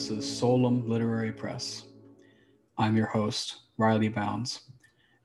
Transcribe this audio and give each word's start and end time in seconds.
This 0.00 0.10
is 0.10 0.38
Solum 0.38 0.88
Literary 0.88 1.30
Press. 1.30 1.84
I'm 2.78 2.96
your 2.96 3.04
host, 3.04 3.64
Riley 3.76 4.08
Bounds, 4.08 4.62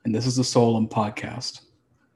and 0.03 0.13
this 0.13 0.27
is 0.27 0.35
the 0.35 0.43
Solum 0.43 0.89
podcast, 0.89 1.61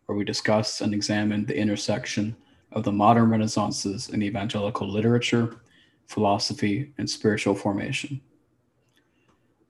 where 0.06 0.18
we 0.18 0.26
discuss 0.26 0.82
and 0.82 0.94
examine 0.94 1.46
the 1.46 1.58
intersection 1.58 2.36
of 2.74 2.84
the 2.84 2.92
modern 2.92 3.30
renaissances 3.30 4.10
in 4.10 4.22
evangelical 4.22 4.92
literature, 4.92 5.62
philosophy, 6.08 6.92
and 6.98 7.10
spiritual 7.10 7.56
formation. 7.56 8.20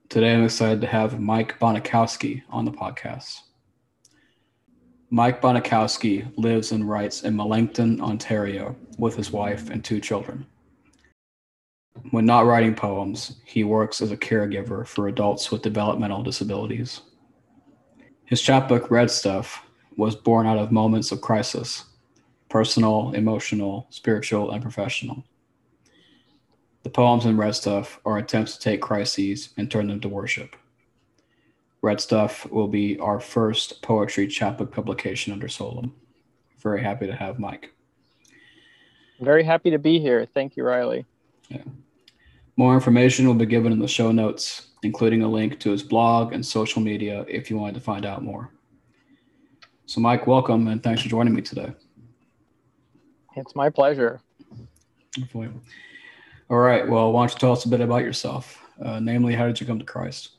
Today, 0.08 0.34
I'm 0.34 0.42
excited 0.42 0.80
to 0.80 0.88
have 0.88 1.20
Mike 1.20 1.60
Bonikowski 1.60 2.42
on 2.50 2.64
the 2.64 2.72
podcast. 2.72 3.42
Mike 5.10 5.40
Bonikowski 5.40 6.28
lives 6.36 6.72
and 6.72 6.90
writes 6.90 7.22
in 7.22 7.36
Melancthon, 7.36 8.00
Ontario, 8.00 8.74
with 8.98 9.14
his 9.14 9.30
wife 9.30 9.70
and 9.70 9.84
two 9.84 10.00
children. 10.00 10.44
When 12.10 12.24
not 12.24 12.46
writing 12.46 12.74
poems, 12.74 13.36
he 13.44 13.64
works 13.64 14.00
as 14.00 14.10
a 14.10 14.16
caregiver 14.16 14.86
for 14.86 15.08
adults 15.08 15.50
with 15.50 15.62
developmental 15.62 16.22
disabilities. 16.22 17.02
His 18.24 18.40
chapbook, 18.40 18.90
Red 18.90 19.10
Stuff, 19.10 19.64
was 19.96 20.14
born 20.14 20.46
out 20.46 20.58
of 20.58 20.72
moments 20.72 21.12
of 21.12 21.20
crisis 21.20 21.84
personal, 22.48 23.12
emotional, 23.12 23.86
spiritual, 23.90 24.50
and 24.50 24.60
professional. 24.60 25.22
The 26.82 26.90
poems 26.90 27.24
in 27.24 27.36
Red 27.36 27.54
Stuff 27.54 28.00
are 28.04 28.18
attempts 28.18 28.56
to 28.56 28.60
take 28.60 28.80
crises 28.80 29.50
and 29.56 29.70
turn 29.70 29.86
them 29.86 30.00
to 30.00 30.08
worship. 30.08 30.56
Red 31.82 32.00
Stuff 32.00 32.50
will 32.50 32.68
be 32.68 32.98
our 32.98 33.20
first 33.20 33.82
poetry 33.82 34.26
chapbook 34.26 34.72
publication 34.72 35.32
under 35.32 35.48
Solum. 35.48 35.94
Very 36.58 36.82
happy 36.82 37.06
to 37.06 37.14
have 37.14 37.38
Mike. 37.38 37.72
Very 39.20 39.44
happy 39.44 39.70
to 39.70 39.78
be 39.78 40.00
here. 40.00 40.26
Thank 40.26 40.56
you, 40.56 40.64
Riley. 40.64 41.06
Yeah. 41.50 41.64
More 42.56 42.74
information 42.74 43.26
will 43.26 43.34
be 43.34 43.46
given 43.46 43.72
in 43.72 43.78
the 43.78 43.88
show 43.88 44.12
notes, 44.12 44.68
including 44.82 45.22
a 45.22 45.28
link 45.28 45.58
to 45.60 45.70
his 45.70 45.82
blog 45.82 46.32
and 46.32 46.44
social 46.44 46.80
media 46.80 47.24
if 47.28 47.50
you 47.50 47.58
wanted 47.58 47.74
to 47.74 47.80
find 47.80 48.06
out 48.06 48.22
more. 48.22 48.50
So, 49.86 50.00
Mike, 50.00 50.26
welcome 50.26 50.68
and 50.68 50.82
thanks 50.82 51.02
for 51.02 51.08
joining 51.08 51.34
me 51.34 51.42
today. 51.42 51.72
It's 53.36 53.56
my 53.56 53.70
pleasure. 53.70 54.20
All 56.48 56.58
right. 56.58 56.88
Well, 56.88 57.12
why 57.12 57.22
don't 57.22 57.32
you 57.32 57.38
tell 57.38 57.52
us 57.52 57.64
a 57.64 57.68
bit 57.68 57.80
about 57.80 58.02
yourself? 58.02 58.62
Uh, 58.80 59.00
namely, 59.00 59.34
how 59.34 59.46
did 59.46 59.60
you 59.60 59.66
come 59.66 59.78
to 59.78 59.84
Christ? 59.84 60.30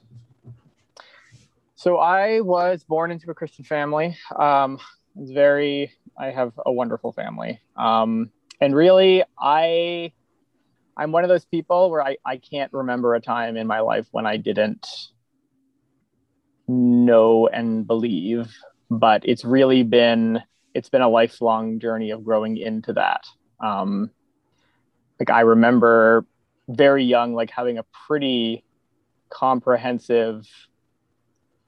So, 1.75 1.97
I 1.97 2.39
was 2.41 2.83
born 2.83 3.11
into 3.11 3.29
a 3.31 3.33
Christian 3.33 3.65
family. 3.65 4.17
Um, 4.37 4.79
it's 5.17 5.31
very, 5.31 5.91
I 6.17 6.27
have 6.27 6.53
a 6.65 6.71
wonderful 6.71 7.11
family. 7.11 7.59
Um, 7.75 8.31
and 8.61 8.75
really, 8.75 9.23
I 9.39 10.13
I'm 11.01 11.11
one 11.11 11.23
of 11.23 11.29
those 11.29 11.45
people 11.45 11.89
where 11.89 12.03
I, 12.03 12.17
I 12.23 12.37
can't 12.37 12.71
remember 12.71 13.15
a 13.15 13.19
time 13.19 13.57
in 13.57 13.65
my 13.65 13.79
life 13.79 14.05
when 14.11 14.27
I 14.27 14.37
didn't 14.37 14.85
know 16.67 17.47
and 17.47 17.87
believe, 17.87 18.55
but 18.91 19.23
it's 19.25 19.43
really 19.43 19.81
been 19.81 20.43
it's 20.75 20.89
been 20.89 21.01
a 21.01 21.09
lifelong 21.09 21.79
journey 21.79 22.11
of 22.11 22.23
growing 22.23 22.55
into 22.55 22.93
that. 22.93 23.25
Um, 23.59 24.11
like 25.19 25.31
I 25.31 25.41
remember 25.41 26.23
very 26.69 27.03
young, 27.03 27.33
like 27.33 27.49
having 27.49 27.79
a 27.79 27.85
pretty 28.05 28.63
comprehensive 29.31 30.47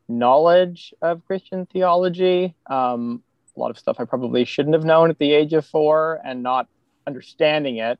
knowledge 0.07 0.93
of 1.01 1.25
Christian 1.25 1.65
theology. 1.65 2.53
Um, 2.69 3.23
a 3.57 3.59
lot 3.59 3.71
of 3.71 3.79
stuff 3.79 3.95
I 3.99 4.05
probably 4.05 4.45
shouldn't 4.45 4.75
have 4.75 4.85
known 4.85 5.09
at 5.09 5.17
the 5.17 5.31
age 5.31 5.53
of 5.53 5.65
four 5.65 6.21
and 6.23 6.43
not 6.43 6.67
understanding 7.07 7.77
it 7.77 7.97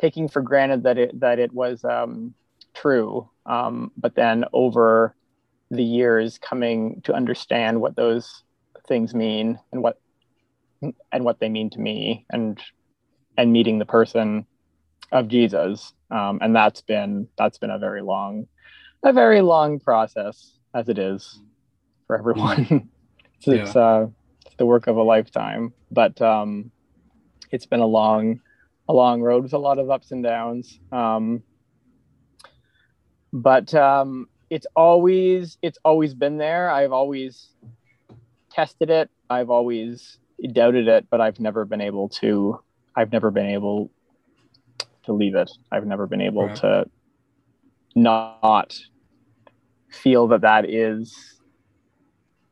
taking 0.00 0.28
for 0.28 0.42
granted 0.42 0.82
that 0.84 0.98
it 0.98 1.20
that 1.20 1.38
it 1.38 1.52
was 1.52 1.84
um, 1.84 2.34
true, 2.74 3.28
um, 3.46 3.92
but 3.96 4.14
then 4.14 4.44
over 4.52 5.14
the 5.70 5.84
years 5.84 6.38
coming 6.38 7.00
to 7.04 7.12
understand 7.12 7.80
what 7.80 7.96
those 7.96 8.42
things 8.88 9.14
mean 9.14 9.58
and 9.72 9.82
what 9.82 10.00
and 11.12 11.24
what 11.24 11.38
they 11.38 11.48
mean 11.48 11.70
to 11.70 11.78
me 11.78 12.26
and 12.30 12.60
and 13.36 13.52
meeting 13.52 13.78
the 13.78 13.86
person 13.86 14.46
of 15.12 15.28
Jesus 15.28 15.92
um, 16.10 16.38
and 16.42 16.54
that's 16.54 16.80
been 16.80 17.28
that's 17.38 17.58
been 17.58 17.70
a 17.70 17.78
very 17.78 18.02
long 18.02 18.46
a 19.04 19.12
very 19.12 19.42
long 19.42 19.78
process 19.78 20.58
as 20.74 20.88
it 20.88 20.98
is 20.98 21.40
for 22.06 22.18
everyone 22.18 22.60
it's, 23.36 23.46
yeah. 23.46 23.54
it's, 23.54 23.76
uh, 23.76 24.06
it's 24.46 24.56
the 24.56 24.66
work 24.66 24.86
of 24.86 24.96
a 24.96 25.02
lifetime 25.02 25.72
but 25.90 26.20
um, 26.20 26.70
it's 27.50 27.66
been 27.66 27.80
a 27.80 27.86
long 27.86 28.40
a 28.90 28.92
long 28.92 29.22
road 29.22 29.44
with 29.44 29.52
a 29.52 29.58
lot 29.58 29.78
of 29.78 29.88
ups 29.88 30.10
and 30.10 30.24
downs. 30.24 30.80
Um, 30.90 31.44
but 33.32 33.72
um, 33.72 34.28
it's 34.50 34.66
always 34.74 35.58
it's 35.62 35.78
always 35.84 36.12
been 36.12 36.38
there. 36.38 36.68
I've 36.68 36.90
always 36.90 37.50
tested 38.50 38.90
it. 38.90 39.08
I've 39.30 39.48
always 39.48 40.18
doubted 40.52 40.88
it, 40.88 41.06
but 41.08 41.20
I've 41.20 41.38
never 41.38 41.64
been 41.64 41.80
able 41.80 42.08
to. 42.20 42.60
I've 42.96 43.12
never 43.12 43.30
been 43.30 43.46
able 43.46 43.92
to 45.04 45.12
leave 45.12 45.36
it. 45.36 45.50
I've 45.70 45.86
never 45.86 46.08
been 46.08 46.20
able 46.20 46.46
right. 46.46 46.56
to 46.56 46.90
not 47.94 48.76
feel 49.88 50.26
that 50.28 50.40
that 50.40 50.68
is 50.68 51.40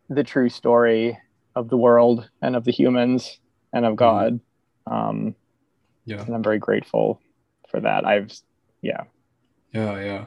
the 0.08 0.22
true 0.22 0.48
story 0.48 1.18
of 1.56 1.68
the 1.68 1.76
world 1.76 2.30
and 2.40 2.54
of 2.54 2.62
the 2.62 2.70
humans 2.70 3.40
and 3.72 3.84
of 3.84 3.94
mm-hmm. 3.94 3.98
God. 3.98 4.40
Um, 4.86 5.34
yeah. 6.08 6.24
And 6.24 6.34
i'm 6.34 6.42
very 6.42 6.58
grateful 6.58 7.20
for 7.70 7.80
that. 7.80 8.04
I've 8.06 8.32
yeah. 8.82 9.02
Yeah 9.72 10.00
yeah. 10.00 10.24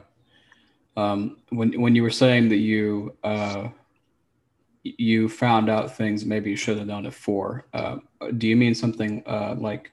Um 0.96 1.38
when 1.50 1.80
when 1.80 1.96
you 1.96 2.02
were 2.02 2.10
saying 2.10 2.48
that 2.50 2.62
you 2.70 3.16
uh 3.24 3.68
you 4.84 5.28
found 5.28 5.68
out 5.68 5.96
things 5.96 6.24
maybe 6.24 6.50
you 6.50 6.56
should 6.56 6.78
have 6.78 6.86
known 6.86 7.06
it 7.06 7.14
for 7.14 7.66
uh, 7.72 7.96
do 8.38 8.48
you 8.48 8.56
mean 8.56 8.74
something 8.74 9.22
uh 9.26 9.54
like 9.58 9.92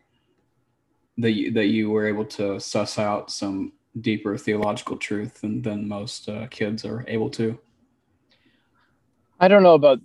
that 1.17 1.31
you, 1.31 1.51
that 1.51 1.67
you 1.67 1.89
were 1.89 2.07
able 2.07 2.25
to 2.25 2.59
suss 2.59 2.97
out 2.97 3.29
some 3.31 3.73
deeper 4.01 4.37
theological 4.37 4.97
truth 4.97 5.41
than, 5.41 5.61
than 5.61 5.87
most 5.87 6.29
uh, 6.29 6.47
kids 6.49 6.85
are 6.85 7.03
able 7.07 7.29
to? 7.29 7.57
I 9.39 9.47
don't 9.47 9.63
know 9.63 9.73
about 9.73 9.99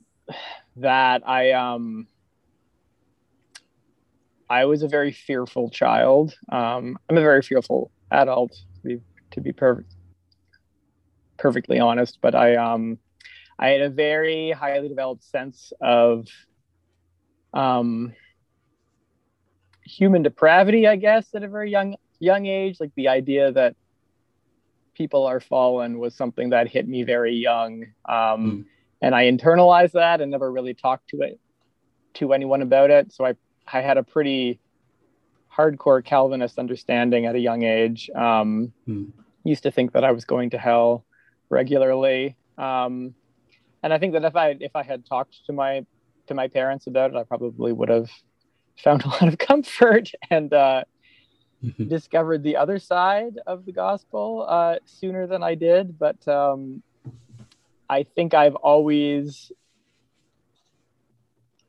that. 0.77 1.23
I 1.29 1.53
um 1.53 2.09
I 4.49 4.65
was 4.67 4.83
a 4.83 4.89
very 4.89 5.13
fearful 5.13 5.71
child. 5.71 6.35
Um, 6.51 6.99
I'm 7.09 7.17
a 7.17 7.21
very 7.21 7.43
fearful 7.43 7.91
adult, 8.11 8.53
to 8.53 8.81
be 8.83 9.01
to 9.33 9.41
be 9.41 9.53
perfect, 9.53 9.95
perfectly 11.39 11.81
honest. 11.81 12.19
But 12.21 12.35
I 12.35 12.57
um, 12.57 12.99
I 13.59 13.69
had 13.69 13.81
a 13.81 13.89
very 13.89 14.51
highly 14.51 14.89
developed 14.89 15.25
sense 15.25 15.73
of 15.81 16.29
um, 17.53 18.13
human 19.85 20.23
depravity, 20.23 20.87
I 20.87 20.97
guess, 20.97 21.35
at 21.35 21.43
a 21.43 21.49
very 21.49 21.71
young 21.71 21.97
young 22.19 22.47
age. 22.47 22.81
Like 22.81 22.93
the 22.97 23.09
idea 23.09 23.53
that 23.53 23.77
people 24.95 25.27
are 25.27 25.41
fallen 25.41 25.99
was 25.99 26.15
something 26.15 26.51
that 26.51 26.69
hit 26.69 26.87
me 26.87 27.03
very 27.03 27.35
young, 27.35 27.87
um, 28.05 28.15
mm. 28.15 28.65
and 29.01 29.15
I 29.15 29.25
internalized 29.25 29.93
that 29.93 30.21
and 30.21 30.31
never 30.31 30.53
really 30.53 30.75
talked 30.75 31.09
to 31.11 31.23
it 31.23 31.41
to 32.15 32.33
anyone 32.33 32.63
about 32.63 32.91
it. 32.91 33.13
So 33.13 33.25
I 33.25 33.35
I 33.73 33.81
had 33.81 33.97
a 33.97 34.03
pretty 34.03 34.61
hardcore 35.55 36.05
Calvinist 36.05 36.59
understanding 36.59 37.27
at 37.27 37.35
a 37.35 37.39
young 37.39 37.63
age. 37.63 38.11
Um, 38.15 38.73
hmm. 38.87 39.07
Used 39.45 39.63
to 39.65 39.71
think 39.71 39.93
that 39.93 40.05
I 40.05 40.13
was 40.13 40.25
going 40.25 40.51
to 40.51 40.59
hell 40.59 41.05
regularly, 41.51 42.35
um, 42.57 43.15
and 43.83 43.93
I 43.93 43.99
think 43.99 44.15
that 44.15 44.25
if 44.25 44.35
I 44.37 44.57
if 44.59 44.75
I 44.75 44.83
had 44.83 45.05
talked 45.05 45.45
to 45.47 45.53
my 45.53 45.85
to 46.29 46.35
my 46.35 46.49
parents 46.49 46.87
about 46.87 47.11
it, 47.11 47.17
I 47.17 47.25
probably 47.25 47.73
would 47.73 47.91
have 47.91 48.11
found 48.79 49.05
a 49.05 49.09
lot 49.09 49.29
of 49.29 49.37
comfort 49.51 50.11
and 50.31 50.53
uh, 50.55 50.85
mm-hmm. 51.63 51.89
discovered 51.89 52.43
the 52.43 52.57
other 52.57 52.79
side 52.79 53.39
of 53.47 53.67
the 53.67 53.73
gospel 53.73 54.47
uh, 54.49 54.77
sooner 54.87 55.27
than 55.27 55.43
I 55.43 55.55
did. 55.55 55.99
But 55.99 56.27
um, 56.27 56.83
I 57.89 58.05
think 58.05 58.35
I've 58.35 58.57
always 58.57 59.53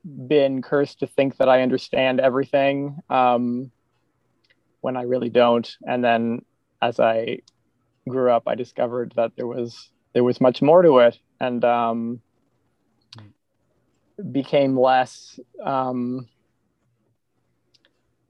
been 0.06 0.62
cursed 0.62 1.00
to 1.00 1.06
think 1.06 1.36
that 1.38 1.48
I 1.48 1.62
understand 1.62 2.20
everything 2.20 2.98
um, 3.10 3.70
when 4.80 4.96
I 4.96 5.02
really 5.02 5.30
don't. 5.30 5.68
And 5.86 6.04
then 6.04 6.44
as 6.80 7.00
I 7.00 7.40
grew 8.08 8.30
up, 8.30 8.44
I 8.46 8.54
discovered 8.54 9.12
that 9.16 9.32
there 9.36 9.46
was 9.46 9.90
there 10.12 10.24
was 10.24 10.40
much 10.40 10.62
more 10.62 10.82
to 10.82 10.98
it, 10.98 11.18
and 11.40 11.64
um, 11.64 12.20
became 14.32 14.78
less 14.78 15.38
um, 15.62 16.28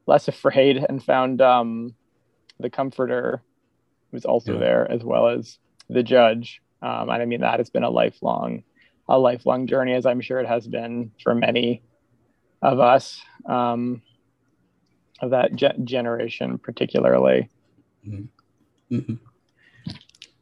less 0.06 0.28
afraid, 0.28 0.84
and 0.88 1.02
found 1.04 1.42
um, 1.42 1.94
the 2.58 2.70
Comforter 2.70 3.42
was 4.12 4.24
also 4.24 4.54
yeah. 4.54 4.60
there 4.60 4.90
as 4.90 5.04
well 5.04 5.28
as 5.28 5.58
the 5.90 6.02
Judge. 6.02 6.62
Um, 6.82 7.10
and 7.10 7.22
I 7.22 7.24
mean 7.24 7.40
that 7.40 7.58
has 7.58 7.70
been 7.70 7.84
a 7.84 7.90
lifelong 7.90 8.62
a 9.08 9.18
lifelong 9.18 9.66
journey, 9.66 9.94
as 9.94 10.06
I'm 10.06 10.20
sure 10.20 10.40
it 10.40 10.48
has 10.48 10.66
been 10.66 11.12
for 11.22 11.34
many 11.34 11.82
of 12.62 12.80
us 12.80 13.20
um, 13.46 14.02
of 15.20 15.30
that 15.30 15.54
ge- 15.54 15.84
generation, 15.84 16.58
particularly. 16.58 17.48
Mm-hmm. 18.06 18.96
Mm-hmm. 18.96 19.14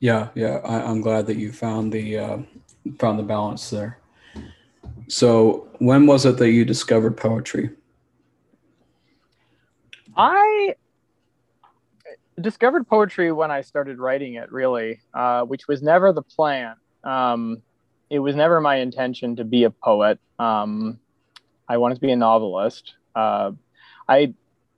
Yeah, 0.00 0.28
yeah. 0.34 0.60
I, 0.64 0.90
am 0.90 1.00
glad 1.00 1.26
that 1.26 1.36
you 1.36 1.52
found 1.52 1.92
the 1.92 2.18
uh, 2.18 2.38
found 2.98 3.18
the 3.18 3.22
balance 3.22 3.70
there. 3.70 3.98
So, 5.08 5.68
when 5.78 6.06
was 6.06 6.26
it 6.26 6.36
that 6.38 6.50
you 6.50 6.64
discovered 6.64 7.16
poetry? 7.16 7.70
I 10.16 10.74
discovered 12.40 12.86
poetry 12.86 13.32
when 13.32 13.50
I 13.50 13.62
started 13.62 13.98
writing 13.98 14.34
it, 14.34 14.52
really, 14.52 15.00
uh, 15.12 15.42
which 15.42 15.66
was 15.68 15.82
never 15.82 16.12
the 16.12 16.22
plan. 16.22 16.76
Um, 17.02 17.62
it 18.10 18.18
was 18.18 18.36
never 18.36 18.60
my 18.60 18.76
intention 18.76 19.36
to 19.36 19.44
be 19.44 19.64
a 19.64 19.70
poet. 19.70 20.18
Um, 20.38 20.98
I 21.68 21.78
wanted 21.78 21.96
to 21.96 22.00
be 22.00 22.12
a 22.12 22.16
novelist. 22.16 22.94
Uh, 23.14 23.52
I 24.08 24.34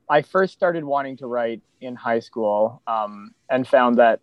I 0.08 0.22
first 0.22 0.52
started 0.52 0.84
wanting 0.84 1.16
to 1.18 1.26
write 1.26 1.62
in 1.80 1.96
high 1.96 2.20
school 2.20 2.82
um, 2.86 3.34
and 3.50 3.66
found 3.66 3.98
that, 3.98 4.20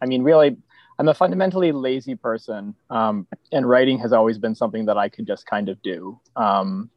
I 0.00 0.06
mean, 0.06 0.22
really, 0.22 0.56
I'm 0.98 1.08
a 1.08 1.14
fundamentally 1.14 1.72
lazy 1.72 2.14
person, 2.14 2.74
um, 2.90 3.26
and 3.52 3.68
writing 3.68 3.98
has 3.98 4.12
always 4.12 4.38
been 4.38 4.54
something 4.54 4.86
that 4.86 4.96
I 4.96 5.08
could 5.08 5.26
just 5.26 5.46
kind 5.46 5.68
of 5.68 5.82
do. 5.82 6.18
Um, 6.36 6.90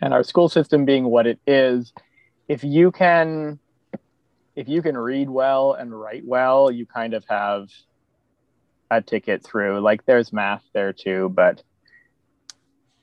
and 0.00 0.12
our 0.12 0.22
school 0.22 0.48
system 0.48 0.84
being 0.84 1.04
what 1.04 1.26
it 1.26 1.40
is, 1.46 1.92
if 2.48 2.62
you 2.62 2.92
can, 2.92 3.58
if 4.54 4.68
you 4.68 4.82
can 4.82 4.96
read 4.96 5.28
well 5.28 5.72
and 5.72 5.98
write 5.98 6.24
well, 6.24 6.70
you 6.70 6.86
kind 6.86 7.14
of 7.14 7.24
have 7.28 7.68
a 8.90 9.02
ticket 9.02 9.44
through. 9.44 9.80
Like 9.80 10.04
there's 10.06 10.32
math 10.32 10.64
there 10.72 10.92
too, 10.92 11.30
but 11.34 11.62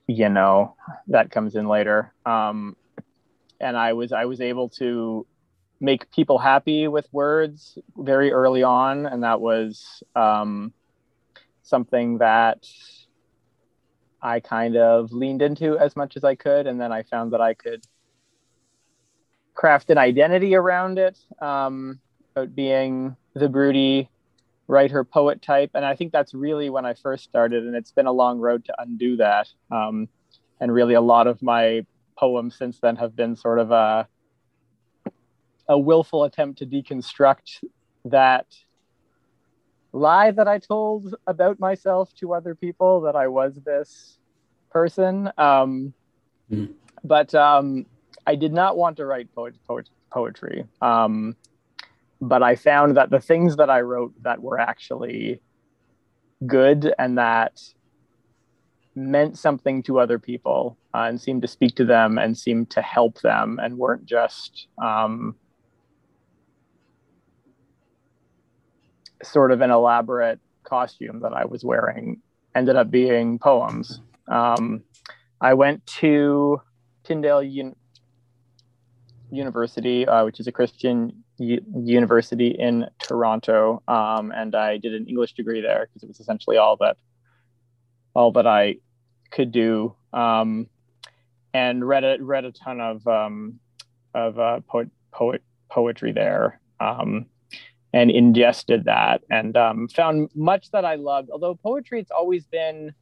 you 0.08 0.30
know 0.30 0.76
that 1.08 1.32
comes 1.32 1.56
in 1.56 1.68
later. 1.68 2.14
Um, 2.26 2.76
and 3.60 3.78
I 3.78 3.94
was 3.94 4.12
I 4.12 4.26
was 4.26 4.42
able 4.42 4.70
to 4.70 5.26
make 5.80 6.12
people 6.12 6.38
happy 6.38 6.88
with 6.88 7.08
words 7.12 7.78
very 7.98 8.32
early 8.32 8.64
on, 8.64 9.06
and 9.06 9.24
that 9.24 9.42
was 9.42 10.04
um, 10.16 10.74
something 11.64 12.20
that 12.20 12.68
I 14.22 14.40
kind 14.40 14.78
of 14.78 15.12
leaned 15.12 15.42
into 15.42 15.78
as 15.78 15.96
much 15.96 16.18
as 16.18 16.24
I 16.24 16.36
could, 16.36 16.68
and 16.68 16.80
then 16.80 16.92
I 16.92 17.04
found 17.04 17.34
that 17.34 17.42
I 17.42 17.54
could 17.54 17.86
craft 19.54 19.90
an 19.90 19.98
identity 19.98 20.56
around 20.56 21.00
it, 21.00 21.18
um, 21.42 22.00
being 22.54 23.16
the 23.34 23.48
broody 23.48 24.10
writer 24.68 25.04
poet 25.04 25.42
type, 25.42 25.72
and 25.74 25.86
I 25.86 25.96
think 25.96 26.12
that's 26.12 26.34
really 26.34 26.70
when 26.70 26.86
I 26.86 26.94
first 26.94 27.24
started, 27.24 27.66
and 27.66 27.76
it's 27.76 27.92
been 27.92 28.08
a 28.08 28.12
long 28.12 28.40
road 28.40 28.66
to 28.66 28.76
undo 28.80 29.18
that. 29.18 29.48
Um, 29.72 30.08
and 30.60 30.74
really, 30.74 30.94
a 30.94 31.02
lot 31.02 31.28
of 31.28 31.42
my 31.42 31.86
poems 32.18 32.56
since 32.56 32.80
then 32.80 32.96
have 32.96 33.16
been 33.16 33.36
sort 33.36 33.60
of 33.60 33.72
a 33.72 34.08
a 35.68 35.78
willful 35.78 36.24
attempt 36.24 36.60
to 36.60 36.66
deconstruct 36.66 37.64
that 38.06 38.46
lie 39.92 40.32
that 40.32 40.48
I 40.48 40.60
told 40.60 41.16
about 41.26 41.60
myself 41.60 42.14
to 42.16 42.34
other 42.34 42.54
people 42.54 43.02
that 43.02 43.16
I 43.16 43.28
was 43.28 43.56
this 43.66 44.20
person. 44.70 45.32
Um, 45.38 45.94
mm. 46.52 46.72
But 47.04 47.34
um, 47.34 47.86
I 48.28 48.36
did 48.36 48.54
not 48.54 48.78
want 48.78 48.98
to 48.98 49.06
write 49.06 49.34
poet, 49.34 49.56
poet, 49.68 49.90
poetry. 50.12 50.66
Um, 50.82 51.36
but 52.22 52.44
I 52.44 52.56
found 52.56 52.98
that 52.98 53.10
the 53.10 53.20
things 53.20 53.58
that 53.58 53.70
I 53.70 53.82
wrote 53.82 54.14
that 54.24 54.42
were 54.42 54.60
actually 54.60 55.42
good 56.46 56.94
and 56.98 57.18
that 57.18 57.62
meant 58.96 59.38
something 59.38 59.84
to 59.84 60.00
other 60.00 60.18
people 60.18 60.78
uh, 60.94 61.04
and 61.10 61.20
seemed 61.20 61.42
to 61.42 61.48
speak 61.48 61.76
to 61.76 61.86
them 61.86 62.18
and 62.18 62.38
seemed 62.38 62.70
to 62.72 62.82
help 62.82 63.20
them 63.22 63.60
and 63.62 63.78
weren't 63.78 64.06
just 64.06 64.68
um, 64.82 65.36
sort 69.22 69.52
of 69.52 69.62
an 69.62 69.72
elaborate 69.72 70.40
costume 70.64 71.20
that 71.22 71.34
I 71.34 71.46
was 71.46 71.64
wearing 71.64 72.22
ended 72.56 72.78
up 72.78 72.90
being 72.90 73.38
poems. 73.38 74.00
Um, 74.30 74.84
I 75.42 75.54
went 75.54 75.86
to 75.88 76.62
Tyndale 77.04 77.42
Un- 77.42 77.76
University, 79.30 80.08
uh, 80.08 80.24
which 80.24 80.40
is 80.40 80.48
a 80.48 80.52
Christian 80.52 81.25
U- 81.38 81.66
university 81.76 82.48
in 82.48 82.88
Toronto, 83.00 83.84
um, 83.88 84.32
and 84.32 84.56
I 84.56 84.78
did 84.78 84.94
an 84.94 85.08
English 85.08 85.34
degree 85.34 85.62
there 85.62 85.88
because 85.88 86.04
it 86.04 86.08
was 86.08 86.20
essentially 86.20 86.58
all 86.58 86.78
that 86.78 86.98
all 88.14 88.32
that 88.34 88.48
I 88.48 88.78
could 89.32 89.52
do. 89.52 89.96
Um, 90.14 90.68
and 91.54 91.88
read 91.88 92.04
a 92.04 92.18
read 92.20 92.44
a 92.44 92.52
ton 92.52 92.82
of 92.82 93.08
um, 93.08 93.60
of 94.14 94.38
uh, 94.38 94.60
poet, 94.68 94.90
poet 95.14 95.42
poetry 95.70 96.12
there, 96.12 96.60
um, 96.82 97.28
and 97.94 98.12
ingested 98.12 98.86
that, 98.86 99.22
and 99.30 99.56
um, 99.56 99.88
found 99.88 100.30
much 100.36 100.72
that 100.72 100.84
I 100.84 100.96
loved. 100.96 101.30
Although 101.30 101.56
poetry, 101.56 102.02
it's 102.02 102.12
always 102.12 102.46
been, 102.46 102.94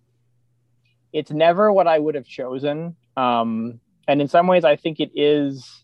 it's 1.12 1.32
never 1.32 1.74
what 1.74 1.88
I 1.88 1.98
would 1.98 2.14
have 2.14 2.28
chosen, 2.28 2.96
um, 3.18 3.80
and 4.08 4.22
in 4.22 4.28
some 4.28 4.46
ways, 4.46 4.64
I 4.64 4.76
think 4.76 5.00
it 5.00 5.12
is. 5.16 5.83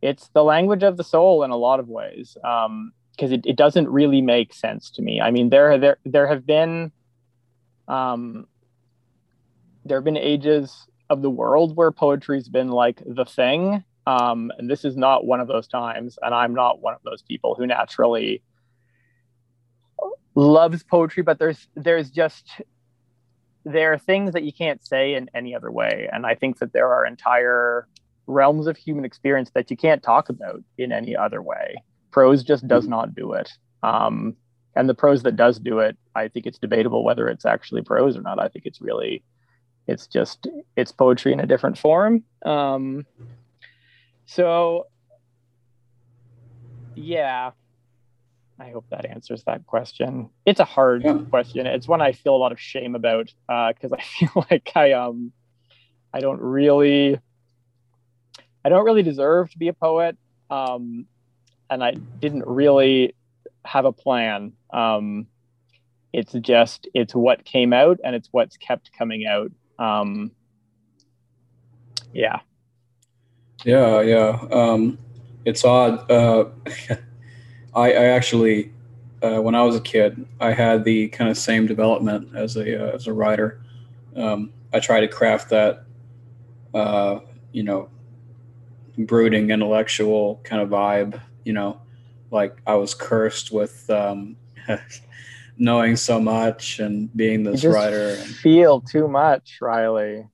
It's 0.00 0.28
the 0.28 0.44
language 0.44 0.82
of 0.82 0.96
the 0.96 1.04
soul 1.04 1.42
in 1.42 1.50
a 1.50 1.56
lot 1.56 1.80
of 1.80 1.88
ways, 1.88 2.36
because 2.40 2.66
um, 2.66 2.92
it, 3.20 3.44
it 3.44 3.56
doesn't 3.56 3.88
really 3.88 4.20
make 4.20 4.54
sense 4.54 4.90
to 4.92 5.02
me. 5.02 5.20
I 5.20 5.30
mean, 5.30 5.50
there 5.50 5.76
there 5.78 5.98
there 6.04 6.28
have 6.28 6.46
been, 6.46 6.92
um, 7.88 8.46
there 9.84 9.98
have 9.98 10.04
been 10.04 10.16
ages 10.16 10.86
of 11.10 11.22
the 11.22 11.30
world 11.30 11.76
where 11.76 11.90
poetry's 11.90 12.48
been 12.48 12.68
like 12.68 13.02
the 13.04 13.24
thing. 13.24 13.82
Um, 14.06 14.50
and 14.56 14.70
this 14.70 14.84
is 14.84 14.96
not 14.96 15.26
one 15.26 15.40
of 15.40 15.48
those 15.48 15.68
times. 15.68 16.18
And 16.22 16.34
I'm 16.34 16.54
not 16.54 16.80
one 16.80 16.94
of 16.94 17.00
those 17.04 17.20
people 17.22 17.54
who 17.54 17.66
naturally 17.66 18.42
loves 20.34 20.82
poetry, 20.82 21.22
but 21.22 21.38
there's 21.38 21.68
there's 21.74 22.10
just 22.10 22.62
there 23.64 23.92
are 23.92 23.98
things 23.98 24.32
that 24.32 24.44
you 24.44 24.52
can't 24.52 24.82
say 24.86 25.14
in 25.14 25.28
any 25.34 25.54
other 25.54 25.70
way. 25.70 26.08
And 26.10 26.24
I 26.24 26.34
think 26.36 26.58
that 26.60 26.72
there 26.72 26.92
are 26.92 27.04
entire 27.04 27.86
realms 28.28 28.68
of 28.68 28.76
human 28.76 29.04
experience 29.04 29.50
that 29.54 29.70
you 29.70 29.76
can't 29.76 30.02
talk 30.02 30.28
about 30.28 30.62
in 30.76 30.92
any 30.92 31.16
other 31.16 31.42
way. 31.42 31.82
Prose 32.12 32.44
just 32.44 32.68
does 32.68 32.84
mm-hmm. 32.84 32.90
not 32.90 33.14
do 33.14 33.32
it. 33.32 33.50
Um, 33.82 34.36
and 34.76 34.88
the 34.88 34.94
prose 34.94 35.24
that 35.24 35.34
does 35.34 35.58
do 35.58 35.80
it, 35.80 35.96
I 36.14 36.28
think 36.28 36.46
it's 36.46 36.58
debatable 36.58 37.02
whether 37.02 37.28
it's 37.28 37.44
actually 37.44 37.82
prose 37.82 38.16
or 38.16 38.22
not. 38.22 38.38
I 38.38 38.48
think 38.48 38.64
it's 38.66 38.80
really 38.80 39.24
it's 39.88 40.06
just 40.06 40.46
it's 40.76 40.92
poetry 40.92 41.32
in 41.32 41.40
a 41.40 41.46
different 41.46 41.78
form 41.78 42.22
um, 42.44 43.04
so 44.26 44.86
yeah 46.94 47.52
i 48.60 48.70
hope 48.70 48.84
that 48.90 49.06
answers 49.06 49.44
that 49.44 49.64
question 49.66 50.28
it's 50.44 50.58
a 50.58 50.64
hard 50.64 51.04
yeah. 51.04 51.16
question 51.30 51.64
it's 51.66 51.86
one 51.86 52.02
i 52.02 52.10
feel 52.10 52.34
a 52.34 52.36
lot 52.36 52.50
of 52.50 52.60
shame 52.60 52.96
about 52.96 53.32
because 53.48 53.92
uh, 53.92 53.96
i 53.96 54.02
feel 54.18 54.46
like 54.50 54.72
i 54.74 54.92
um 54.92 55.32
i 56.12 56.18
don't 56.18 56.40
really 56.40 57.18
i 58.72 58.76
don't 58.76 58.84
really 58.84 59.02
deserve 59.02 59.50
to 59.50 59.58
be 59.58 59.68
a 59.68 59.72
poet 59.72 60.16
um, 60.50 61.06
and 61.70 61.82
i 61.82 61.92
didn't 62.20 62.46
really 62.46 63.14
have 63.64 63.84
a 63.84 63.92
plan 63.92 64.52
um, 64.72 65.26
it's 66.12 66.32
just 66.40 66.88
it's 66.94 67.14
what 67.14 67.44
came 67.44 67.72
out 67.72 67.98
and 68.04 68.14
it's 68.14 68.28
what's 68.30 68.56
kept 68.56 68.90
coming 68.92 69.26
out 69.26 69.50
um, 69.78 70.32
yeah. 72.12 72.40
Yeah, 73.64 74.00
yeah. 74.00 74.38
Um, 74.50 74.98
it's 75.44 75.64
odd. 75.64 76.10
Uh, 76.10 76.46
I, 77.74 77.92
I 77.92 78.04
actually, 78.06 78.72
uh, 79.22 79.40
when 79.40 79.54
I 79.54 79.62
was 79.62 79.76
a 79.76 79.80
kid, 79.80 80.26
I 80.40 80.52
had 80.52 80.84
the 80.84 81.08
kind 81.08 81.30
of 81.30 81.36
same 81.36 81.66
development 81.66 82.34
as 82.36 82.56
a 82.56 82.92
uh, 82.92 82.94
as 82.94 83.06
a 83.06 83.12
writer. 83.12 83.60
Um, 84.16 84.52
I 84.72 84.80
tried 84.80 85.00
to 85.00 85.08
craft 85.08 85.50
that, 85.50 85.84
uh, 86.74 87.20
you 87.52 87.62
know, 87.62 87.88
brooding 88.98 89.50
intellectual 89.50 90.40
kind 90.44 90.60
of 90.60 90.68
vibe. 90.68 91.20
You 91.44 91.52
know, 91.54 91.80
like 92.30 92.58
I 92.66 92.74
was 92.74 92.94
cursed 92.94 93.52
with 93.52 93.88
um, 93.90 94.36
knowing 95.58 95.96
so 95.96 96.20
much 96.20 96.78
and 96.78 97.14
being 97.16 97.44
this 97.44 97.64
writer. 97.64 98.16
And, 98.18 98.26
feel 98.26 98.80
too 98.80 99.08
much, 99.08 99.58
Riley. 99.60 100.26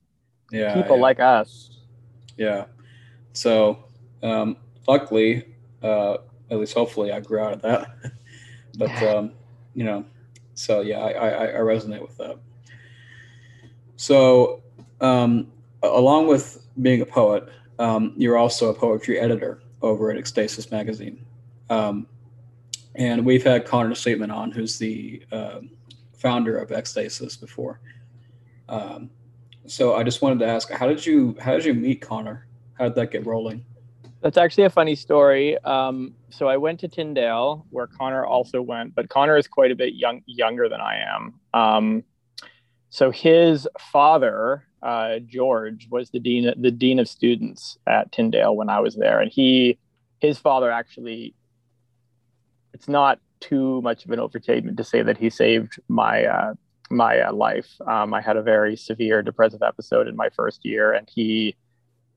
Yeah. 0.51 0.75
People 0.75 0.97
yeah. 0.97 1.01
like 1.01 1.19
us. 1.19 1.79
Yeah. 2.37 2.65
So, 3.33 3.85
um, 4.21 4.57
luckily, 4.87 5.45
uh, 5.81 6.17
at 6.49 6.59
least 6.59 6.73
hopefully, 6.73 7.11
I 7.11 7.19
grew 7.19 7.39
out 7.39 7.53
of 7.53 7.61
that. 7.63 7.95
but, 8.77 9.03
um, 9.03 9.31
you 9.73 9.83
know, 9.83 10.05
so 10.53 10.81
yeah, 10.81 10.99
I, 10.99 11.11
I, 11.11 11.45
I 11.47 11.59
resonate 11.59 12.01
with 12.01 12.17
that. 12.17 12.37
So, 13.97 14.63
um, 15.01 15.51
along 15.81 16.27
with 16.27 16.65
being 16.81 17.01
a 17.01 17.05
poet, 17.05 17.47
um, 17.79 18.13
you're 18.15 18.37
also 18.37 18.69
a 18.69 18.73
poetry 18.73 19.19
editor 19.19 19.61
over 19.81 20.11
at 20.11 20.17
Ekstasis 20.17 20.71
Magazine. 20.71 21.25
Um, 21.69 22.07
and 22.95 23.25
we've 23.25 23.43
had 23.43 23.65
Connor 23.65 23.95
Sweetman 23.95 24.31
on, 24.31 24.51
who's 24.51 24.77
the 24.77 25.23
uh, 25.31 25.59
founder 26.13 26.57
of 26.57 26.69
Ekstasis 26.69 27.39
before. 27.39 27.79
Um, 28.69 29.09
so 29.67 29.95
I 29.95 30.03
just 30.03 30.21
wanted 30.21 30.39
to 30.39 30.47
ask, 30.47 30.69
how 30.71 30.87
did 30.87 31.05
you 31.05 31.35
how 31.39 31.53
did 31.53 31.65
you 31.65 31.73
meet 31.73 32.01
Connor? 32.01 32.47
How 32.73 32.85
did 32.85 32.95
that 32.95 33.11
get 33.11 33.25
rolling? 33.25 33.65
That's 34.21 34.37
actually 34.37 34.63
a 34.63 34.69
funny 34.69 34.95
story. 34.95 35.57
Um, 35.59 36.15
so 36.29 36.47
I 36.47 36.57
went 36.57 36.79
to 36.79 36.87
Tyndale, 36.87 37.65
where 37.69 37.85
Connor 37.85 38.25
also 38.25 38.61
went, 38.61 38.95
but 38.95 39.07
Connor 39.09 39.37
is 39.37 39.47
quite 39.47 39.71
a 39.71 39.75
bit 39.75 39.93
young, 39.93 40.23
younger 40.25 40.67
than 40.67 40.81
I 40.81 40.97
am. 40.97 41.39
Um, 41.53 42.03
so 42.95 43.11
his 43.11 43.67
father, 43.91 44.65
uh, 44.81 45.19
George, 45.19 45.89
was 45.91 46.11
the 46.11 46.19
dean, 46.21 46.53
the 46.55 46.71
dean 46.71 46.97
of 46.97 47.09
students 47.09 47.77
at 47.85 48.09
Tyndale 48.13 48.55
when 48.55 48.69
I 48.69 48.79
was 48.79 48.95
there, 48.95 49.19
and 49.19 49.29
he, 49.29 49.77
his 50.19 50.39
father 50.39 50.71
actually, 50.71 51.33
it's 52.73 52.87
not 52.87 53.19
too 53.41 53.81
much 53.81 54.05
of 54.05 54.11
an 54.11 54.21
overstatement 54.21 54.77
to 54.77 54.85
say 54.85 55.01
that 55.01 55.17
he 55.17 55.29
saved 55.29 55.77
my 55.89 56.23
uh, 56.23 56.53
my 56.89 57.19
uh, 57.19 57.33
life. 57.33 57.67
Um, 57.85 58.13
I 58.13 58.21
had 58.21 58.37
a 58.37 58.41
very 58.41 58.77
severe 58.77 59.21
depressive 59.21 59.61
episode 59.61 60.07
in 60.07 60.15
my 60.15 60.29
first 60.29 60.63
year, 60.63 60.93
and 60.93 61.05
he 61.13 61.57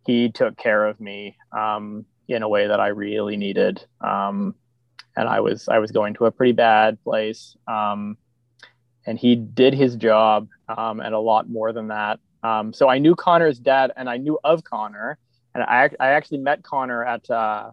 he 0.07 0.31
took 0.31 0.57
care 0.57 0.87
of 0.87 1.01
me 1.01 1.37
um, 1.51 2.07
in 2.29 2.45
a 2.45 2.49
way 2.49 2.69
that 2.69 2.79
I 2.79 2.89
really 2.89 3.37
needed. 3.37 3.85
Um, 4.01 4.55
and 5.17 5.29
I 5.29 5.41
was 5.41 5.69
I 5.69 5.81
was 5.81 5.91
going 5.91 6.15
to 6.15 6.27
a 6.27 6.31
pretty 6.31 6.53
bad 6.53 7.03
place, 7.03 7.57
um, 7.67 8.17
and 9.09 9.19
he 9.19 9.35
did 9.35 9.73
his 9.73 9.97
job 9.97 10.49
um, 10.69 11.00
and 11.00 11.15
a 11.15 11.19
lot 11.19 11.49
more 11.49 11.73
than 11.73 11.88
that. 11.88 12.21
Um, 12.43 12.75
so 12.75 12.88
I 12.88 12.99
knew 12.99 13.15
Connor's 13.15 13.59
dad, 13.59 13.91
and 13.97 14.09
I 14.09 14.19
knew 14.19 14.38
of 14.45 14.62
Connor, 14.65 15.19
and 15.55 15.65
I 15.65 15.91
I 15.99 16.09
actually 16.09 16.38
met 16.38 16.62
Connor 16.62 17.05
at. 17.05 17.29
Uh, 17.31 17.71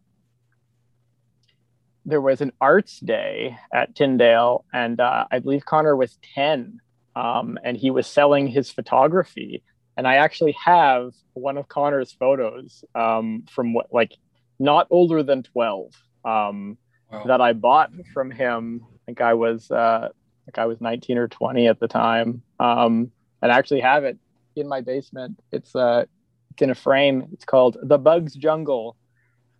there 2.06 2.22
was 2.22 2.39
an 2.39 2.51
arts 2.62 3.00
day 3.00 3.58
at 3.74 3.96
Tyndale, 3.96 4.63
and 4.72 5.00
uh, 5.00 5.25
I 5.30 5.39
believe 5.39 5.65
Connor 5.65 5.96
was 5.96 6.18
10 6.36 6.80
um, 7.15 7.58
and 7.63 7.75
he 7.75 7.89
was 7.89 8.06
selling 8.06 8.48
his 8.48 8.70
photography. 8.70 9.63
And 9.98 10.08
I 10.08 10.18
actually 10.18 10.56
have 10.63 11.13
one 11.34 11.58
of 11.58 11.68
Connor's 11.68 12.12
photos 12.12 12.84
um, 12.94 13.46
from 13.50 13.74
what, 13.74 13.88
like, 13.92 14.13
not 14.60 14.86
older 14.92 15.24
than 15.24 15.42
12 15.42 15.94
um, 16.24 16.77
wow. 17.12 17.24
that 17.25 17.42
I 17.42 17.54
bought 17.54 17.92
from 18.13 18.30
him. 18.30 18.82
I 18.94 18.98
think 19.08 19.22
I 19.22 19.34
was, 19.34 19.72
uh, 19.72 20.10
Think 20.46 20.58
I 20.58 20.66
was 20.66 20.80
19 20.82 21.18
or 21.18 21.28
20 21.28 21.68
at 21.68 21.80
the 21.80 21.88
time. 21.88 22.42
Um, 22.60 23.12
and 23.42 23.52
I 23.52 23.58
actually 23.58 23.82
have 23.82 24.04
it 24.04 24.18
in 24.56 24.68
my 24.68 24.82
basement. 24.82 25.40
It's, 25.52 25.75
uh, 25.75 26.06
it's 26.52 26.62
in 26.62 26.70
a 26.70 26.75
frame. 26.75 27.28
It's 27.34 27.46
called 27.46 27.78
The 27.82 27.98
Bugs 27.98 28.36
Jungle. 28.36 28.96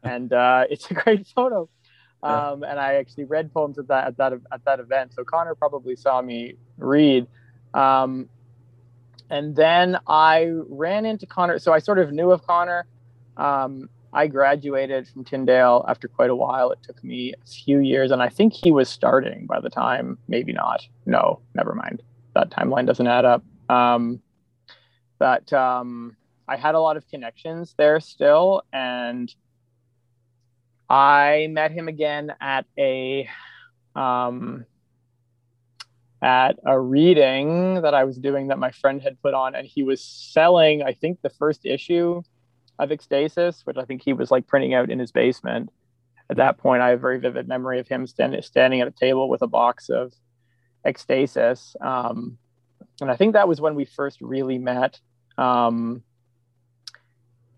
And 0.04 0.32
uh, 0.32 0.66
it's 0.70 0.92
a 0.92 0.94
great 0.94 1.26
photo. 1.36 1.68
Um, 2.22 2.64
and 2.64 2.80
I 2.80 2.96
actually 2.96 3.26
read 3.26 3.54
poems 3.54 3.78
at 3.78 3.88
that 3.88 4.08
at 4.08 4.18
that 4.18 4.34
at 4.52 4.66
that 4.66 4.80
event. 4.80 5.14
So 5.14 5.24
Connor 5.24 5.56
probably 5.56 5.96
saw 5.96 6.22
me 6.22 6.56
read. 6.78 7.28
Um, 7.74 8.30
and 9.30 9.56
then 9.56 9.98
I 10.08 10.52
ran 10.68 11.06
into 11.06 11.26
Connor. 11.26 11.60
So 11.60 11.74
I 11.74 11.80
sort 11.80 12.00
of 12.00 12.12
knew 12.12 12.32
of 12.32 12.46
Connor. 12.46 12.86
Um, 13.38 13.90
I 14.16 14.28
graduated 14.28 15.10
from 15.10 15.26
Tyndale 15.26 15.84
after 15.90 16.08
quite 16.08 16.30
a 16.30 16.36
while. 16.36 16.72
It 16.72 16.80
took 16.82 17.04
me 17.04 17.34
a 17.34 17.46
few 17.46 17.80
years, 17.80 18.12
and 18.12 18.24
I 18.24 18.30
think 18.30 18.54
he 18.54 18.72
was 18.72 18.88
starting 18.88 19.46
by 19.46 19.60
the 19.60 19.70
time. 19.70 20.18
Maybe 20.30 20.54
not. 20.54 20.88
No, 21.06 21.42
never 21.54 21.76
mind. 21.76 22.02
That 22.34 22.50
timeline 22.50 22.88
doesn't 22.88 23.06
add 23.06 23.26
up. 23.26 23.44
Um, 23.70 24.22
but 25.20 25.52
um, 25.52 26.16
I 26.48 26.56
had 26.56 26.76
a 26.76 26.80
lot 26.80 26.96
of 26.96 27.06
connections 27.10 27.76
there 27.78 28.00
still, 28.00 28.64
and 28.72 29.34
I 30.90 31.48
met 31.52 31.72
him 31.72 31.90
again 31.90 32.34
at 32.40 32.66
a 32.80 33.30
um, 33.98 34.66
at 36.22 36.58
a 36.66 36.80
reading 36.80 37.82
that 37.82 37.94
I 37.94 38.06
was 38.06 38.18
doing 38.18 38.48
that 38.48 38.60
my 38.60 38.72
friend 38.72 39.02
had 39.02 39.22
put 39.22 39.34
on, 39.34 39.56
and 39.56 39.68
he 39.68 39.84
was 39.84 40.02
selling, 40.02 40.84
I 40.84 40.94
think, 40.94 41.22
the 41.22 41.30
first 41.30 41.66
issue 41.66 42.24
of 42.80 42.90
Ekstasis, 42.90 43.66
which 43.66 43.78
I 43.78 43.86
think 43.86 44.02
he 44.04 44.14
was 44.14 44.32
like 44.32 44.48
printing 44.48 44.74
out 44.74 44.90
in 44.90 45.00
his 45.00 45.12
basement. 45.12 45.72
At 46.30 46.38
that 46.38 46.58
point, 46.58 46.82
I 46.82 46.90
have 46.90 47.00
a 47.00 47.02
very 47.02 47.20
vivid 47.20 47.48
memory 47.48 47.80
of 47.80 47.88
him 47.88 48.08
stand, 48.08 48.44
standing 48.44 48.82
at 48.82 48.88
a 48.88 48.92
table 48.92 49.30
with 49.30 49.42
a 49.42 49.48
box 49.48 49.90
of 49.90 50.14
Ekstasis. 50.86 51.80
Um, 51.86 52.38
and 53.02 53.12
I 53.12 53.16
think 53.16 53.34
that 53.34 53.48
was 53.48 53.62
when 53.62 53.76
we 53.76 53.86
first 53.86 54.22
really 54.22 54.58
met. 54.58 55.00
Um, 55.38 56.04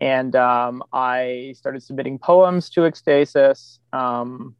and 0.00 0.34
um, 0.36 0.84
I 0.92 1.54
started 1.56 1.82
submitting 1.82 2.18
poems 2.18 2.70
to 2.70 2.80
Ekstasis. 2.80 3.78
Um, 3.92 4.54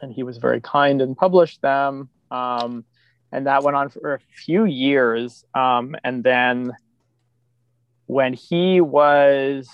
and 0.00 0.12
he 0.12 0.22
was 0.22 0.38
very 0.38 0.60
kind 0.60 1.02
and 1.02 1.16
published 1.16 1.62
them. 1.62 2.08
Um, 2.30 2.84
and 3.32 3.46
that 3.46 3.62
went 3.64 3.76
on 3.76 3.88
for 3.88 4.14
a 4.14 4.20
few 4.44 4.64
years. 4.64 5.44
Um, 5.54 5.96
and 6.04 6.22
then 6.22 6.72
when 8.06 8.32
he 8.32 8.80
was 8.80 9.68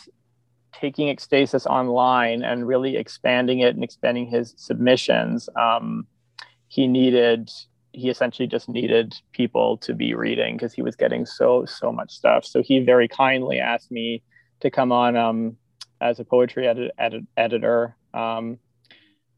taking 0.72 1.14
Ekstasis 1.14 1.66
online 1.66 2.42
and 2.42 2.66
really 2.66 2.96
expanding 2.96 3.60
it 3.60 3.74
and 3.74 3.84
expanding 3.84 4.26
his 4.26 4.54
submissions, 4.56 5.48
um, 5.60 6.06
he 6.68 6.86
needed 6.86 7.50
he 7.92 8.08
essentially 8.08 8.46
just 8.46 8.68
needed 8.68 9.16
people 9.32 9.76
to 9.76 9.92
be 9.94 10.14
reading 10.14 10.56
because 10.56 10.72
he 10.72 10.80
was 10.80 10.94
getting 10.94 11.26
so 11.26 11.64
so 11.64 11.90
much 11.90 12.12
stuff. 12.12 12.44
So 12.44 12.62
he 12.62 12.78
very 12.80 13.08
kindly 13.08 13.58
asked 13.58 13.90
me 13.90 14.22
to 14.60 14.70
come 14.70 14.92
on 14.92 15.16
um, 15.16 15.56
as 16.00 16.20
a 16.20 16.24
poetry 16.24 16.68
edit, 16.68 16.92
edit, 16.98 17.24
editor. 17.36 17.96
Um, 18.14 18.58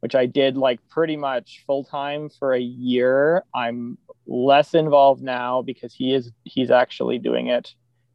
which 0.00 0.16
I 0.16 0.26
did 0.26 0.56
like 0.56 0.80
pretty 0.88 1.16
much 1.16 1.62
full 1.64 1.84
time 1.84 2.28
for 2.28 2.52
a 2.52 2.60
year. 2.60 3.44
I'm 3.54 3.98
less 4.26 4.74
involved 4.74 5.22
now 5.22 5.62
because 5.62 5.94
he 5.94 6.12
is 6.12 6.32
he's 6.42 6.72
actually 6.72 7.20
doing 7.20 7.46
it 7.46 7.72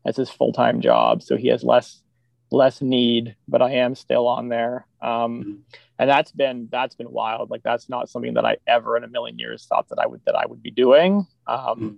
as 0.07 0.15
his 0.15 0.29
full 0.29 0.53
time 0.53 0.81
job, 0.81 1.21
so 1.21 1.35
he 1.35 1.49
has 1.49 1.63
less 1.63 2.01
less 2.49 2.81
need. 2.81 3.35
But 3.47 3.61
I 3.61 3.73
am 3.73 3.93
still 3.93 4.27
on 4.27 4.47
there, 4.47 4.87
um, 5.01 5.09
mm-hmm. 5.11 5.53
and 5.99 6.09
that's 6.09 6.31
been 6.31 6.69
that's 6.71 6.95
been 6.95 7.11
wild. 7.11 7.51
Like 7.51 7.61
that's 7.61 7.89
not 7.89 8.09
something 8.09 8.33
that 8.35 8.45
I 8.45 8.57
ever 8.65 8.95
in 8.97 9.03
a 9.03 9.07
million 9.07 9.37
years 9.37 9.65
thought 9.65 9.89
that 9.89 9.99
I 9.99 10.07
would 10.07 10.21
that 10.25 10.35
I 10.35 10.45
would 10.47 10.63
be 10.63 10.71
doing. 10.71 11.27
Um, 11.45 11.59
mm-hmm. 11.59 11.95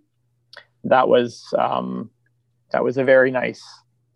That 0.85 1.07
was 1.07 1.45
um, 1.57 2.09
that 2.71 2.83
was 2.83 2.97
a 2.97 3.03
very 3.03 3.31
nice 3.31 3.63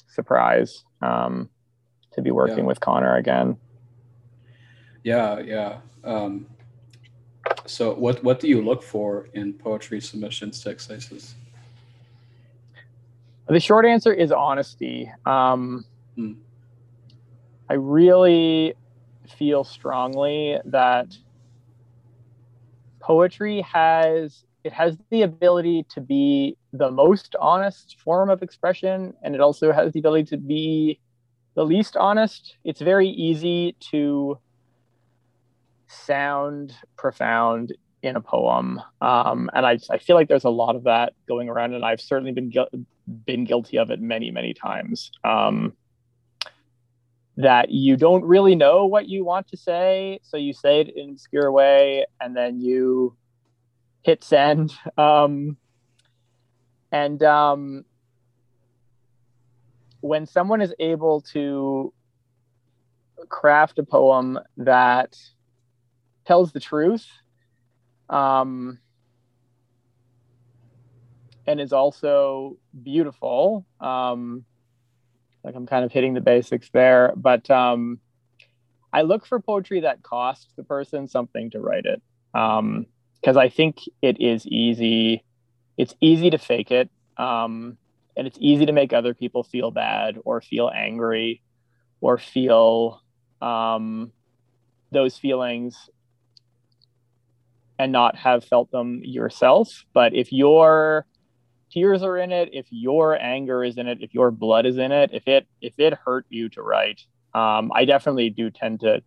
surprise 0.08 0.84
um, 1.02 1.50
to 2.14 2.22
be 2.22 2.32
working 2.32 2.60
yeah. 2.60 2.64
with 2.64 2.80
Connor 2.80 3.16
again. 3.16 3.58
Yeah, 5.04 5.40
yeah. 5.40 5.78
Um, 6.04 6.48
so, 7.68 7.94
what 7.94 8.24
what 8.24 8.40
do 8.40 8.48
you 8.48 8.62
look 8.64 8.82
for 8.82 9.28
in 9.34 9.54
poetry 9.54 10.02
submissions 10.02 10.62
to 10.62 10.74
Ekstasis? 10.74 11.34
The 13.48 13.60
short 13.60 13.86
answer 13.86 14.14
is 14.14 14.32
honesty. 14.32 15.12
Um, 15.26 15.86
hmm. 16.16 16.34
I 17.70 17.74
really 17.76 18.74
feel 19.38 19.64
strongly 19.64 20.58
that 20.66 21.18
poetry 23.00 23.62
has 23.62 24.46
it 24.64 24.72
has 24.72 24.98
the 25.10 25.24
ability 25.24 25.86
to 25.90 26.00
be 26.00 26.56
the 26.72 26.90
most 26.90 27.36
honest 27.40 27.98
form 28.00 28.30
of 28.30 28.42
expression 28.42 29.14
and 29.22 29.36
it 29.36 29.42
also 29.42 29.74
has 29.74 29.92
the 29.92 30.00
ability 30.00 30.24
to 30.24 30.38
be 30.38 31.00
the 31.56 31.66
least 31.66 31.98
honest 31.98 32.56
it's 32.64 32.80
very 32.80 33.10
easy 33.10 33.76
to 33.80 34.38
sound 35.88 36.74
profound 36.98 37.74
in 38.02 38.18
a 38.18 38.22
poem. 38.22 38.82
Um, 39.02 39.50
and 39.54 39.66
I, 39.66 39.80
I 39.90 39.98
feel 39.98 40.16
like 40.16 40.28
there's 40.28 40.44
a 40.44 40.50
lot 40.50 40.76
of 40.76 40.84
that 40.84 41.14
going 41.28 41.50
around, 41.50 41.74
and 41.74 41.86
I've 41.86 42.02
certainly 42.02 42.34
been 42.34 42.50
gu- 42.50 42.86
been 43.08 43.44
guilty 43.44 43.78
of 43.78 43.92
it 43.92 44.02
many, 44.02 44.32
many 44.32 44.54
times. 44.54 45.12
Um, 45.24 45.74
that 47.38 47.72
you 47.72 47.98
don't 47.98 48.24
really 48.24 48.56
know 48.56 48.86
what 48.86 49.08
you 49.08 49.26
want 49.26 49.48
to 49.48 49.58
say, 49.58 50.20
so 50.22 50.38
you 50.38 50.54
say 50.54 50.82
it 50.82 50.90
in 50.96 51.06
an 51.06 51.10
obscure 51.12 51.52
way, 51.52 52.06
and 52.22 52.38
then 52.38 52.60
you 52.60 53.16
hit 54.04 54.24
send. 54.24 54.74
Um, 54.98 55.58
and 56.92 57.24
um, 57.24 57.86
when 60.02 60.28
someone 60.28 60.62
is 60.62 60.76
able 60.80 61.22
to 61.22 61.92
craft 63.30 63.80
a 63.80 63.84
poem 63.84 64.38
that 64.58 65.18
tells 66.28 66.52
the 66.52 66.60
truth 66.60 67.08
um, 68.10 68.78
and 71.46 71.60
is 71.60 71.74
also 71.74 72.58
beautiful. 72.84 73.66
Um, 73.80 74.46
like 75.44 75.56
I'm 75.56 75.66
kind 75.66 75.84
of 75.84 75.92
hitting 75.92 76.14
the 76.14 76.22
basics 76.22 76.70
there, 76.72 77.14
but 77.16 77.50
um, 77.52 78.00
I 78.92 79.02
look 79.02 79.26
for 79.26 79.40
poetry 79.40 79.82
that 79.82 80.04
costs 80.04 80.48
the 80.56 80.64
person 80.64 81.08
something 81.08 81.50
to 81.52 81.60
write 81.60 81.86
it 81.86 82.02
because 82.32 82.60
um, 82.60 83.38
I 83.38 83.50
think 83.50 83.78
it 84.02 84.22
is 84.22 84.48
easy. 84.48 85.24
It's 85.78 85.96
easy 86.00 86.30
to 86.30 86.38
fake 86.38 86.72
it, 86.72 86.90
um, 87.18 87.78
and 88.16 88.28
it's 88.28 88.38
easy 88.40 88.66
to 88.66 88.72
make 88.72 88.94
other 88.94 89.14
people 89.14 89.44
feel 89.44 89.72
bad 89.72 90.18
or 90.24 90.42
feel 90.42 90.72
angry 90.74 91.42
or 92.00 92.18
feel 92.18 93.02
um, 93.42 94.12
those 94.92 95.18
feelings 95.18 95.90
and 97.80 97.92
not 97.92 98.16
have 98.16 98.46
felt 98.46 98.72
them 98.72 99.02
yourself. 99.04 99.84
But 99.94 100.14
if 100.14 100.32
your 100.32 101.06
tears 101.74 102.04
are 102.04 102.18
in 102.18 102.32
it, 102.32 102.50
if 102.54 102.68
your 102.70 103.20
anger 103.20 103.64
is 103.64 103.78
in 103.78 103.88
it, 103.88 104.00
if 104.02 104.14
your 104.14 104.32
blood 104.32 104.66
is 104.66 104.78
in 104.78 104.92
it, 104.92 105.10
if 105.14 105.28
it 105.28 105.48
if 105.62 105.74
it 105.78 105.94
hurt 105.94 106.26
you 106.30 106.50
to 106.50 106.62
write, 106.62 107.02
Um, 107.34 107.72
I 107.74 107.86
definitely 107.86 108.30
do 108.30 108.52
tend 108.52 108.82
to 108.82 109.02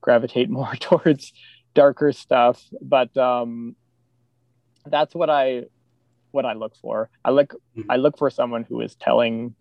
gravitate 0.00 0.50
more 0.58 0.74
towards 0.74 1.32
darker 1.74 2.12
stuff, 2.12 2.62
but 2.80 3.16
um, 3.16 3.76
that's 4.86 5.14
what 5.14 5.30
I 5.30 5.64
what 6.32 6.44
I 6.44 6.54
look 6.54 6.76
for. 6.76 7.10
I 7.24 7.30
look 7.30 7.54
mm-hmm. 7.76 7.90
I 7.90 7.96
look 7.96 8.18
for 8.18 8.30
someone 8.30 8.64
who 8.64 8.80
is 8.80 8.94
telling 8.96 9.54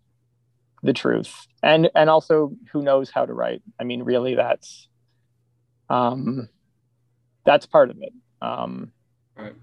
the 0.82 0.94
truth 0.94 1.48
and 1.62 1.90
and 1.94 2.10
also 2.10 2.54
who 2.72 2.82
knows 2.82 3.10
how 3.10 3.26
to 3.26 3.34
write. 3.34 3.62
I 3.80 3.84
mean, 3.84 4.04
really, 4.04 4.36
that's 4.36 4.88
um, 5.90 6.50
that's 7.46 7.66
part 7.66 7.90
of 7.90 7.98
it. 8.02 8.14
Um, 8.42 8.92
right. 9.36 9.54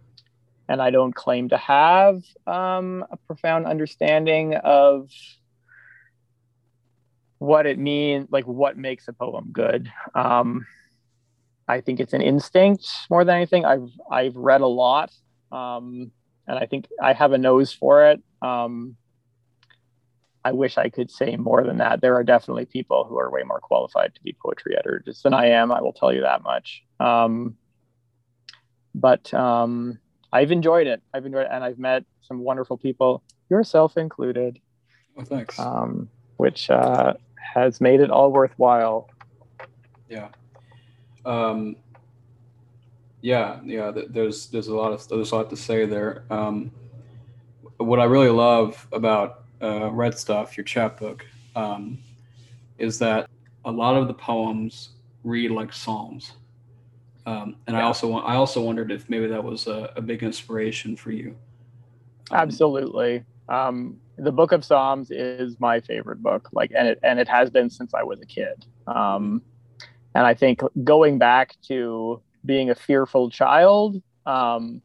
And 0.68 0.82
I 0.82 0.90
don't 0.90 1.14
claim 1.14 1.48
to 1.50 1.56
have 1.56 2.22
um, 2.46 3.04
a 3.10 3.16
profound 3.16 3.66
understanding 3.66 4.54
of 4.54 5.10
what 7.38 7.66
it 7.66 7.78
means, 7.78 8.28
like 8.30 8.46
what 8.46 8.76
makes 8.76 9.08
a 9.08 9.12
poem 9.12 9.50
good. 9.52 9.90
Um, 10.14 10.66
I 11.68 11.80
think 11.80 12.00
it's 12.00 12.12
an 12.12 12.22
instinct 12.22 12.88
more 13.10 13.24
than 13.24 13.36
anything. 13.36 13.64
I've 13.64 13.90
I've 14.10 14.36
read 14.36 14.60
a 14.60 14.66
lot, 14.66 15.12
um, 15.52 16.10
and 16.46 16.58
I 16.58 16.66
think 16.66 16.88
I 17.02 17.12
have 17.12 17.32
a 17.32 17.38
nose 17.38 17.72
for 17.72 18.06
it. 18.06 18.22
Um, 18.40 18.96
I 20.44 20.52
wish 20.52 20.78
I 20.78 20.90
could 20.90 21.10
say 21.10 21.36
more 21.36 21.64
than 21.64 21.78
that. 21.78 22.00
There 22.00 22.14
are 22.14 22.22
definitely 22.22 22.66
people 22.66 23.04
who 23.04 23.18
are 23.18 23.30
way 23.32 23.42
more 23.42 23.58
qualified 23.58 24.14
to 24.14 24.22
be 24.22 24.36
poetry 24.40 24.76
editors 24.78 25.20
than 25.22 25.34
I 25.34 25.46
am. 25.46 25.72
I 25.72 25.80
will 25.80 25.92
tell 25.92 26.12
you 26.12 26.20
that 26.20 26.44
much. 26.44 26.84
Um, 27.00 27.56
but 28.94 29.34
um, 29.34 29.98
I've 30.36 30.52
enjoyed 30.52 30.86
it. 30.86 31.00
I've 31.14 31.24
enjoyed 31.24 31.46
it, 31.46 31.50
and 31.50 31.64
I've 31.64 31.78
met 31.78 32.04
some 32.20 32.40
wonderful 32.40 32.76
people, 32.76 33.22
yourself 33.48 33.96
included. 33.96 34.60
Oh, 35.16 35.24
thanks. 35.24 35.58
Um, 35.58 36.10
which 36.36 36.68
uh, 36.68 37.14
has 37.54 37.80
made 37.80 38.00
it 38.00 38.10
all 38.10 38.30
worthwhile. 38.30 39.08
Yeah. 40.10 40.28
Um, 41.24 41.76
yeah, 43.22 43.60
yeah. 43.64 43.90
There's 44.10 44.48
there's 44.48 44.68
a 44.68 44.74
lot 44.74 44.92
of 44.92 45.08
there's 45.08 45.32
a 45.32 45.36
lot 45.36 45.48
to 45.48 45.56
say 45.56 45.86
there. 45.86 46.24
Um, 46.28 46.70
what 47.78 47.98
I 47.98 48.04
really 48.04 48.28
love 48.28 48.86
about 48.92 49.44
uh, 49.62 49.90
Red 49.90 50.18
Stuff, 50.18 50.58
your 50.58 50.64
chapbook, 50.64 51.24
um, 51.54 51.98
is 52.76 52.98
that 52.98 53.30
a 53.64 53.72
lot 53.72 53.96
of 53.96 54.06
the 54.06 54.14
poems 54.14 54.90
read 55.24 55.50
like 55.50 55.72
psalms. 55.72 56.32
Um, 57.26 57.56
and 57.66 57.74
yeah. 57.74 57.82
I 57.82 57.82
also 57.82 58.14
I 58.14 58.36
also 58.36 58.62
wondered 58.62 58.92
if 58.92 59.10
maybe 59.10 59.26
that 59.26 59.42
was 59.42 59.66
a, 59.66 59.92
a 59.96 60.00
big 60.00 60.22
inspiration 60.22 60.96
for 60.96 61.10
you. 61.10 61.36
Um, 62.30 62.38
Absolutely. 62.38 63.24
Um, 63.48 63.98
the 64.16 64.32
Book 64.32 64.52
of 64.52 64.64
Psalms 64.64 65.10
is 65.10 65.60
my 65.60 65.80
favorite 65.80 66.22
book, 66.22 66.48
like, 66.52 66.72
and 66.74 66.88
it 66.88 67.00
and 67.02 67.18
it 67.18 67.28
has 67.28 67.50
been 67.50 67.68
since 67.68 67.92
I 67.92 68.04
was 68.04 68.20
a 68.20 68.26
kid. 68.26 68.64
Um, 68.86 69.42
and 70.14 70.24
I 70.24 70.34
think 70.34 70.62
going 70.84 71.18
back 71.18 71.56
to 71.68 72.22
being 72.44 72.70
a 72.70 72.74
fearful 72.74 73.28
child, 73.28 74.00
um, 74.24 74.80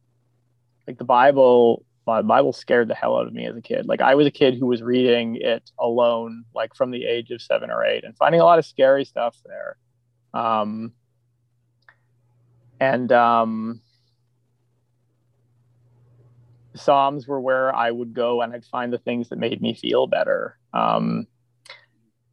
like 0.88 0.98
the 0.98 1.06
Bible 1.06 1.86
the 2.08 2.24
Bible 2.24 2.52
scared 2.52 2.88
the 2.88 2.96
hell 2.96 3.18
out 3.18 3.28
of 3.28 3.34
me 3.34 3.46
as 3.46 3.56
a 3.56 3.62
kid. 3.62 3.86
Like 3.86 4.02
I 4.02 4.15
was 4.15 4.28
a 4.28 4.32
kid 4.32 4.56
who 4.56 4.65
was 4.65 4.82
reading 4.82 5.36
it 5.36 5.72
alone, 5.80 6.44
like 6.54 6.76
from 6.76 6.92
the 6.92 7.06
age 7.06 7.32
of 7.32 7.42
seven 7.42 7.70
or 7.70 7.86
eight, 7.86 8.04
and 8.04 8.18
finding 8.18 8.42
a 8.42 8.44
lot 8.44 8.60
of 8.60 8.65
scary 8.65 9.06
stuff 9.06 9.38
there. 9.46 9.78
Um, 10.34 10.94
and 12.82 13.12
um, 13.12 13.80
Psalms 16.74 17.28
were 17.28 17.39
where 17.39 17.74
I 17.74 17.91
would 17.91 18.13
go 18.15 18.41
and 18.41 18.52
I'd 18.52 18.65
find 18.65 18.91
the 18.91 18.98
things 18.98 19.30
that 19.30 19.38
made 19.38 19.62
me 19.62 19.76
feel 19.76 20.08
better. 20.08 20.58
Um, 20.74 21.28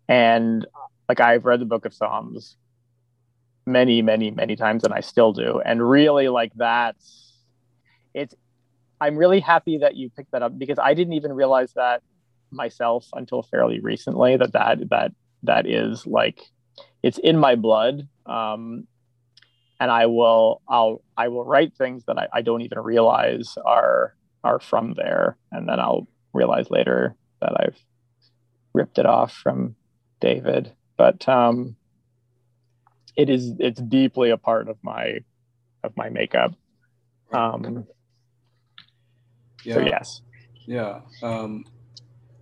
and 0.08 0.66
like 1.06 1.20
I've 1.20 1.44
read 1.44 1.60
the 1.60 1.66
Book 1.66 1.84
of 1.84 1.92
Psalms 1.92 2.56
many, 3.66 4.00
many, 4.00 4.30
many 4.30 4.56
times, 4.56 4.84
and 4.84 4.94
I 4.94 5.00
still 5.00 5.34
do. 5.34 5.60
And 5.62 5.86
really, 5.86 6.28
like 6.28 6.52
that's 6.56 7.34
it's 8.14 8.34
I'm 9.02 9.16
really 9.16 9.40
happy 9.40 9.78
that 9.78 9.96
you 9.96 10.08
picked 10.08 10.32
that 10.32 10.42
up 10.42 10.58
because 10.58 10.78
I 10.82 10.94
didn't 10.94 11.12
even 11.12 11.34
realize 11.34 11.74
that 11.74 12.02
myself 12.50 13.06
until 13.12 13.42
fairly 13.42 13.80
recently 13.80 14.38
that 14.38 14.52
that 14.52 14.88
that 14.88 15.12
that 15.42 15.66
is 15.66 16.06
like 16.06 16.40
it's 17.02 17.18
in 17.18 17.36
my 17.36 17.54
blood 17.54 18.08
um, 18.24 18.86
and 19.80 19.90
I 19.90 20.06
will 20.06 20.62
I'll 20.68 21.02
I 21.16 21.28
will 21.28 21.44
write 21.44 21.74
things 21.76 22.04
that 22.06 22.18
I, 22.18 22.28
I 22.32 22.42
don't 22.42 22.62
even 22.62 22.78
realize 22.78 23.56
are 23.64 24.14
are 24.44 24.60
from 24.60 24.94
there 24.94 25.36
and 25.50 25.68
then 25.68 25.80
I'll 25.80 26.06
realize 26.32 26.70
later 26.70 27.16
that 27.40 27.52
I've 27.58 27.78
ripped 28.72 28.98
it 28.98 29.06
off 29.06 29.32
from 29.32 29.76
David 30.20 30.72
but 30.96 31.28
um, 31.28 31.76
it 33.16 33.30
is 33.30 33.52
it's 33.58 33.80
deeply 33.80 34.30
a 34.30 34.36
part 34.36 34.68
of 34.68 34.76
my 34.82 35.18
of 35.82 35.96
my 35.96 36.08
makeup 36.08 36.54
um, 37.32 37.86
yeah. 39.64 39.74
So 39.74 39.80
yes. 39.80 40.22
Yeah. 40.66 41.00
Um, 41.22 41.64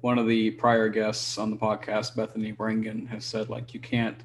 one 0.01 0.19
of 0.19 0.29
the 0.29 0.53
prior 0.53 0.89
guests 0.89 1.39
on 1.39 1.51
the 1.51 1.57
podcast, 1.57 2.15
Bethany 2.15 2.53
Bringen, 2.53 3.09
has 3.09 3.25
said 3.25 3.49
like 3.49 3.75
you 3.75 3.81
can't 3.81 4.23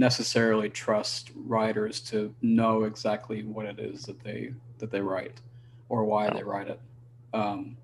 necessarily 0.00 0.70
trust 0.70 1.30
writers 1.36 2.00
to 2.00 2.34
know 2.40 2.84
exactly 2.84 3.44
what 3.44 3.66
it 3.66 3.78
is 3.78 4.04
that 4.04 4.18
they 4.24 4.52
that 4.78 4.90
they 4.90 5.00
write 5.00 5.40
or 5.90 6.04
why 6.04 6.26
no. 6.26 6.34
they 6.34 6.42
write 6.42 6.68
it. 6.68 6.80
Um, 7.34 7.76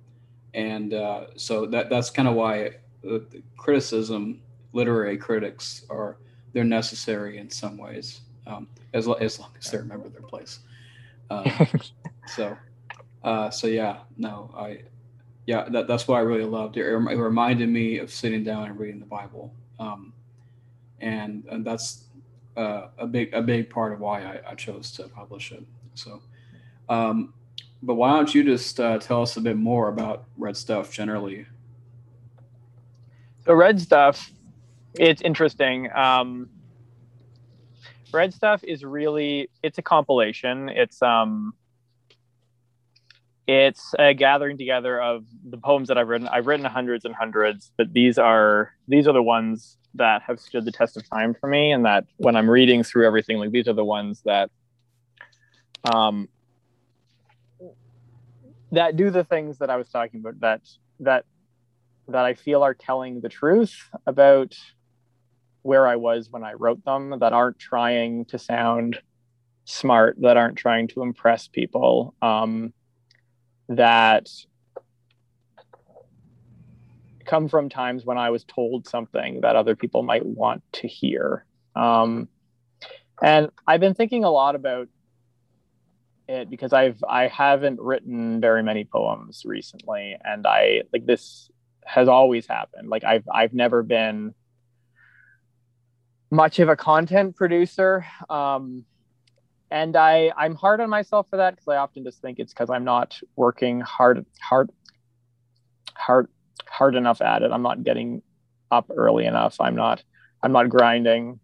and 0.54 0.94
uh, 0.94 1.26
so 1.36 1.66
that 1.66 1.90
that's 1.90 2.08
kind 2.08 2.26
of 2.26 2.34
why 2.34 2.70
the, 3.02 3.26
the 3.30 3.42
criticism, 3.58 4.40
literary 4.72 5.18
critics 5.18 5.84
are 5.90 6.16
they're 6.54 6.64
necessary 6.64 7.36
in 7.36 7.50
some 7.50 7.76
ways, 7.76 8.22
um, 8.46 8.66
as 8.94 9.06
as 9.20 9.38
long 9.38 9.50
as 9.58 9.70
they 9.70 9.76
remember 9.76 10.08
their 10.08 10.22
place. 10.22 10.60
Um, 11.28 11.52
so 12.26 12.56
uh, 13.24 13.50
so 13.50 13.66
yeah, 13.66 13.98
no, 14.16 14.50
I, 14.56 14.80
yeah, 15.44 15.68
that, 15.68 15.86
that's 15.86 16.08
what 16.08 16.16
I 16.16 16.20
really 16.20 16.48
loved. 16.48 16.78
It, 16.78 16.86
it 16.86 16.96
reminded 16.96 17.68
me 17.68 17.98
of 17.98 18.10
sitting 18.10 18.42
down 18.42 18.68
and 18.68 18.78
reading 18.78 19.00
the 19.00 19.06
Bible, 19.06 19.52
um, 19.78 20.14
and 21.00 21.44
and 21.50 21.62
that's 21.64 22.05
uh, 22.56 22.88
a 22.98 23.06
big 23.06 23.32
a 23.34 23.42
big 23.42 23.70
part 23.70 23.92
of 23.92 24.00
why 24.00 24.22
I, 24.22 24.40
I 24.50 24.54
chose 24.54 24.90
to 24.92 25.08
publish 25.08 25.52
it. 25.52 25.64
So, 25.94 26.22
um, 26.88 27.34
but 27.82 27.94
why 27.94 28.14
don't 28.14 28.34
you 28.34 28.44
just 28.44 28.80
uh, 28.80 28.98
tell 28.98 29.22
us 29.22 29.36
a 29.36 29.40
bit 29.40 29.56
more 29.56 29.88
about 29.88 30.24
Red 30.36 30.56
Stuff 30.56 30.92
generally? 30.92 31.46
So 33.44 33.54
Red 33.54 33.80
Stuff, 33.80 34.30
it's 34.94 35.22
interesting. 35.22 35.90
Um, 35.92 36.48
Red 38.12 38.32
Stuff 38.34 38.64
is 38.64 38.84
really 38.84 39.50
it's 39.62 39.78
a 39.78 39.82
compilation. 39.82 40.68
It's 40.68 41.02
um 41.02 41.54
it's 43.46 43.94
a 43.98 44.12
gathering 44.14 44.58
together 44.58 45.00
of 45.00 45.24
the 45.48 45.58
poems 45.58 45.88
that 45.88 45.98
I've 45.98 46.08
written. 46.08 46.28
I've 46.28 46.46
written 46.46 46.66
hundreds 46.66 47.04
and 47.04 47.14
hundreds, 47.14 47.70
but 47.76 47.92
these 47.92 48.18
are 48.18 48.72
these 48.88 49.06
are 49.06 49.12
the 49.12 49.22
ones 49.22 49.78
that 49.94 50.22
have 50.22 50.40
stood 50.40 50.64
the 50.64 50.72
test 50.72 50.96
of 50.96 51.08
time 51.08 51.34
for 51.34 51.48
me, 51.48 51.70
and 51.70 51.84
that 51.84 52.04
when 52.16 52.36
I'm 52.36 52.50
reading 52.50 52.82
through 52.82 53.06
everything, 53.06 53.38
like 53.38 53.52
these 53.52 53.68
are 53.68 53.72
the 53.72 53.84
ones 53.84 54.22
that 54.24 54.50
um 55.92 56.28
that 58.72 58.96
do 58.96 59.10
the 59.10 59.24
things 59.24 59.58
that 59.58 59.70
I 59.70 59.76
was 59.76 59.88
talking 59.88 60.20
about 60.20 60.40
that 60.40 60.62
that 61.00 61.24
that 62.08 62.24
I 62.24 62.34
feel 62.34 62.62
are 62.62 62.74
telling 62.74 63.20
the 63.20 63.28
truth 63.28 63.88
about 64.06 64.56
where 65.62 65.86
I 65.86 65.96
was 65.96 66.30
when 66.30 66.44
I 66.44 66.52
wrote 66.52 66.84
them, 66.84 67.18
that 67.18 67.32
aren't 67.32 67.58
trying 67.58 68.24
to 68.26 68.38
sound 68.38 69.00
smart, 69.64 70.16
that 70.20 70.36
aren't 70.36 70.56
trying 70.56 70.86
to 70.88 71.02
impress 71.02 71.48
people. 71.48 72.14
Um, 72.22 72.72
that 73.68 74.28
come 77.24 77.48
from 77.48 77.68
times 77.68 78.04
when 78.04 78.18
I 78.18 78.30
was 78.30 78.44
told 78.44 78.86
something 78.86 79.40
that 79.40 79.56
other 79.56 79.74
people 79.74 80.02
might 80.02 80.24
want 80.24 80.62
to 80.74 80.88
hear. 80.88 81.44
Um, 81.74 82.28
and 83.22 83.50
I've 83.66 83.80
been 83.80 83.94
thinking 83.94 84.24
a 84.24 84.30
lot 84.30 84.54
about 84.54 84.88
it 86.28 86.50
because 86.50 86.72
I've 86.72 87.02
I 87.08 87.28
haven't 87.28 87.80
written 87.80 88.40
very 88.40 88.62
many 88.62 88.84
poems 88.84 89.42
recently, 89.44 90.16
and 90.22 90.46
I 90.46 90.82
like 90.92 91.06
this 91.06 91.50
has 91.84 92.08
always 92.08 92.46
happened. 92.46 92.88
Like 92.88 93.04
I've 93.04 93.24
I've 93.32 93.54
never 93.54 93.82
been 93.82 94.34
much 96.30 96.58
of 96.58 96.68
a 96.68 96.76
content 96.76 97.36
producer. 97.36 98.04
Um, 98.28 98.84
and 99.70 99.96
I 99.96 100.32
I'm 100.36 100.54
hard 100.54 100.80
on 100.80 100.90
myself 100.90 101.28
for 101.28 101.38
that 101.38 101.54
because 101.56 101.68
I 101.68 101.76
often 101.76 102.04
just 102.04 102.20
think 102.20 102.38
it's 102.38 102.52
because 102.52 102.70
I'm 102.70 102.84
not 102.84 103.18
working 103.34 103.80
hard 103.80 104.24
hard 104.40 104.70
hard 105.94 106.28
hard 106.68 106.94
enough 106.94 107.20
at 107.20 107.42
it. 107.42 107.50
I'm 107.50 107.62
not 107.62 107.82
getting 107.82 108.22
up 108.70 108.90
early 108.94 109.26
enough. 109.26 109.56
I'm 109.60 109.74
not 109.74 110.02
I'm 110.42 110.52
not 110.52 110.68
grinding 110.68 111.40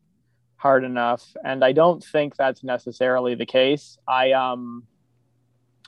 hard 0.57 0.85
enough, 0.85 1.25
and 1.45 1.65
I 1.65 1.73
don't 1.73 2.03
think 2.03 2.37
that's 2.37 2.63
necessarily 2.63 3.35
the 3.35 3.47
case. 3.47 3.99
I 4.07 4.33
um 4.33 4.85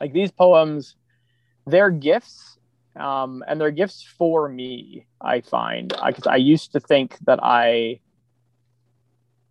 like 0.01 0.13
these 0.13 0.33
poems, 0.33 0.97
they're 1.67 1.91
gifts, 1.91 2.59
um, 2.97 3.45
and 3.47 3.61
they're 3.61 3.71
gifts 3.71 4.03
for 4.19 4.49
me. 4.49 5.07
I 5.21 5.41
find 5.41 5.95
because 6.05 6.27
I, 6.27 6.35
I 6.35 6.37
used 6.37 6.73
to 6.73 6.81
think 6.81 7.17
that 7.27 7.39
I 7.43 8.01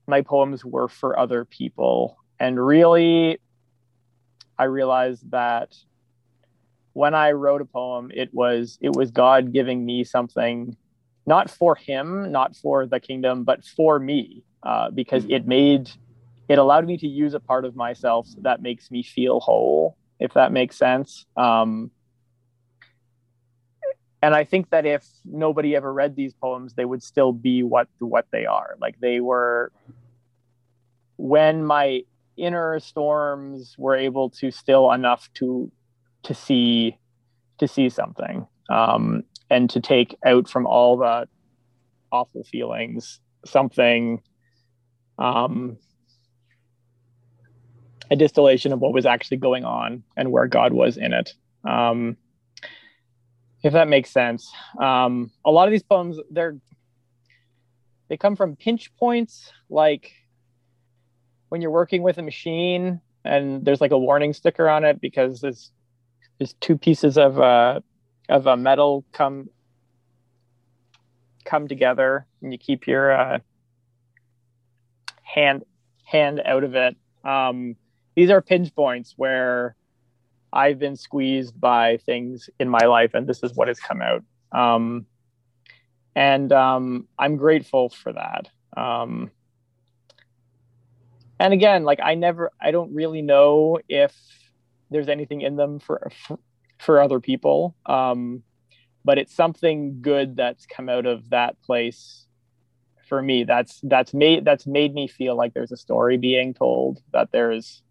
my 0.06 0.22
poems 0.22 0.66
were 0.66 0.90
for 0.90 1.18
other 1.18 1.46
people. 1.46 2.18
And 2.44 2.60
really, 2.60 3.40
I 4.60 4.66
realized 4.66 5.32
that 5.32 5.74
when 6.92 7.16
I 7.16 7.32
wrote 7.32 7.62
a 7.62 7.66
poem, 7.66 8.12
it 8.14 8.34
was 8.34 8.78
it 8.82 8.94
was 8.94 9.12
God 9.12 9.54
giving 9.54 9.86
me 9.86 10.04
something, 10.04 10.76
not 11.26 11.50
for 11.50 11.74
Him, 11.74 12.34
not 12.34 12.58
for 12.58 12.86
the 12.86 13.00
kingdom, 13.00 13.46
but 13.46 13.64
for 13.64 13.98
me, 13.98 14.44
uh, 14.62 14.92
because 14.92 15.24
it 15.30 15.48
made 15.48 15.90
it 16.50 16.58
allowed 16.60 16.86
me 16.86 16.98
to 16.98 17.08
use 17.08 17.34
a 17.34 17.40
part 17.40 17.64
of 17.64 17.78
myself 17.78 18.28
that 18.42 18.62
makes 18.62 18.92
me 18.92 19.04
feel 19.04 19.40
whole, 19.40 19.96
if 20.20 20.34
that 20.34 20.52
makes 20.52 20.78
sense. 20.78 21.26
Um, 21.38 21.92
and 24.22 24.36
I 24.36 24.44
think 24.44 24.70
that 24.72 24.86
if 24.86 25.06
nobody 25.24 25.78
ever 25.78 25.94
read 25.94 26.18
these 26.18 26.34
poems, 26.34 26.74
they 26.74 26.84
would 26.84 27.04
still 27.04 27.32
be 27.32 27.64
what 27.64 27.88
what 28.00 28.28
they 28.34 28.46
are. 28.46 28.76
Like 28.82 29.00
they 29.00 29.22
were 29.22 29.72
when 31.16 31.64
my 31.64 32.04
inner 32.38 32.80
storms 32.80 33.76
were 33.78 33.96
able 33.96 34.30
to 34.30 34.52
still 34.52 34.92
enough 34.92 35.30
to 35.36 35.72
to 36.24 36.34
see 36.34 36.98
to 37.60 37.68
see 37.68 37.90
something 37.90 38.48
um, 38.70 39.24
and 39.50 39.70
to 39.70 39.80
take 39.80 40.18
out 40.26 40.50
from 40.50 40.66
all 40.66 40.98
the 40.98 41.28
awful 42.12 42.44
feelings 42.44 43.20
something 43.46 44.22
um, 45.20 45.78
a 48.10 48.16
distillation 48.16 48.74
of 48.74 48.80
what 48.80 48.94
was 48.94 49.06
actually 49.06 49.38
going 49.38 49.66
on 49.66 50.04
and 50.16 50.32
where 50.32 50.48
God 50.48 50.74
was 50.74 50.98
in 50.98 51.14
it. 51.14 51.34
Um, 51.68 52.18
if 53.64 53.74
that 53.74 53.88
makes 53.88 54.12
sense. 54.12 54.52
Um, 54.80 55.32
a 55.46 55.52
lot 55.52 55.68
of 55.68 55.72
these 55.72 55.84
poems, 55.84 56.18
they're 56.30 56.58
they 58.10 58.18
come 58.18 58.36
from 58.36 58.56
pinch 58.56 58.94
points, 58.98 59.52
like 59.70 60.12
when 61.54 61.62
you're 61.62 61.70
working 61.70 62.02
with 62.02 62.18
a 62.18 62.24
machine 62.24 63.00
and 63.24 63.64
there's 63.64 63.80
like 63.80 63.92
a 63.92 63.98
warning 63.98 64.34
sticker 64.34 64.68
on 64.68 64.84
it 64.84 65.00
because 65.00 65.40
there's 65.40 65.72
there's 66.40 66.54
two 66.54 66.76
pieces 66.76 67.16
of 67.16 67.40
uh, 67.40 67.80
of 68.28 68.48
a 68.48 68.58
metal 68.58 69.06
come 69.12 69.48
come 71.46 71.68
together 71.68 72.26
and 72.42 72.52
you 72.52 72.58
keep 72.58 72.88
your 72.88 73.12
uh, 73.12 73.38
hand 75.22 75.64
hand 76.06 76.42
out 76.44 76.64
of 76.64 76.74
it. 76.74 76.98
Um, 77.24 77.76
these 78.16 78.32
are 78.32 78.42
pinch 78.42 78.74
points 78.74 79.14
where 79.16 79.76
I've 80.52 80.80
been 80.80 80.96
squeezed 80.96 81.62
by 81.62 81.98
things 81.98 82.50
in 82.60 82.68
my 82.68 82.86
life, 82.88 83.14
and 83.14 83.28
this 83.28 83.44
is 83.44 83.54
what 83.54 83.68
has 83.68 83.80
come 83.80 84.02
out. 84.02 84.24
Um, 84.52 85.06
and 86.16 86.52
um, 86.52 87.08
I'm 87.20 87.38
grateful 87.38 87.90
for 87.90 88.12
that. 88.14 88.50
And 91.40 91.54
again, 91.54 91.84
like 91.84 92.00
I 92.02 92.16
never, 92.16 92.52
I 92.62 92.72
don't 92.72 92.94
really 92.94 93.22
know 93.22 93.80
if 93.90 94.14
there's 94.90 95.10
anything 95.10 95.42
in 95.42 95.56
them 95.56 95.80
for 95.80 96.12
for, 96.28 96.40
for 96.80 97.02
other 97.02 97.20
people, 97.20 97.76
um, 97.86 98.44
but 99.04 99.18
it's 99.18 99.34
something 99.34 100.02
good 100.02 100.36
that's 100.36 100.66
come 100.66 100.90
out 100.90 101.06
of 101.06 101.30
that 101.32 101.62
place 101.62 102.28
for 103.08 103.22
me. 103.22 103.44
That's 103.44 103.80
that's 103.84 104.14
made 104.14 104.46
that's 104.46 104.66
made 104.68 104.94
me 104.94 105.08
feel 105.08 105.36
like 105.36 105.54
there's 105.54 105.72
a 105.72 105.78
story 105.78 106.18
being 106.18 106.54
told, 106.54 107.02
that 107.12 107.32
there's 107.32 107.82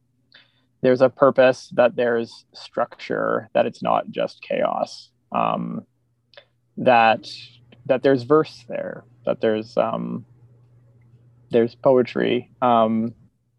there's 0.83 1.01
a 1.01 1.09
purpose, 1.09 1.69
that 1.75 1.97
there's 1.97 2.45
structure, 2.55 3.49
that 3.55 3.67
it's 3.67 3.83
not 3.83 4.11
just 4.11 4.43
chaos. 4.43 5.11
Um, 5.31 5.87
that 6.77 7.29
that 7.87 8.03
there's 8.03 8.23
verse 8.23 8.65
there, 8.69 9.05
that 9.27 9.41
there's 9.41 9.77
um, 9.77 10.25
there's 11.51 11.75
poetry, 11.75 12.51
um, 12.63 13.15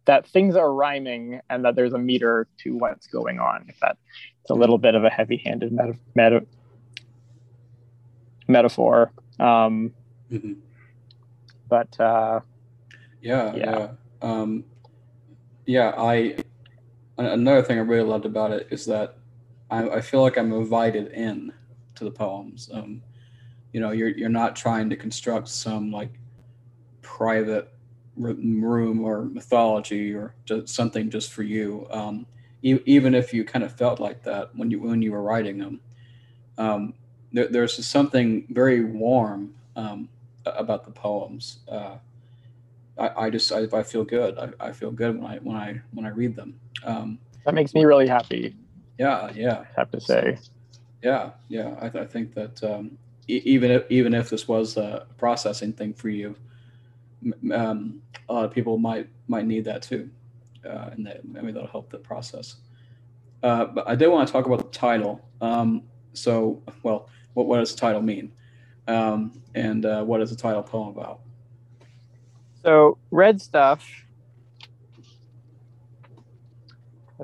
that 0.06 0.28
things 0.28 0.56
are 0.56 0.74
rhyming, 0.74 1.42
and 1.50 1.66
that 1.66 1.76
there's 1.76 1.94
a 1.94 1.98
meter 1.98 2.48
to 2.60 2.76
what's 2.76 3.08
going 3.08 3.40
on. 3.40 3.66
If 3.70 3.80
that 3.80 3.98
it's 4.42 4.50
a 4.50 4.56
little 4.56 4.78
bit 4.78 4.96
of 4.96 5.04
a 5.04 5.10
heavy-handed 5.10 5.72
meta- 5.72 5.98
meta- 6.16 6.46
metaphor, 8.48 9.12
um, 9.40 9.94
mm-hmm. 10.32 10.54
but 11.70 12.00
uh, 12.00 12.42
yeah, 13.22 13.56
yeah, 13.56 13.66
yeah. 13.70 13.88
Um, 14.22 14.66
yeah 15.66 15.94
I 15.98 16.36
another 17.18 17.62
thing 17.62 17.78
I 17.78 17.82
really 17.82 18.08
loved 18.08 18.26
about 18.26 18.52
it 18.52 18.68
is 18.72 18.86
that 18.86 19.18
I, 19.70 19.90
I 19.90 20.02
feel 20.02 20.22
like 20.22 20.38
I'm 20.38 20.52
invited 20.52 21.12
in 21.12 21.54
to 21.96 22.04
the 22.04 22.12
poems. 22.12 22.70
Um, 22.74 23.02
you 23.72 23.80
know, 23.80 23.92
you're 23.92 24.10
you're 24.10 24.30
not 24.30 24.56
trying 24.56 24.90
to 24.90 24.96
construct 24.96 25.48
some 25.48 25.92
like 25.92 26.12
private 27.02 27.74
room 28.16 29.04
or 29.04 29.26
mythology 29.26 30.14
or 30.14 30.36
just 30.46 30.70
something 30.70 31.10
just 31.10 31.32
for 31.32 31.44
you. 31.44 31.88
Um, 31.92 32.26
e- 32.62 32.80
even 32.86 33.16
if 33.16 33.34
you 33.34 33.44
kind 33.44 33.64
of 33.64 33.74
felt 33.74 34.00
like 34.00 34.24
that 34.24 34.56
when 34.56 34.72
you 34.72 34.82
when 34.82 35.02
you 35.02 35.12
were 35.12 35.22
writing 35.22 35.58
them, 35.58 35.80
um, 36.58 36.94
there, 37.32 37.48
there's 37.48 37.86
something 37.86 38.46
very 38.50 38.84
warm 38.84 39.54
um, 39.76 40.10
about 40.46 40.86
the 40.86 40.92
poems. 40.92 41.60
Uh, 41.68 41.98
I, 42.98 43.26
I 43.26 43.30
just 43.30 43.52
I, 43.52 43.66
I 43.74 43.84
feel 43.84 44.04
good. 44.04 44.38
I, 44.38 44.68
I 44.68 44.72
feel 44.72 44.92
good 44.92 45.20
when 45.20 45.32
I 45.32 45.38
when 45.38 45.56
I 45.56 45.82
when 45.94 46.06
I 46.06 46.10
read 46.10 46.36
them. 46.36 46.60
Um, 46.86 47.20
that 47.46 47.54
makes 47.54 47.74
me 47.74 47.84
really 47.86 48.08
happy. 48.08 48.56
Yeah, 48.98 49.32
yeah. 49.36 49.62
I 49.76 49.80
have 49.80 49.92
to 49.92 50.00
say. 50.02 50.38
Yeah, 51.02 51.32
yeah. 51.50 51.76
I, 51.82 51.88
I 52.00 52.06
think 52.06 52.34
that 52.36 52.64
um, 52.64 52.98
e- 53.28 53.42
even 53.44 53.72
if 53.72 53.84
even 53.90 54.14
if 54.14 54.30
this 54.30 54.48
was 54.48 54.78
a 54.78 55.06
processing 55.18 55.74
thing 55.74 55.94
for 55.94 56.10
you, 56.10 56.36
um, 57.54 58.02
a 58.30 58.34
lot 58.34 58.46
of 58.46 58.52
people 58.52 58.78
might 58.78 59.08
might 59.28 59.46
need 59.46 59.66
that 59.66 59.82
too, 59.82 60.10
uh, 60.66 60.90
and 60.92 61.06
that 61.06 61.26
maybe 61.26 61.52
that'll 61.52 61.68
help 61.68 61.90
the 61.90 61.98
process. 61.98 62.58
Uh, 63.42 63.66
but 63.66 63.88
I 63.88 63.96
did 63.96 64.08
want 64.08 64.28
to 64.28 64.32
talk 64.32 64.46
about 64.46 64.60
the 64.60 64.78
title. 64.78 65.22
Um, 65.42 65.84
so, 66.14 66.62
well, 66.84 67.10
what 67.34 67.48
what 67.48 67.60
does 67.60 67.74
the 67.74 67.80
title 67.80 68.02
mean, 68.02 68.32
um, 68.88 69.42
and 69.56 69.86
uh, 69.86 70.04
what 70.04 70.22
is 70.22 70.30
the 70.30 70.36
title 70.36 70.64
poem 70.64 70.90
about? 70.90 71.22
So, 72.64 72.98
red 73.12 73.42
stuff 73.42 73.86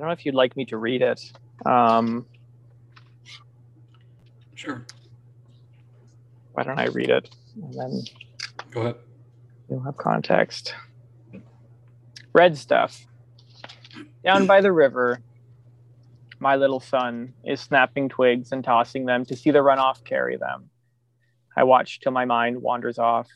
don't 0.00 0.08
know 0.08 0.12
if 0.14 0.24
you'd 0.24 0.34
like 0.34 0.56
me 0.56 0.64
to 0.64 0.78
read 0.78 1.02
it. 1.02 1.30
Um, 1.66 2.24
sure. 4.54 4.86
Why 6.52 6.62
don't 6.62 6.78
I 6.78 6.86
read 6.86 7.10
it? 7.10 7.28
And 7.62 7.74
then 7.74 8.02
go 8.70 8.80
ahead. 8.80 8.94
You'll 9.70 9.84
have 9.84 9.96
context. 9.96 10.74
Red 12.32 12.58
stuff. 12.58 13.06
Down 14.24 14.46
by 14.46 14.60
the 14.60 14.72
river, 14.72 15.20
my 16.40 16.56
little 16.56 16.80
son 16.80 17.34
is 17.44 17.60
snapping 17.60 18.08
twigs 18.08 18.50
and 18.50 18.64
tossing 18.64 19.06
them 19.06 19.24
to 19.26 19.36
see 19.36 19.52
the 19.52 19.60
runoff 19.60 20.02
carry 20.02 20.36
them. 20.36 20.70
I 21.56 21.62
watch 21.62 22.00
till 22.00 22.10
my 22.10 22.24
mind 22.24 22.60
wanders 22.60 22.98
off. 22.98 23.28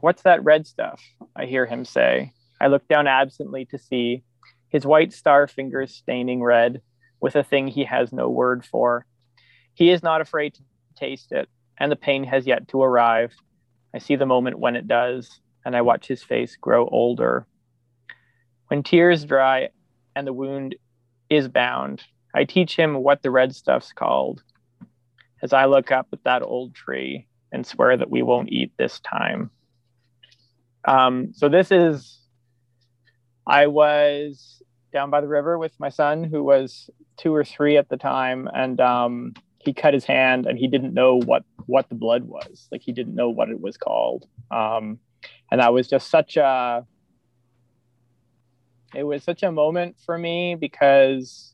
What's 0.00 0.22
that 0.22 0.42
red 0.42 0.66
stuff? 0.66 1.02
I 1.36 1.44
hear 1.44 1.66
him 1.66 1.84
say. 1.84 2.32
I 2.60 2.68
look 2.68 2.88
down 2.88 3.06
absently 3.06 3.66
to 3.66 3.78
see 3.78 4.22
his 4.68 4.86
white 4.86 5.12
star 5.12 5.46
fingers 5.46 5.94
staining 5.94 6.42
red 6.42 6.80
with 7.20 7.36
a 7.36 7.44
thing 7.44 7.68
he 7.68 7.84
has 7.84 8.10
no 8.10 8.30
word 8.30 8.64
for. 8.64 9.06
He 9.74 9.90
is 9.90 10.02
not 10.02 10.20
afraid 10.20 10.54
to 10.54 10.62
taste 10.96 11.32
it, 11.32 11.48
and 11.78 11.90
the 11.90 11.96
pain 11.96 12.24
has 12.24 12.46
yet 12.46 12.68
to 12.68 12.82
arrive. 12.82 13.34
I 13.94 13.98
see 13.98 14.16
the 14.16 14.26
moment 14.26 14.58
when 14.58 14.76
it 14.76 14.88
does, 14.88 15.40
and 15.64 15.76
I 15.76 15.82
watch 15.82 16.06
his 16.06 16.22
face 16.22 16.56
grow 16.56 16.88
older. 16.88 17.46
When 18.68 18.82
tears 18.82 19.24
dry 19.24 19.68
and 20.16 20.26
the 20.26 20.32
wound 20.32 20.76
is 21.30 21.48
bound, 21.48 22.02
I 22.34 22.44
teach 22.44 22.76
him 22.76 22.94
what 23.02 23.22
the 23.22 23.30
red 23.30 23.54
stuff's 23.54 23.92
called. 23.92 24.42
As 25.42 25.52
I 25.52 25.66
look 25.66 25.92
up 25.92 26.08
at 26.12 26.24
that 26.24 26.42
old 26.42 26.74
tree 26.74 27.26
and 27.52 27.66
swear 27.66 27.96
that 27.96 28.10
we 28.10 28.22
won't 28.22 28.50
eat 28.50 28.72
this 28.76 28.98
time. 29.00 29.50
Um, 30.86 31.32
so 31.32 31.48
this 31.48 31.70
is 31.70 32.20
I 33.46 33.66
was 33.66 34.62
down 34.92 35.10
by 35.10 35.20
the 35.20 35.28
river 35.28 35.58
with 35.58 35.72
my 35.78 35.88
son, 35.88 36.24
who 36.24 36.42
was 36.42 36.88
two 37.16 37.34
or 37.34 37.44
three 37.44 37.76
at 37.76 37.88
the 37.88 37.96
time, 37.96 38.48
and 38.52 38.80
um, 38.80 39.34
he 39.64 39.72
cut 39.72 39.94
his 39.94 40.04
hand, 40.04 40.46
and 40.46 40.58
he 40.58 40.68
didn't 40.68 40.94
know 40.94 41.20
what 41.20 41.44
what 41.66 41.88
the 41.88 41.94
blood 41.94 42.24
was. 42.24 42.68
Like 42.70 42.82
he 42.82 42.92
didn't 42.92 43.14
know 43.14 43.30
what 43.30 43.48
it 43.50 43.60
was 43.60 43.76
called, 43.76 44.26
um, 44.50 44.98
and 45.50 45.60
that 45.60 45.72
was 45.72 45.88
just 45.88 46.10
such 46.10 46.36
a. 46.36 46.86
It 48.94 49.02
was 49.02 49.24
such 49.24 49.42
a 49.42 49.50
moment 49.50 49.96
for 50.06 50.16
me 50.16 50.54
because, 50.54 51.52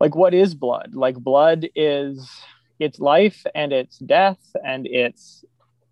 like, 0.00 0.14
what 0.14 0.32
is 0.32 0.54
blood? 0.54 0.94
Like, 0.94 1.16
blood 1.16 1.68
is 1.74 2.30
it's 2.78 2.98
life 2.98 3.44
and 3.54 3.72
it's 3.72 3.98
death 3.98 4.40
and 4.64 4.86
it's 4.86 5.44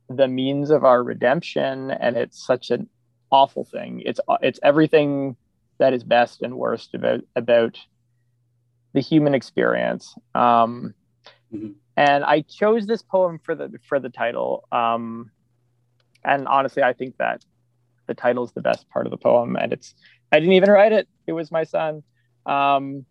the 0.09 0.29
means 0.29 0.71
of 0.71 0.85
our 0.85 1.03
redemption, 1.03 1.91
and 1.91 2.17
it's 2.17 2.45
such 2.45 2.71
an 2.71 2.89
awful 3.31 3.65
thing. 3.65 4.03
It's 4.05 4.21
it's 4.43 4.61
everything 4.63 5.37
that 5.79 5.93
is 5.93 6.05
best 6.05 6.43
and 6.43 6.57
worst 6.57 6.95
about 6.95 7.21
about 7.35 7.79
the 8.95 9.01
human 9.01 9.35
experience. 9.35 10.15
Um, 10.35 10.95
mm-hmm. 11.53 11.73
and 11.97 12.25
I 12.25 12.41
chose 12.41 12.87
this 12.87 13.03
poem 13.03 13.39
for 13.43 13.55
the 13.55 13.79
for 13.87 14.01
the 14.01 14.09
title. 14.09 14.67
Um, 14.73 15.31
and 16.25 16.49
honestly, 16.49 16.83
I 16.83 16.95
think 16.95 17.19
that 17.19 17.45
the 18.07 18.15
title 18.15 18.45
is 18.45 18.53
the 18.53 18.63
best 18.63 18.89
part 18.89 19.07
of 19.07 19.11
the 19.11 19.19
poem, 19.19 19.57
and 19.57 19.73
it's 19.73 19.95
I 20.33 20.41
didn't 20.41 20.55
even 20.55 20.71
write 20.71 20.93
it; 20.93 21.09
it 21.27 21.33
was 21.33 21.51
my 21.51 21.65
son. 21.65 22.03
Um, 22.47 23.05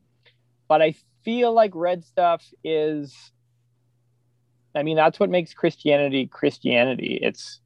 but 0.67 0.81
I 0.81 0.95
feel 1.23 1.53
like 1.53 1.71
red 1.75 2.03
stuff 2.03 2.43
is. 2.63 3.15
I 4.75 4.81
mean, 4.81 4.95
that's 4.95 5.19
what 5.19 5.29
makes 5.29 5.53
Christianity 5.53 6.25
Christianity. 6.25 7.19
It's 7.21 7.59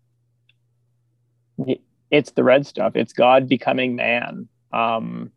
it's 2.12 2.32
the 2.32 2.44
red 2.44 2.66
stuff. 2.66 2.96
It's 2.96 3.14
God 3.14 3.48
becoming 3.48 3.96
man. 3.96 4.50
Um, 4.74 5.32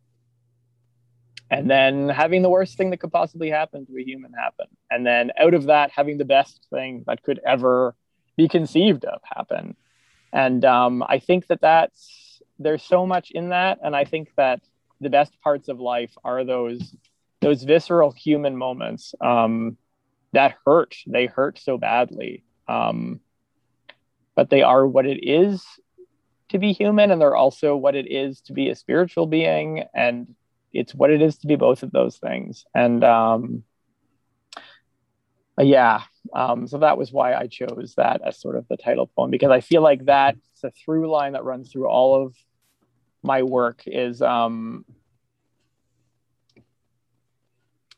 and 1.51 1.69
then 1.69 2.07
having 2.07 2.41
the 2.41 2.49
worst 2.49 2.77
thing 2.77 2.89
that 2.89 3.01
could 3.01 3.11
possibly 3.11 3.49
happen 3.49 3.85
to 3.85 3.97
a 3.97 4.03
human 4.03 4.31
happen. 4.31 4.67
And 4.89 5.05
then 5.05 5.31
out 5.37 5.53
of 5.53 5.65
that 5.65 5.91
having 5.91 6.17
the 6.17 6.25
best 6.25 6.65
thing 6.71 7.03
that 7.07 7.21
could 7.21 7.41
ever 7.45 7.93
be 8.37 8.47
conceived 8.47 9.03
of 9.05 9.19
happen. 9.23 9.75
And 10.33 10.63
um, 10.63 11.03
i 11.07 11.19
think 11.19 11.47
that 11.47 11.61
that's 11.61 12.41
there's 12.57 12.83
so 12.83 13.05
much 13.05 13.31
in 13.31 13.49
that. 13.49 13.79
And 13.83 13.95
i 13.95 14.05
think 14.05 14.31
that 14.37 14.61
the 15.01 15.09
best 15.09 15.33
parts 15.41 15.67
of 15.67 15.79
life 15.79 16.13
are 16.23 16.43
those 16.45 16.95
those 17.41 17.63
visceral 17.63 18.11
human 18.11 18.55
moments 18.55 19.13
um, 19.19 19.77
that 20.31 20.55
hurt. 20.65 20.95
They 21.07 21.25
hurt 21.25 21.59
so 21.59 21.77
badly. 21.77 22.43
Um, 22.67 23.19
but 24.35 24.49
they 24.49 24.61
are 24.61 24.87
what 24.87 25.05
it 25.05 25.27
is 25.27 25.65
to 26.49 26.59
be 26.59 26.71
human. 26.71 27.11
And 27.11 27.19
they're 27.19 27.35
also 27.35 27.75
what 27.75 27.95
it 27.95 28.09
is 28.09 28.41
to 28.41 28.53
be 28.53 28.69
a 28.69 28.75
spiritual 28.75 29.25
being. 29.25 29.83
And 29.93 30.35
it's 30.73 30.95
what 30.95 31.11
it 31.11 31.21
is 31.21 31.37
to 31.39 31.47
be 31.47 31.55
both 31.55 31.83
of 31.83 31.91
those 31.91 32.17
things. 32.17 32.65
And 32.73 33.03
um 33.03 33.63
yeah 35.63 36.01
um 36.33 36.67
so 36.67 36.77
that 36.77 36.97
was 36.97 37.11
why 37.11 37.33
i 37.33 37.47
chose 37.47 37.93
that 37.97 38.21
as 38.25 38.39
sort 38.39 38.55
of 38.55 38.67
the 38.67 38.77
title 38.77 39.07
poem 39.15 39.29
because 39.29 39.51
i 39.51 39.61
feel 39.61 39.81
like 39.81 40.05
that's 40.05 40.63
a 40.63 40.71
through 40.71 41.09
line 41.09 41.33
that 41.33 41.43
runs 41.43 41.71
through 41.71 41.87
all 41.87 42.25
of 42.25 42.35
my 43.23 43.43
work 43.43 43.83
is 43.85 44.21
um 44.21 44.85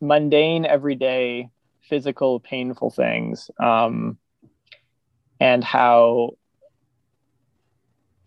mundane 0.02 0.66
everyday 0.66 1.50
physical 1.82 2.40
painful 2.40 2.90
things 2.90 3.50
um 3.62 4.18
and 5.40 5.64
how 5.64 6.32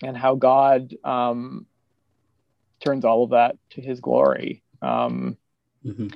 and 0.02 0.16
how 0.16 0.34
god 0.34 0.94
um 1.04 1.66
turns 2.80 3.04
all 3.04 3.24
of 3.24 3.30
that 3.30 3.56
to 3.70 3.80
his 3.80 4.00
glory. 4.00 4.62
Um, 4.82 5.36
mm-hmm. 5.84 6.08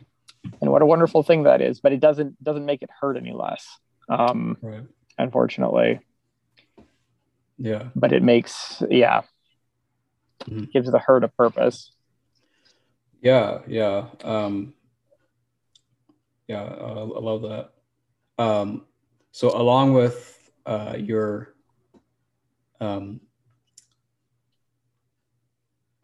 And 0.61 0.71
what 0.71 0.83
a 0.83 0.87
wonderful 0.87 1.23
thing 1.23 1.45
that 1.45 1.61
is, 1.61 1.81
but 1.81 1.93
it 1.93 2.01
doesn't 2.01 2.43
doesn't 2.43 2.65
make 2.65 2.83
it 2.83 2.91
hurt 3.01 3.17
any 3.17 3.33
less. 3.33 3.67
Um, 4.09 4.57
right. 4.63 4.85
Unfortunately. 5.19 6.01
Yeah. 7.59 7.89
But 7.95 8.13
it 8.13 8.23
makes 8.23 8.83
yeah 8.91 9.23
mm-hmm. 10.45 10.65
gives 10.73 10.91
the 10.91 10.99
hurt 10.99 11.25
a 11.25 11.29
purpose. 11.29 11.93
Yeah, 13.23 13.59
yeah, 13.67 14.07
um, 14.25 14.75
yeah. 16.49 16.63
I, 16.63 16.89
I 16.89 17.21
love 17.21 17.43
that. 17.43 17.71
Um, 18.39 18.87
so 19.33 19.51
along 19.51 19.93
with 19.93 20.51
uh, 20.65 20.97
your 20.99 21.55
um, 22.81 23.21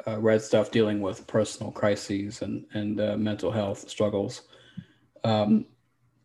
uh, 0.07 0.19
red 0.19 0.40
stuff 0.40 0.71
dealing 0.71 1.01
with 1.01 1.27
personal 1.27 1.73
crises 1.73 2.42
and 2.42 2.64
and 2.73 3.01
uh, 3.01 3.16
mental 3.16 3.51
health 3.51 3.88
struggles. 3.88 4.42
Um, 5.25 5.66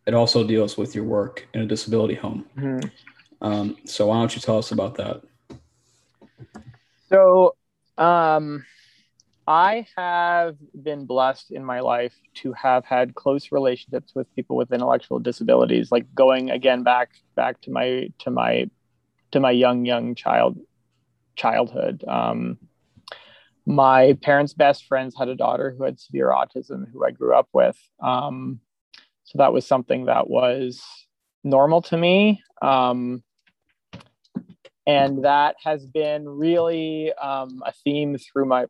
it 0.06 0.14
also 0.14 0.46
deals 0.46 0.78
with 0.78 0.96
your 0.96 1.04
work 1.04 1.48
in 1.54 1.62
a 1.62 1.66
disability 1.66 2.16
home. 2.16 2.46
Mm-hmm. 2.58 2.88
Um, 3.42 3.78
so 3.86 4.08
why 4.08 4.20
don't 4.20 4.36
you 4.36 4.42
tell 4.42 4.58
us 4.58 4.72
about 4.72 4.96
that? 4.96 5.22
So 7.10 7.56
um, 7.98 8.66
I 9.48 9.86
have 9.98 10.56
been 10.82 11.06
blessed 11.06 11.52
in 11.52 11.66
my 11.66 11.80
life 11.80 12.16
to 12.36 12.54
have 12.54 12.86
had 12.86 13.16
close 13.16 13.52
relationships 13.52 14.14
with 14.16 14.34
people 14.36 14.56
with 14.56 14.72
intellectual 14.72 15.20
disabilities. 15.20 15.92
Like 15.92 16.14
going 16.14 16.52
again 16.52 16.84
back 16.84 17.10
back 17.36 17.62
to 17.62 17.72
my 17.72 18.10
to 18.20 18.32
my 18.32 18.70
to 19.32 19.40
my 19.40 19.52
young 19.52 19.86
young 19.86 20.16
child 20.16 20.58
childhood. 21.36 22.04
Um, 22.08 22.58
my 23.66 24.18
parents' 24.22 24.54
best 24.54 24.86
friends 24.86 25.16
had 25.18 25.30
a 25.30 25.36
daughter 25.36 25.74
who 25.78 25.84
had 25.84 26.00
severe 26.00 26.30
autism 26.30 26.92
who 26.92 27.06
I 27.06 27.12
grew 27.12 27.34
up 27.34 27.48
with. 27.54 27.78
Um, 28.04 28.60
so 29.24 29.38
that 29.38 29.54
was 29.54 29.66
something 29.66 30.06
that 30.06 30.30
was 30.30 30.84
normal 31.44 31.82
to 31.84 31.98
me. 31.98 32.42
Um, 32.62 33.24
and 34.88 35.24
that 35.24 35.56
has 35.64 35.86
been 35.86 36.28
really 36.28 37.14
um, 37.14 37.62
a 37.66 37.72
theme 37.72 38.18
through 38.18 38.46
my 38.46 38.66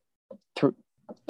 through 0.56 0.76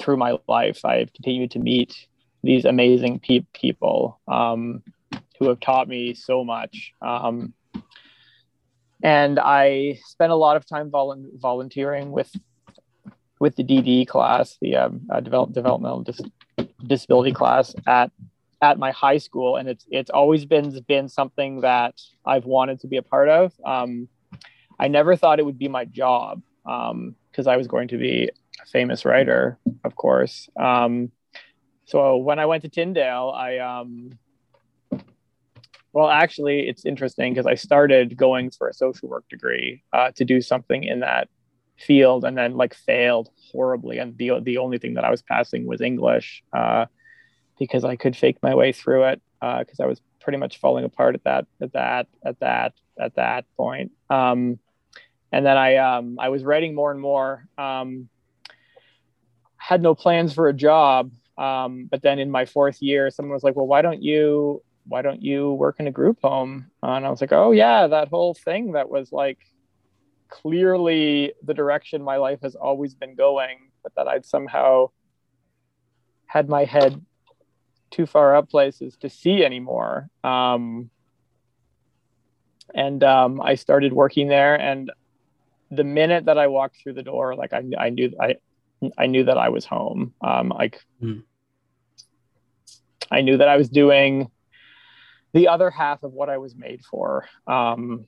through 0.00 0.16
my 0.16 0.36
life. 0.48 0.84
I've 0.84 1.12
continued 1.12 1.52
to 1.52 1.58
meet 1.58 2.06
these 2.42 2.64
amazing 2.64 3.20
pe- 3.20 3.46
people 3.52 4.20
um, 4.28 4.82
who 5.38 5.48
have 5.48 5.60
taught 5.60 5.88
me 5.88 6.14
so 6.14 6.44
much. 6.44 6.92
Um, 7.00 7.54
and 9.02 9.38
I 9.38 9.98
spent 10.04 10.32
a 10.32 10.36
lot 10.36 10.56
of 10.56 10.66
time 10.66 10.90
volu- 10.90 11.30
volunteering 11.40 12.12
with 12.12 12.30
with 13.42 13.56
the 13.56 13.64
DD 13.64 14.06
class, 14.06 14.56
the 14.60 14.76
um, 14.76 15.00
uh, 15.10 15.18
develop, 15.18 15.52
developmental 15.52 16.02
dis- 16.04 16.20
disability 16.86 17.32
class 17.32 17.74
at 17.88 18.12
at 18.62 18.78
my 18.78 18.92
high 18.92 19.18
school, 19.18 19.56
and 19.56 19.68
it's 19.68 19.84
it's 19.90 20.10
always 20.10 20.44
been 20.44 20.80
been 20.86 21.08
something 21.08 21.62
that 21.62 22.00
I've 22.24 22.44
wanted 22.44 22.78
to 22.80 22.86
be 22.86 22.98
a 22.98 23.02
part 23.02 23.28
of. 23.28 23.52
Um, 23.66 24.06
I 24.78 24.86
never 24.86 25.16
thought 25.16 25.40
it 25.40 25.44
would 25.44 25.58
be 25.58 25.66
my 25.66 25.84
job 25.84 26.40
because 26.62 27.46
um, 27.46 27.52
I 27.52 27.56
was 27.56 27.66
going 27.66 27.88
to 27.88 27.98
be 27.98 28.30
a 28.62 28.66
famous 28.66 29.04
writer, 29.04 29.58
of 29.82 29.96
course. 29.96 30.48
Um, 30.56 31.10
so 31.84 32.18
when 32.18 32.38
I 32.38 32.46
went 32.46 32.62
to 32.62 32.68
Tyndale, 32.68 33.34
I 33.34 33.58
um, 33.58 34.16
well, 35.92 36.08
actually, 36.08 36.68
it's 36.68 36.84
interesting 36.86 37.34
because 37.34 37.48
I 37.48 37.56
started 37.56 38.16
going 38.16 38.52
for 38.52 38.68
a 38.68 38.72
social 38.72 39.08
work 39.08 39.24
degree 39.28 39.82
uh, 39.92 40.12
to 40.12 40.24
do 40.24 40.40
something 40.40 40.84
in 40.84 41.00
that 41.00 41.28
field 41.78 42.24
and 42.24 42.36
then 42.36 42.56
like 42.56 42.74
failed 42.74 43.30
horribly. 43.50 43.98
And 43.98 44.16
the 44.16 44.40
the 44.40 44.58
only 44.58 44.78
thing 44.78 44.94
that 44.94 45.04
I 45.04 45.10
was 45.10 45.22
passing 45.22 45.66
was 45.66 45.80
English 45.80 46.42
uh, 46.52 46.86
because 47.58 47.84
I 47.84 47.96
could 47.96 48.16
fake 48.16 48.38
my 48.42 48.54
way 48.54 48.72
through 48.72 49.04
it 49.04 49.22
because 49.40 49.80
uh, 49.80 49.84
I 49.84 49.86
was 49.86 50.00
pretty 50.20 50.38
much 50.38 50.58
falling 50.58 50.84
apart 50.84 51.14
at 51.14 51.24
that 51.24 51.46
at 51.60 51.72
that 51.72 52.06
at 52.24 52.40
that 52.40 52.74
at 52.98 53.14
that 53.16 53.44
point. 53.56 53.92
Um, 54.10 54.58
and 55.30 55.46
then 55.46 55.56
I 55.56 55.76
um, 55.76 56.18
I 56.20 56.28
was 56.28 56.44
writing 56.44 56.74
more 56.74 56.90
and 56.90 57.00
more. 57.00 57.46
Um, 57.56 58.08
had 59.56 59.80
no 59.80 59.94
plans 59.94 60.34
for 60.34 60.48
a 60.48 60.52
job 60.52 61.12
um, 61.38 61.88
but 61.90 62.02
then 62.02 62.18
in 62.18 62.30
my 62.30 62.44
fourth 62.44 62.82
year 62.82 63.10
someone 63.10 63.32
was 63.32 63.42
like 63.42 63.56
well 63.56 63.66
why 63.66 63.82
don't 63.82 64.02
you 64.02 64.62
why 64.86 65.00
don't 65.00 65.22
you 65.22 65.52
work 65.52 65.76
in 65.78 65.86
a 65.86 65.92
group 65.92 66.18
home? 66.22 66.66
And 66.82 67.06
I 67.06 67.10
was 67.10 67.20
like 67.20 67.32
oh 67.32 67.52
yeah 67.52 67.86
that 67.86 68.08
whole 68.08 68.34
thing 68.34 68.72
that 68.72 68.90
was 68.90 69.12
like 69.12 69.38
clearly 70.32 71.34
the 71.42 71.52
direction 71.52 72.02
my 72.02 72.16
life 72.16 72.40
has 72.42 72.54
always 72.54 72.94
been 72.94 73.14
going, 73.14 73.58
but 73.82 73.94
that 73.96 74.08
I'd 74.08 74.24
somehow 74.24 74.88
had 76.26 76.48
my 76.48 76.64
head 76.64 77.04
too 77.90 78.06
far 78.06 78.34
up 78.34 78.48
places 78.48 78.96
to 78.96 79.10
see 79.10 79.44
anymore. 79.44 80.08
Um, 80.24 80.88
and 82.74 83.04
um, 83.04 83.42
I 83.42 83.56
started 83.56 83.92
working 83.92 84.28
there, 84.28 84.58
and 84.58 84.90
the 85.70 85.84
minute 85.84 86.24
that 86.24 86.38
I 86.38 86.46
walked 86.46 86.78
through 86.82 86.94
the 86.94 87.02
door, 87.02 87.34
like 87.34 87.52
I, 87.52 87.62
I 87.78 87.90
knew 87.90 88.12
I, 88.18 88.36
I 88.96 89.06
knew 89.06 89.24
that 89.24 89.36
I 89.36 89.50
was 89.50 89.66
home. 89.66 90.14
Um, 90.22 90.48
like 90.48 90.80
mm. 91.02 91.22
I 93.10 93.20
knew 93.20 93.36
that 93.36 93.48
I 93.48 93.58
was 93.58 93.68
doing 93.68 94.30
the 95.34 95.48
other 95.48 95.70
half 95.70 96.02
of 96.02 96.14
what 96.14 96.30
I 96.30 96.38
was 96.38 96.54
made 96.56 96.82
for. 96.90 97.28
Um, 97.46 98.06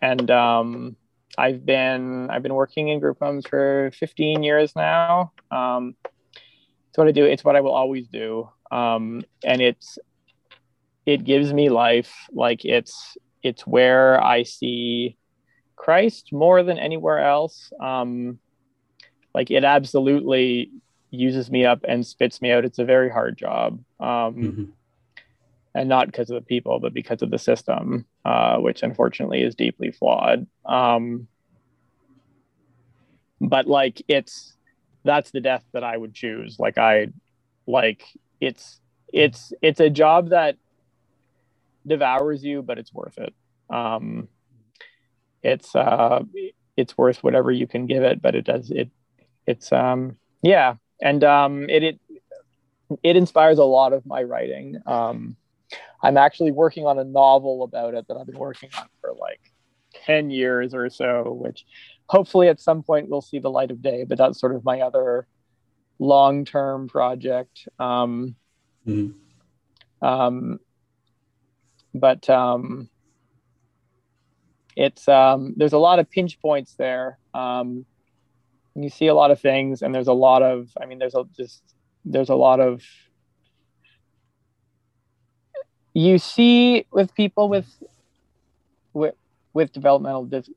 and 0.00 0.30
um, 0.30 0.96
I've 1.36 1.64
been 1.64 2.30
I've 2.30 2.42
been 2.42 2.54
working 2.54 2.88
in 2.88 3.00
group 3.00 3.18
homes 3.20 3.46
for 3.46 3.90
15 3.94 4.42
years 4.42 4.74
now. 4.74 5.32
Um, 5.50 5.94
it's 6.88 6.96
what 6.96 7.08
I 7.08 7.12
do. 7.12 7.24
It's 7.24 7.44
what 7.44 7.56
I 7.56 7.60
will 7.60 7.74
always 7.74 8.08
do, 8.08 8.48
um, 8.70 9.22
and 9.44 9.60
it's 9.60 9.98
it 11.04 11.24
gives 11.24 11.52
me 11.52 11.68
life. 11.68 12.12
Like 12.32 12.64
it's 12.64 13.16
it's 13.42 13.66
where 13.66 14.22
I 14.22 14.42
see 14.42 15.16
Christ 15.76 16.32
more 16.32 16.62
than 16.62 16.78
anywhere 16.78 17.20
else. 17.20 17.72
Um, 17.80 18.38
like 19.34 19.50
it 19.50 19.64
absolutely 19.64 20.70
uses 21.10 21.50
me 21.50 21.64
up 21.64 21.84
and 21.86 22.06
spits 22.06 22.42
me 22.42 22.50
out. 22.50 22.64
It's 22.64 22.78
a 22.78 22.84
very 22.84 23.10
hard 23.10 23.38
job. 23.38 23.80
Um, 24.00 24.08
mm-hmm. 24.08 24.64
And 25.74 25.88
not 25.88 26.06
because 26.06 26.30
of 26.30 26.34
the 26.34 26.46
people, 26.46 26.80
but 26.80 26.92
because 26.92 27.22
of 27.22 27.30
the 27.30 27.38
system 27.38 28.06
uh, 28.28 28.58
which 28.58 28.82
unfortunately 28.82 29.40
is 29.40 29.54
deeply 29.54 29.90
flawed. 29.90 30.46
Um, 30.66 31.28
but 33.40 33.66
like 33.66 34.02
it's 34.06 34.54
that's 35.02 35.30
the 35.30 35.40
death 35.40 35.64
that 35.72 35.82
I 35.82 35.96
would 35.96 36.12
choose. 36.12 36.58
Like 36.58 36.76
I 36.76 37.06
like 37.66 38.04
it's 38.38 38.80
it's 39.14 39.54
it's 39.62 39.80
a 39.80 39.88
job 39.88 40.28
that 40.28 40.56
devours 41.86 42.44
you, 42.44 42.60
but 42.60 42.78
it's 42.78 42.92
worth 42.92 43.16
it. 43.16 43.32
Um, 43.70 44.28
it's 45.42 45.74
uh, 45.74 46.20
it's 46.76 46.98
worth 46.98 47.24
whatever 47.24 47.50
you 47.50 47.66
can 47.66 47.86
give 47.86 48.02
it, 48.02 48.20
but 48.20 48.34
it 48.34 48.44
does 48.44 48.70
it. 48.70 48.90
It's 49.46 49.72
um, 49.72 50.18
yeah, 50.42 50.74
and 51.00 51.24
um, 51.24 51.70
it 51.70 51.82
it 51.82 52.00
it 53.02 53.16
inspires 53.16 53.56
a 53.56 53.64
lot 53.64 53.94
of 53.94 54.04
my 54.04 54.22
writing. 54.22 54.82
Um, 54.84 55.37
I'm 56.02 56.16
actually 56.16 56.52
working 56.52 56.86
on 56.86 56.98
a 56.98 57.04
novel 57.04 57.62
about 57.62 57.94
it 57.94 58.06
that 58.08 58.16
I've 58.16 58.26
been 58.26 58.38
working 58.38 58.70
on 58.78 58.86
for 59.00 59.14
like 59.18 59.40
10 60.06 60.30
years 60.30 60.74
or 60.74 60.88
so, 60.90 61.38
which 61.40 61.64
hopefully 62.06 62.48
at 62.48 62.60
some 62.60 62.82
point 62.82 63.08
will 63.08 63.20
see 63.20 63.38
the 63.38 63.50
light 63.50 63.70
of 63.70 63.82
day. 63.82 64.04
But 64.04 64.18
that's 64.18 64.40
sort 64.40 64.54
of 64.54 64.64
my 64.64 64.80
other 64.80 65.26
long 65.98 66.44
term 66.44 66.88
project. 66.88 67.68
Um, 67.78 68.36
mm-hmm. 68.86 70.06
um, 70.06 70.60
but 71.94 72.28
um, 72.30 72.88
it's 74.76 75.08
um, 75.08 75.54
there's 75.56 75.72
a 75.72 75.78
lot 75.78 75.98
of 75.98 76.10
pinch 76.10 76.40
points 76.40 76.74
there. 76.74 77.18
Um, 77.34 77.84
you 78.74 78.90
see 78.90 79.08
a 79.08 79.14
lot 79.14 79.32
of 79.32 79.40
things, 79.40 79.82
and 79.82 79.94
there's 79.94 80.06
a 80.06 80.12
lot 80.12 80.42
of 80.42 80.68
I 80.80 80.86
mean, 80.86 80.98
there's 80.98 81.14
a 81.14 81.24
just 81.36 81.62
there's 82.04 82.28
a 82.28 82.36
lot 82.36 82.60
of 82.60 82.82
you 85.94 86.18
see 86.18 86.86
with 86.90 87.14
people 87.14 87.48
with 87.48 87.66
with 88.92 89.14
with 89.52 89.72
developmental 89.72 90.24
dis- 90.24 90.50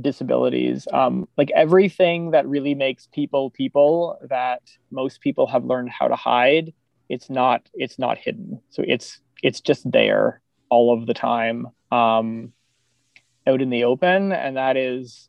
disabilities 0.00 0.86
um, 0.92 1.28
like 1.36 1.50
everything 1.54 2.30
that 2.32 2.46
really 2.46 2.74
makes 2.74 3.08
people 3.12 3.50
people 3.50 4.18
that 4.28 4.62
most 4.90 5.20
people 5.20 5.46
have 5.46 5.64
learned 5.64 5.90
how 5.90 6.08
to 6.08 6.16
hide 6.16 6.72
it's 7.08 7.30
not 7.30 7.68
it's 7.74 7.98
not 7.98 8.18
hidden. 8.18 8.60
So 8.70 8.82
it's 8.86 9.20
it's 9.42 9.60
just 9.60 9.90
there 9.90 10.40
all 10.70 10.96
of 10.96 11.06
the 11.06 11.14
time 11.14 11.68
um, 11.92 12.52
out 13.46 13.62
in 13.62 13.70
the 13.70 13.84
open. 13.84 14.32
And 14.32 14.56
that 14.56 14.76
is 14.76 15.28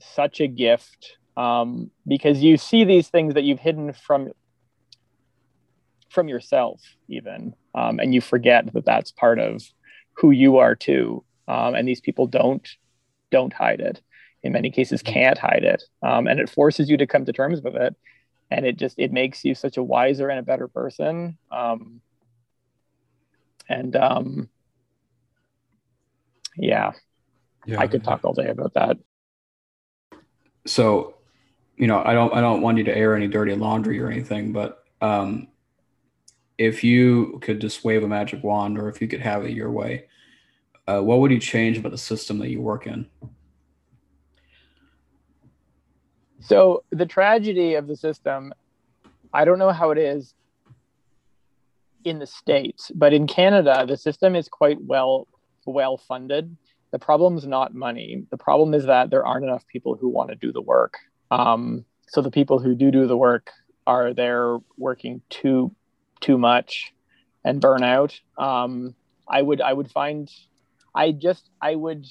such 0.00 0.40
a 0.40 0.48
gift 0.48 1.16
um, 1.36 1.90
because 2.06 2.42
you 2.42 2.56
see 2.56 2.84
these 2.84 3.08
things 3.08 3.34
that 3.34 3.44
you've 3.44 3.60
hidden 3.60 3.92
from 3.92 4.32
from 6.08 6.28
yourself 6.28 6.80
even 7.08 7.54
um, 7.76 8.00
and 8.00 8.12
you 8.12 8.20
forget 8.20 8.72
that 8.72 8.84
that's 8.84 9.12
part 9.12 9.38
of 9.38 9.62
who 10.14 10.32
you 10.32 10.56
are 10.56 10.74
too 10.74 11.22
um, 11.48 11.74
and 11.74 11.86
these 11.86 12.00
people 12.00 12.26
don't 12.26 12.68
don't 13.30 13.52
hide 13.52 13.80
it. 13.80 14.00
In 14.42 14.52
many 14.52 14.70
cases 14.70 15.02
mm-hmm. 15.02 15.12
can't 15.12 15.38
hide 15.38 15.64
it. 15.64 15.82
Um, 16.02 16.26
and 16.26 16.40
it 16.40 16.50
forces 16.50 16.88
you 16.88 16.96
to 16.98 17.06
come 17.06 17.24
to 17.24 17.32
terms 17.32 17.60
with 17.60 17.76
it. 17.76 17.96
And 18.50 18.64
it 18.64 18.76
just 18.76 18.98
it 18.98 19.12
makes 19.12 19.44
you 19.44 19.54
such 19.54 19.76
a 19.76 19.82
wiser 19.82 20.28
and 20.28 20.38
a 20.38 20.42
better 20.42 20.68
person. 20.68 21.36
Um, 21.50 22.00
and 23.68 23.96
um, 23.96 24.48
yeah, 26.56 26.92
yeah. 27.66 27.80
I 27.80 27.88
could 27.88 28.04
talk 28.04 28.24
all 28.24 28.32
day 28.32 28.48
about 28.48 28.74
that. 28.74 28.98
So 30.66 31.14
you 31.76 31.86
know 31.86 32.02
i 32.06 32.14
don't 32.14 32.32
i 32.32 32.40
don't 32.40 32.62
want 32.62 32.78
you 32.78 32.84
to 32.84 32.96
air 32.96 33.14
any 33.14 33.28
dirty 33.28 33.54
laundry 33.54 34.00
or 34.00 34.10
anything 34.10 34.50
but 34.50 34.82
um 35.02 35.46
if 36.58 36.82
you 36.82 37.38
could 37.42 37.60
just 37.60 37.84
wave 37.84 38.02
a 38.02 38.08
magic 38.08 38.42
wand 38.42 38.78
or 38.78 38.88
if 38.88 39.00
you 39.00 39.08
could 39.08 39.20
have 39.20 39.44
it 39.44 39.52
your 39.52 39.70
way, 39.70 40.06
uh, 40.86 41.00
what 41.00 41.20
would 41.20 41.30
you 41.30 41.40
change 41.40 41.78
about 41.78 41.92
the 41.92 41.98
system 41.98 42.38
that 42.38 42.48
you 42.48 42.60
work 42.60 42.86
in? 42.86 43.06
So 46.40 46.84
the 46.90 47.06
tragedy 47.06 47.74
of 47.74 47.88
the 47.88 47.96
system, 47.96 48.52
I 49.32 49.44
don't 49.44 49.58
know 49.58 49.72
how 49.72 49.90
it 49.90 49.98
is 49.98 50.34
in 52.04 52.20
the 52.20 52.26
states, 52.26 52.92
but 52.94 53.12
in 53.12 53.26
Canada, 53.26 53.84
the 53.86 53.96
system 53.96 54.36
is 54.36 54.48
quite 54.48 54.80
well 54.80 55.26
well 55.66 55.96
funded. 55.96 56.56
The 56.92 57.00
problem 57.00 57.36
is 57.36 57.46
not 57.46 57.74
money. 57.74 58.24
The 58.30 58.36
problem 58.36 58.72
is 58.72 58.86
that 58.86 59.10
there 59.10 59.26
aren't 59.26 59.44
enough 59.44 59.66
people 59.66 59.96
who 59.96 60.08
want 60.08 60.30
to 60.30 60.36
do 60.36 60.52
the 60.52 60.62
work. 60.62 60.94
Um, 61.32 61.84
so 62.06 62.22
the 62.22 62.30
people 62.30 62.60
who 62.60 62.76
do 62.76 62.92
do 62.92 63.08
the 63.08 63.16
work 63.16 63.50
are 63.88 64.14
there 64.14 64.58
working 64.78 65.20
too 65.28 65.74
too 66.20 66.38
much 66.38 66.92
and 67.44 67.60
burn 67.60 67.82
out. 67.82 68.18
Um, 68.38 68.94
i 69.28 69.42
would 69.42 69.60
i 69.60 69.72
would 69.72 69.90
find 69.90 70.30
i 70.94 71.10
just 71.10 71.50
i 71.60 71.74
would 71.74 72.06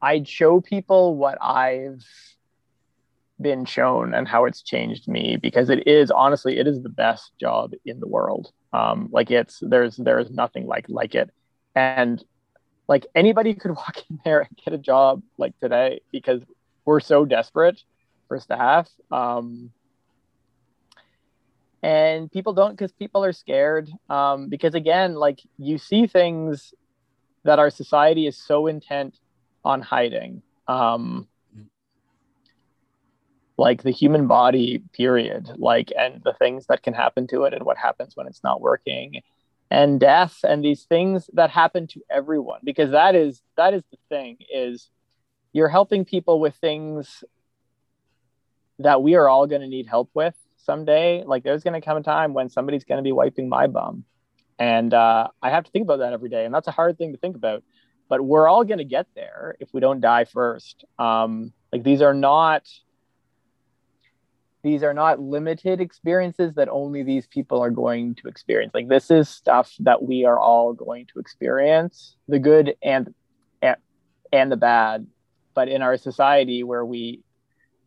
i'd 0.00 0.28
show 0.28 0.60
people 0.60 1.16
what 1.16 1.36
i've 1.42 2.04
been 3.40 3.64
shown 3.64 4.14
and 4.14 4.28
how 4.28 4.44
it's 4.44 4.62
changed 4.62 5.08
me 5.08 5.36
because 5.36 5.70
it 5.70 5.86
is 5.86 6.10
honestly 6.10 6.58
it 6.58 6.66
is 6.66 6.82
the 6.82 6.88
best 6.88 7.32
job 7.40 7.72
in 7.84 8.00
the 8.00 8.06
world. 8.06 8.52
Um, 8.72 9.08
like 9.12 9.30
it's 9.30 9.58
there's 9.60 9.96
there's 9.96 10.30
nothing 10.30 10.66
like 10.66 10.86
like 10.88 11.14
it. 11.14 11.30
And 11.74 12.22
like 12.88 13.06
anybody 13.14 13.54
could 13.54 13.72
walk 13.76 13.98
in 14.08 14.20
there 14.24 14.40
and 14.40 14.60
get 14.64 14.74
a 14.74 14.78
job 14.78 15.22
like 15.36 15.58
today 15.60 16.00
because 16.12 16.42
we're 16.84 17.00
so 17.00 17.24
desperate 17.24 17.82
for 18.28 18.38
staff. 18.38 18.88
Um, 19.10 19.70
and 21.84 22.32
people 22.32 22.54
don't 22.54 22.70
because 22.70 22.92
people 22.92 23.22
are 23.22 23.34
scared 23.34 23.90
um, 24.08 24.48
because 24.48 24.74
again 24.74 25.14
like 25.14 25.40
you 25.58 25.76
see 25.76 26.06
things 26.06 26.72
that 27.44 27.58
our 27.58 27.68
society 27.68 28.26
is 28.26 28.38
so 28.38 28.66
intent 28.66 29.18
on 29.66 29.82
hiding 29.82 30.42
um, 30.66 31.28
like 33.58 33.82
the 33.82 33.90
human 33.90 34.26
body 34.26 34.82
period 34.94 35.50
like 35.58 35.92
and 35.96 36.22
the 36.24 36.32
things 36.32 36.64
that 36.68 36.82
can 36.82 36.94
happen 36.94 37.26
to 37.26 37.44
it 37.44 37.52
and 37.52 37.64
what 37.64 37.76
happens 37.76 38.16
when 38.16 38.26
it's 38.26 38.42
not 38.42 38.62
working 38.62 39.20
and 39.70 40.00
death 40.00 40.38
and 40.42 40.64
these 40.64 40.84
things 40.84 41.28
that 41.34 41.50
happen 41.50 41.86
to 41.86 42.00
everyone 42.10 42.60
because 42.64 42.92
that 42.92 43.14
is 43.14 43.42
that 43.58 43.74
is 43.74 43.82
the 43.90 43.98
thing 44.08 44.38
is 44.50 44.88
you're 45.52 45.68
helping 45.68 46.06
people 46.06 46.40
with 46.40 46.54
things 46.56 47.22
that 48.78 49.02
we 49.02 49.14
are 49.16 49.28
all 49.28 49.46
going 49.46 49.60
to 49.60 49.68
need 49.68 49.86
help 49.86 50.08
with 50.14 50.34
someday 50.64 51.22
like 51.24 51.44
there's 51.44 51.62
going 51.62 51.80
to 51.80 51.84
come 51.84 51.96
a 51.96 52.02
time 52.02 52.34
when 52.34 52.48
somebody's 52.48 52.84
going 52.84 52.98
to 52.98 53.02
be 53.02 53.12
wiping 53.12 53.48
my 53.48 53.66
bum. 53.66 54.04
And 54.58 54.94
uh, 54.94 55.28
i 55.42 55.50
have 55.50 55.64
to 55.64 55.70
think 55.70 55.84
about 55.84 55.98
that 55.98 56.12
every 56.12 56.28
day 56.28 56.44
and 56.44 56.54
that's 56.54 56.68
a 56.68 56.72
hard 56.72 56.96
thing 56.96 57.12
to 57.12 57.18
think 57.18 57.36
about 57.36 57.62
but 58.08 58.24
we're 58.24 58.46
all 58.46 58.62
going 58.62 58.78
to 58.78 58.84
get 58.84 59.06
there 59.16 59.56
if 59.58 59.72
we 59.72 59.80
don't 59.80 60.00
die 60.00 60.24
first. 60.24 60.84
Um, 61.00 61.52
like 61.72 61.82
these 61.82 62.00
are 62.02 62.14
not 62.14 62.62
these 64.62 64.84
are 64.84 64.94
not 64.94 65.20
limited 65.20 65.80
experiences 65.80 66.54
that 66.54 66.68
only 66.68 67.02
these 67.02 67.26
people 67.26 67.60
are 67.60 67.70
going 67.70 68.14
to 68.14 68.28
experience. 68.28 68.72
Like 68.72 68.88
this 68.88 69.10
is 69.10 69.28
stuff 69.28 69.74
that 69.80 70.02
we 70.02 70.24
are 70.24 70.38
all 70.38 70.72
going 70.72 71.06
to 71.12 71.18
experience 71.18 72.14
the 72.28 72.38
good 72.38 72.76
and 72.82 73.12
and 74.32 74.52
the 74.52 74.56
bad. 74.56 75.08
But 75.54 75.68
in 75.68 75.82
our 75.82 75.96
society 75.96 76.62
where 76.62 76.84
we 76.84 77.23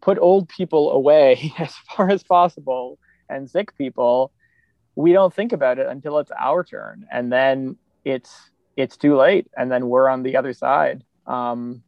put 0.08 0.18
old 0.20 0.48
people 0.48 0.92
away 0.92 1.54
as 1.60 1.74
far 1.90 2.10
as 2.10 2.24
possible 2.24 2.98
and 3.30 3.50
sick 3.50 3.78
people 3.78 4.32
we 4.98 5.14
don't 5.14 5.32
think 5.32 5.54
about 5.54 5.78
it 5.78 5.86
until 5.86 6.18
it's 6.18 6.32
our 6.38 6.64
turn. 6.64 7.06
And 7.12 7.32
then 7.32 7.78
it's 8.04 8.50
it's 8.76 8.98
too 8.98 9.16
late. 9.16 9.48
And 9.56 9.72
then 9.72 9.90
we're 9.90 10.10
on 10.10 10.24
the 10.24 10.36
other 10.36 10.54
side. 10.54 11.04
Um, 11.28 11.84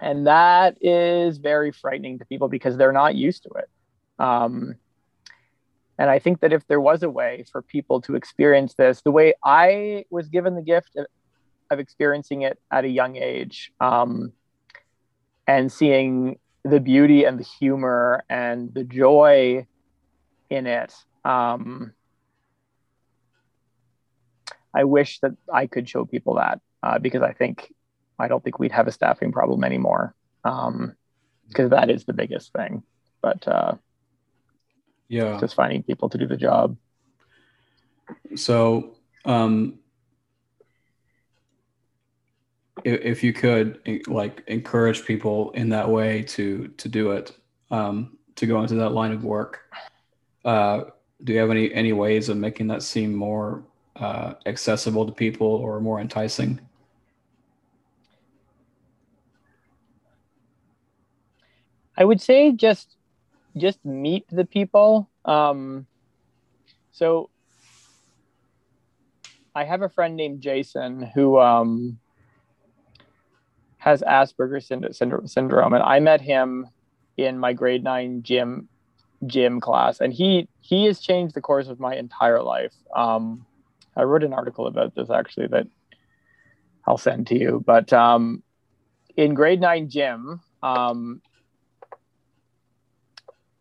and 0.00 0.26
that 0.26 0.76
is 0.80 1.38
very 1.38 1.70
frightening 1.70 2.18
to 2.18 2.24
people 2.24 2.48
because 2.48 2.76
they're 2.76 2.92
not 2.92 3.14
used 3.14 3.44
to 3.44 3.50
it. 3.50 3.68
Um, 4.18 4.74
and 5.98 6.08
i 6.08 6.18
think 6.18 6.40
that 6.40 6.52
if 6.52 6.66
there 6.66 6.80
was 6.80 7.02
a 7.02 7.10
way 7.10 7.44
for 7.52 7.60
people 7.60 8.00
to 8.00 8.14
experience 8.14 8.74
this 8.74 9.02
the 9.02 9.10
way 9.10 9.34
i 9.44 10.02
was 10.08 10.28
given 10.28 10.54
the 10.54 10.62
gift 10.62 10.96
of, 10.96 11.06
of 11.70 11.78
experiencing 11.78 12.40
it 12.40 12.58
at 12.70 12.84
a 12.84 12.88
young 12.88 13.16
age 13.16 13.70
um, 13.80 14.32
and 15.46 15.70
seeing 15.70 16.38
the 16.64 16.80
beauty 16.80 17.24
and 17.24 17.38
the 17.38 17.44
humor 17.44 18.24
and 18.28 18.72
the 18.74 18.84
joy 18.84 19.66
in 20.48 20.66
it. 20.66 20.94
Um, 21.24 21.92
I 24.74 24.84
wish 24.84 25.20
that 25.20 25.32
I 25.52 25.66
could 25.66 25.88
show 25.88 26.04
people 26.04 26.34
that 26.34 26.60
uh, 26.82 26.98
because 26.98 27.22
I 27.22 27.32
think 27.32 27.72
I 28.18 28.28
don't 28.28 28.42
think 28.42 28.58
we'd 28.58 28.72
have 28.72 28.86
a 28.86 28.92
staffing 28.92 29.32
problem 29.32 29.64
anymore 29.64 30.14
um, 30.44 30.94
because 31.48 31.70
that 31.70 31.90
is 31.90 32.04
the 32.04 32.12
biggest 32.12 32.52
thing. 32.52 32.82
But 33.22 33.46
uh, 33.48 33.74
yeah, 35.08 35.38
just 35.40 35.54
finding 35.54 35.82
people 35.82 36.08
to 36.10 36.18
do 36.18 36.26
the 36.26 36.36
job. 36.36 36.76
So 38.36 38.96
um, 39.24 39.78
if 42.84 43.22
you 43.22 43.32
could 43.32 43.80
like 44.06 44.42
encourage 44.46 45.04
people 45.04 45.50
in 45.52 45.68
that 45.68 45.88
way 45.88 46.22
to 46.22 46.68
to 46.76 46.88
do 46.88 47.12
it 47.12 47.32
um, 47.70 48.16
to 48.36 48.46
go 48.46 48.60
into 48.62 48.74
that 48.74 48.90
line 48.90 49.12
of 49.12 49.24
work 49.24 49.60
uh, 50.44 50.84
do 51.24 51.32
you 51.32 51.38
have 51.38 51.50
any 51.50 51.72
any 51.72 51.92
ways 51.92 52.28
of 52.28 52.36
making 52.36 52.66
that 52.68 52.82
seem 52.82 53.14
more 53.14 53.62
uh, 53.96 54.34
accessible 54.46 55.06
to 55.06 55.12
people 55.12 55.46
or 55.46 55.80
more 55.80 56.00
enticing? 56.00 56.60
I 61.96 62.04
would 62.04 62.20
say 62.20 62.52
just 62.52 62.96
just 63.56 63.84
meet 63.84 64.24
the 64.30 64.44
people 64.44 65.10
um, 65.24 65.86
so 66.92 67.28
I 69.54 69.64
have 69.64 69.82
a 69.82 69.88
friend 69.88 70.16
named 70.16 70.40
Jason 70.40 71.02
who 71.02 71.38
um, 71.38 71.98
has 73.80 74.02
Asperger's 74.02 74.66
syndrome, 75.32 75.72
and 75.72 75.82
I 75.82 76.00
met 76.00 76.20
him 76.20 76.68
in 77.16 77.38
my 77.38 77.52
grade 77.54 77.82
nine 77.82 78.22
gym 78.22 78.68
gym 79.26 79.60
class, 79.60 80.00
and 80.00 80.12
he 80.12 80.48
he 80.60 80.84
has 80.84 81.00
changed 81.00 81.34
the 81.34 81.40
course 81.40 81.68
of 81.68 81.80
my 81.80 81.96
entire 81.96 82.42
life. 82.42 82.74
Um, 82.94 83.46
I 83.96 84.02
wrote 84.02 84.22
an 84.22 84.34
article 84.34 84.66
about 84.66 84.94
this 84.94 85.10
actually 85.10 85.48
that 85.48 85.66
I'll 86.86 86.98
send 86.98 87.26
to 87.28 87.38
you. 87.38 87.62
But 87.66 87.92
um, 87.92 88.42
in 89.16 89.32
grade 89.34 89.60
nine 89.60 89.88
gym, 89.88 90.40
um, 90.62 91.22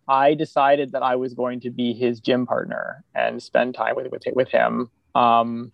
I 0.07 0.33
decided 0.33 0.91
that 0.91 1.03
I 1.03 1.15
was 1.15 1.33
going 1.33 1.61
to 1.61 1.69
be 1.69 1.93
his 1.93 2.19
gym 2.19 2.45
partner 2.45 3.05
and 3.15 3.41
spend 3.41 3.73
time 3.73 3.95
with 3.95 4.07
with, 4.11 4.23
with 4.33 4.49
him. 4.49 4.89
Um, 5.15 5.71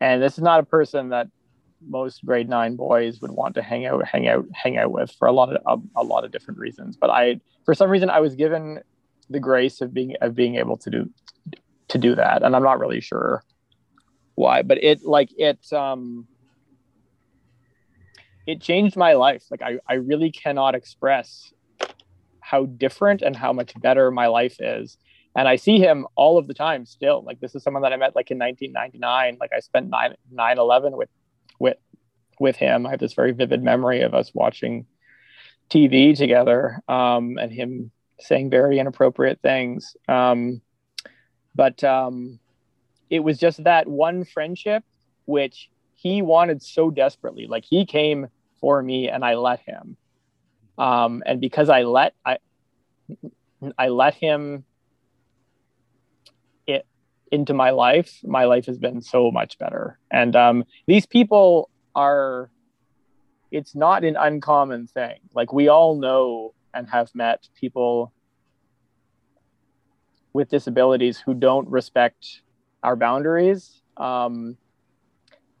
and 0.00 0.22
this 0.22 0.38
is 0.38 0.44
not 0.44 0.60
a 0.60 0.64
person 0.64 1.08
that 1.08 1.28
most 1.88 2.24
grade 2.24 2.48
nine 2.48 2.76
boys 2.76 3.20
would 3.20 3.30
want 3.30 3.54
to 3.56 3.62
hang 3.62 3.86
out, 3.86 4.04
hang 4.06 4.28
out, 4.28 4.46
hang 4.52 4.76
out 4.78 4.92
with 4.92 5.10
for 5.12 5.26
a 5.28 5.32
lot 5.32 5.54
of 5.54 5.62
a, 5.66 6.00
a 6.00 6.04
lot 6.04 6.24
of 6.24 6.30
different 6.32 6.58
reasons. 6.58 6.96
But 6.96 7.10
I, 7.10 7.40
for 7.64 7.74
some 7.74 7.90
reason, 7.90 8.10
I 8.10 8.20
was 8.20 8.34
given 8.34 8.80
the 9.30 9.40
grace 9.40 9.80
of 9.80 9.94
being 9.94 10.14
of 10.20 10.34
being 10.34 10.56
able 10.56 10.76
to 10.78 10.90
do 10.90 11.10
to 11.88 11.98
do 11.98 12.14
that, 12.14 12.42
and 12.42 12.54
I'm 12.54 12.62
not 12.62 12.78
really 12.78 13.00
sure 13.00 13.42
why, 14.34 14.62
but 14.62 14.82
it 14.82 15.04
like 15.04 15.30
it 15.38 15.72
um 15.72 16.26
it 18.46 18.60
changed 18.60 18.96
my 18.96 19.14
life. 19.14 19.44
Like 19.50 19.62
I, 19.62 19.78
I 19.88 19.94
really 19.94 20.30
cannot 20.30 20.74
express 20.74 21.52
how 22.40 22.66
different 22.66 23.22
and 23.22 23.34
how 23.34 23.52
much 23.52 23.72
better 23.80 24.10
my 24.10 24.26
life 24.26 24.56
is. 24.60 24.98
And 25.36 25.48
I 25.48 25.56
see 25.56 25.78
him 25.78 26.06
all 26.14 26.38
of 26.38 26.46
the 26.46 26.54
time 26.54 26.84
still. 26.84 27.24
Like 27.24 27.40
this 27.40 27.54
is 27.54 27.62
someone 27.62 27.82
that 27.82 27.92
I 27.92 27.96
met 27.96 28.14
like 28.14 28.30
in 28.30 28.38
1999. 28.38 29.38
Like 29.40 29.50
I 29.56 29.60
spent 29.60 29.88
9 29.88 30.14
9 30.30 30.58
11 30.58 30.96
with 30.96 31.08
with 31.08 31.23
with 32.40 32.56
him. 32.56 32.86
I 32.86 32.90
have 32.90 33.00
this 33.00 33.14
very 33.14 33.32
vivid 33.32 33.62
memory 33.62 34.02
of 34.02 34.14
us 34.14 34.32
watching 34.34 34.86
TV 35.70 36.16
together 36.16 36.80
um, 36.88 37.38
and 37.38 37.52
him 37.52 37.90
saying 38.20 38.50
very 38.50 38.78
inappropriate 38.78 39.40
things. 39.42 39.96
Um, 40.08 40.60
but 41.54 41.82
um, 41.84 42.38
it 43.10 43.20
was 43.20 43.38
just 43.38 43.62
that 43.64 43.86
one 43.86 44.24
friendship 44.24 44.84
which 45.26 45.70
he 45.94 46.22
wanted 46.22 46.62
so 46.62 46.90
desperately. 46.90 47.46
Like 47.46 47.64
he 47.64 47.86
came 47.86 48.28
for 48.60 48.82
me 48.82 49.08
and 49.08 49.24
I 49.24 49.34
let 49.34 49.60
him. 49.60 49.96
Um, 50.76 51.22
and 51.24 51.40
because 51.40 51.68
I 51.68 51.82
let 51.82 52.14
I 52.24 52.38
I 53.78 53.88
let 53.88 54.14
him 54.14 54.64
it 56.66 56.86
into 57.30 57.54
my 57.54 57.70
life, 57.70 58.20
my 58.24 58.44
life 58.44 58.66
has 58.66 58.78
been 58.78 59.00
so 59.00 59.30
much 59.30 59.58
better. 59.58 59.98
And 60.10 60.34
um, 60.34 60.64
these 60.86 61.06
people 61.06 61.70
are 61.94 62.50
it's 63.50 63.74
not 63.74 64.04
an 64.04 64.16
uncommon 64.16 64.86
thing. 64.86 65.18
Like 65.32 65.52
we 65.52 65.68
all 65.68 65.96
know 65.96 66.54
and 66.72 66.88
have 66.88 67.14
met 67.14 67.48
people 67.54 68.12
with 70.32 70.48
disabilities 70.48 71.18
who 71.18 71.34
don't 71.34 71.68
respect 71.68 72.42
our 72.82 72.96
boundaries. 72.96 73.80
Um, 73.96 74.56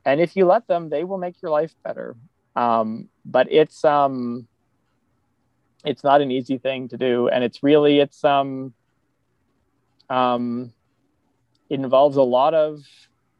and 0.04 0.20
if 0.20 0.36
you 0.36 0.44
let 0.44 0.66
them, 0.66 0.90
they 0.90 1.04
will 1.04 1.18
make 1.18 1.40
your 1.40 1.52
life 1.52 1.72
better. 1.84 2.16
Um, 2.56 3.08
but 3.24 3.50
it's 3.50 3.84
um, 3.84 4.46
it's 5.84 6.04
not 6.04 6.20
an 6.20 6.30
easy 6.30 6.58
thing 6.58 6.88
to 6.88 6.96
do, 6.96 7.28
and 7.28 7.42
it's 7.42 7.62
really 7.62 8.00
it's 8.00 8.22
um, 8.24 8.74
um, 10.10 10.72
it 11.70 11.80
involves 11.80 12.16
a 12.16 12.22
lot 12.22 12.54
of 12.54 12.80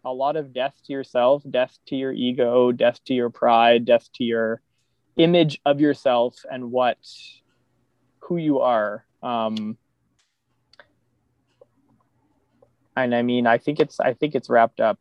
a 0.05 0.13
lot 0.13 0.37
of 0.37 0.53
death 0.53 0.75
to 0.87 0.93
yourself, 0.93 1.43
death 1.49 1.79
to 1.87 1.97
your 1.97 2.13
ego, 2.13 2.73
death 2.73 3.03
to 3.05 3.15
your 3.15 3.31
pride, 3.31 3.85
death 3.85 4.09
to 4.15 4.25
your 4.25 4.61
image 5.17 5.61
of 5.65 5.81
yourself 5.81 6.45
and 6.51 6.71
what 6.71 6.99
who 8.21 8.37
you 8.37 8.61
are. 8.61 9.05
Um, 9.23 9.77
and 12.97 13.15
I 13.15 13.23
mean, 13.23 13.47
I 13.47 13.59
think 13.59 13.81
it's 13.81 14.01
I 14.01 14.15
think 14.15 14.35
it's 14.35 14.49
wrapped 14.49 14.81
up 14.81 14.99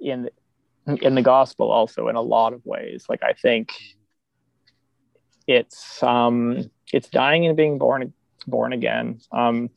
in 0.00 0.30
in 0.86 1.14
the 1.14 1.22
gospel 1.22 1.70
also 1.70 2.08
in 2.08 2.16
a 2.16 2.22
lot 2.22 2.52
of 2.52 2.64
ways. 2.64 3.06
Like 3.08 3.22
I 3.22 3.32
think 3.32 3.72
it's 5.46 6.02
um 6.02 6.70
it's 6.92 7.08
dying 7.08 7.46
and 7.46 7.56
being 7.56 7.78
born 7.78 8.12
born 8.46 8.72
again. 8.72 9.20
Um, 9.32 9.70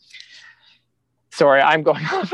sorry, 1.31 1.61
I'm 1.61 1.83
going 1.83 2.03
off. 2.11 2.31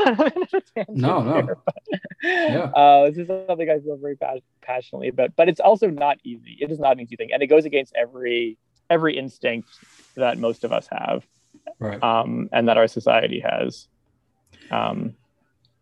no, 0.88 1.22
no. 1.22 1.32
Here, 1.42 1.58
but, 1.64 1.74
yeah. 2.22 2.58
Uh, 2.74 3.10
this 3.10 3.18
is 3.18 3.28
something 3.28 3.70
I 3.70 3.80
feel 3.80 3.96
very 3.96 4.16
passionately 4.62 5.08
about, 5.08 5.36
but 5.36 5.48
it's 5.48 5.60
also 5.60 5.88
not 5.88 6.18
easy. 6.24 6.56
It 6.60 6.70
is 6.70 6.78
not 6.78 6.92
an 6.92 7.00
easy 7.00 7.16
thing, 7.16 7.32
and 7.32 7.42
it 7.42 7.46
goes 7.46 7.64
against 7.64 7.94
every 7.94 8.58
every 8.88 9.18
instinct 9.18 9.68
that 10.14 10.38
most 10.38 10.64
of 10.64 10.72
us 10.72 10.88
have, 10.90 11.26
right? 11.78 12.02
Um, 12.02 12.48
and 12.52 12.68
that 12.68 12.76
our 12.76 12.88
society 12.88 13.40
has. 13.40 13.88
Um, 14.70 15.14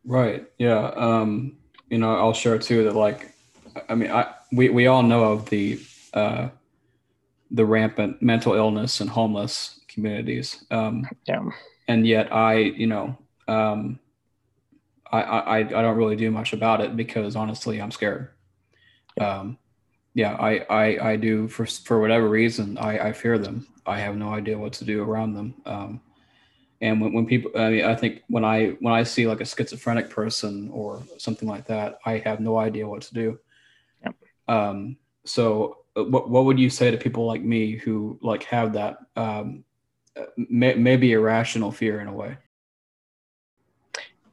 right. 0.05 0.45
Yeah. 0.59 0.91
Um, 0.97 1.57
you 1.91 1.99
know, 1.99 2.17
I'll 2.17 2.33
share 2.33 2.59
too 2.59 2.85
that 2.85 2.95
like, 2.95 3.33
I 3.89 3.95
mean, 3.95 4.11
I 4.11 4.33
we 4.53 4.69
we 4.69 4.87
all 4.87 5.03
know 5.03 5.25
of 5.33 5.51
the 5.51 5.81
uh, 6.13 6.49
the 7.51 7.65
rampant 7.65 8.23
mental 8.23 8.55
illness 8.55 9.01
and 9.01 9.11
homeless 9.11 9.81
communities. 9.89 10.65
Um, 10.71 11.07
yeah. 11.27 11.43
And 11.89 12.07
yet, 12.07 12.33
I 12.33 12.57
you 12.57 12.87
know, 12.87 13.17
um, 13.49 13.99
I, 15.11 15.21
I 15.21 15.59
I 15.59 15.63
don't 15.65 15.97
really 15.97 16.17
do 16.17 16.31
much 16.31 16.53
about 16.53 16.81
it 16.81 16.97
because 16.97 17.37
honestly, 17.37 17.81
I'm 17.81 17.91
scared. 17.91 18.31
Um, 19.21 19.59
yeah, 20.15 20.35
I, 20.35 20.59
I 20.71 21.11
I 21.11 21.17
do 21.17 21.49
for 21.49 21.67
for 21.67 22.01
whatever 22.01 22.29
reason, 22.29 22.79
I 22.79 23.09
I 23.09 23.13
fear 23.13 23.39
them. 23.39 23.67
I 23.87 23.99
have 23.99 24.17
no 24.17 24.33
idea 24.33 24.57
what 24.57 24.73
to 24.75 24.85
do 24.85 25.03
around 25.03 25.35
them. 25.35 25.55
Um, 25.67 26.01
and 26.85 27.01
when, 27.01 27.13
when 27.13 27.27
people 27.27 27.51
I, 27.57 27.71
mean, 27.71 27.85
I 27.85 27.95
think 27.95 28.23
when 28.29 28.45
i 28.45 28.69
when 28.81 28.93
i 28.93 29.03
see 29.03 29.27
like 29.27 29.41
a 29.41 29.45
schizophrenic 29.45 30.11
person 30.11 30.71
or 30.73 31.03
something 31.19 31.49
like 31.49 31.67
that 31.67 31.99
i 32.05 32.19
have 32.19 32.41
no 32.41 32.59
idea 32.59 32.87
what 32.87 33.03
to 33.03 33.15
do 33.15 33.39
yep. 34.05 34.15
um, 34.49 34.97
so 35.25 35.79
uh, 35.97 36.05
what, 36.05 36.29
what 36.29 36.45
would 36.45 36.59
you 36.59 36.71
say 36.71 36.91
to 36.91 36.97
people 36.97 37.27
like 37.27 37.43
me 37.43 37.73
who 37.73 38.19
like 38.23 38.45
have 38.45 38.73
that 38.75 38.99
um, 39.17 39.65
may, 40.37 40.75
maybe 40.75 41.13
irrational 41.13 41.73
fear 41.73 42.01
in 42.01 42.09
a 42.09 42.13
way. 42.13 42.37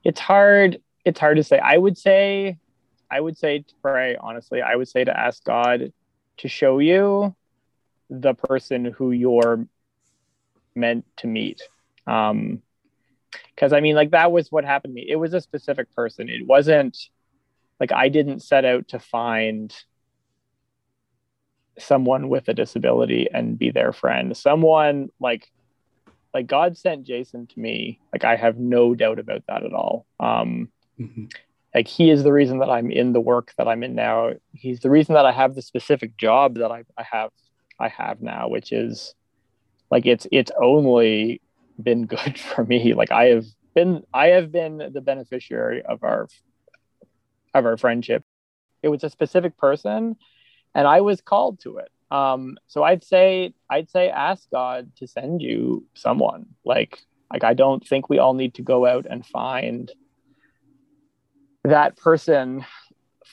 It's 0.03 0.19
hard 0.19 0.81
it's 1.03 1.19
hard 1.19 1.37
to 1.37 1.43
say. 1.43 1.59
I 1.59 1.77
would 1.77 1.97
say 1.97 2.57
i 3.09 3.19
would 3.19 3.37
say 3.37 3.59
to 3.59 3.73
pray 3.81 4.15
honestly 4.15 4.61
i 4.61 4.73
would 4.73 4.87
say 4.87 5.03
to 5.03 5.19
ask 5.19 5.43
god 5.43 5.91
to 6.37 6.47
show 6.47 6.79
you 6.79 7.35
the 8.09 8.33
person 8.33 8.85
who 8.85 9.11
you're 9.11 9.67
meant 10.75 11.05
to 11.17 11.27
meet. 11.27 11.61
Um 12.07 12.61
because 13.55 13.73
i 13.73 13.79
mean 13.79 13.95
like 13.95 14.11
that 14.11 14.31
was 14.31 14.51
what 14.51 14.65
happened 14.65 14.91
to 14.91 14.95
me. 14.95 15.07
It 15.07 15.17
was 15.17 15.33
a 15.33 15.41
specific 15.41 15.93
person. 15.95 16.29
It 16.29 16.45
wasn't 16.47 16.97
like 17.79 17.91
i 17.91 18.09
didn't 18.09 18.41
set 18.41 18.65
out 18.65 18.89
to 18.89 18.99
find 18.99 19.75
someone 21.77 22.29
with 22.29 22.47
a 22.47 22.53
disability 22.53 23.27
and 23.33 23.57
be 23.57 23.71
their 23.71 23.93
friend. 23.93 24.35
Someone 24.35 25.09
like 25.19 25.51
like 26.33 26.47
god 26.47 26.77
sent 26.77 27.05
jason 27.05 27.47
to 27.47 27.59
me 27.59 27.99
like 28.13 28.23
i 28.23 28.35
have 28.35 28.57
no 28.57 28.95
doubt 28.95 29.19
about 29.19 29.43
that 29.47 29.63
at 29.63 29.73
all 29.73 30.05
um 30.19 30.69
mm-hmm. 30.99 31.25
like 31.73 31.87
he 31.87 32.09
is 32.09 32.23
the 32.23 32.33
reason 32.33 32.59
that 32.59 32.69
i'm 32.69 32.91
in 32.91 33.13
the 33.13 33.21
work 33.21 33.53
that 33.57 33.67
i'm 33.67 33.83
in 33.83 33.95
now 33.95 34.31
he's 34.53 34.79
the 34.79 34.89
reason 34.89 35.15
that 35.15 35.25
i 35.25 35.31
have 35.31 35.55
the 35.55 35.61
specific 35.61 36.17
job 36.17 36.55
that 36.55 36.71
i, 36.71 36.83
I 36.97 37.03
have 37.03 37.31
i 37.79 37.87
have 37.87 38.21
now 38.21 38.47
which 38.47 38.71
is 38.71 39.15
like 39.91 40.05
it's 40.05 40.25
it's 40.31 40.51
only 40.59 41.41
been 41.81 42.05
good 42.05 42.39
for 42.55 42.65
me. 42.65 42.93
Like 42.93 43.11
I 43.11 43.25
have 43.25 43.45
been 43.75 44.03
I 44.13 44.27
have 44.27 44.51
been 44.51 44.91
the 44.91 45.01
beneficiary 45.01 45.83
of 45.83 46.03
our 46.03 46.27
of 47.53 47.65
our 47.65 47.77
friendship. 47.77 48.23
It 48.81 48.87
was 48.87 49.03
a 49.03 49.09
specific 49.09 49.57
person 49.57 50.15
and 50.73 50.87
I 50.87 51.01
was 51.01 51.21
called 51.21 51.59
to 51.61 51.77
it. 51.77 51.89
Um, 52.11 52.57
so 52.67 52.83
I'd 52.83 53.03
say 53.03 53.53
I'd 53.69 53.89
say 53.89 54.09
ask 54.09 54.49
God 54.51 54.91
to 54.97 55.07
send 55.07 55.41
you 55.41 55.85
someone. 55.95 56.47
Like 56.65 56.99
like 57.31 57.43
I 57.43 57.53
don't 57.53 57.85
think 57.87 58.09
we 58.09 58.19
all 58.19 58.33
need 58.33 58.55
to 58.55 58.61
go 58.61 58.85
out 58.85 59.07
and 59.09 59.25
find 59.25 59.91
that 61.63 61.95
person 61.95 62.65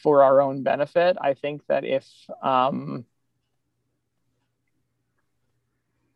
for 0.03 0.23
our 0.23 0.41
own 0.41 0.63
benefit. 0.63 1.17
I 1.21 1.35
think 1.35 1.67
that 1.67 1.85
if 1.85 2.07
um, 2.43 3.05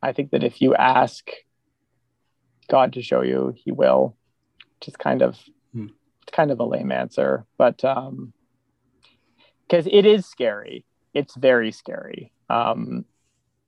I 0.02 0.12
think 0.12 0.30
that 0.30 0.44
if 0.44 0.60
you 0.60 0.74
ask 0.74 1.30
God 2.68 2.92
to 2.94 3.02
show 3.02 3.22
you, 3.22 3.54
He 3.56 3.72
will. 3.72 4.16
Just 4.80 4.98
kind 4.98 5.22
of, 5.22 5.38
hmm. 5.72 5.88
it's 6.22 6.32
kind 6.32 6.50
of 6.50 6.58
a 6.58 6.64
lame 6.64 6.90
answer, 6.90 7.46
but 7.56 7.84
um, 7.84 8.32
because 9.62 9.86
it 9.90 10.04
is 10.04 10.26
scary. 10.26 10.84
It's 11.14 11.36
very 11.36 11.70
scary, 11.70 12.32
um, 12.48 13.04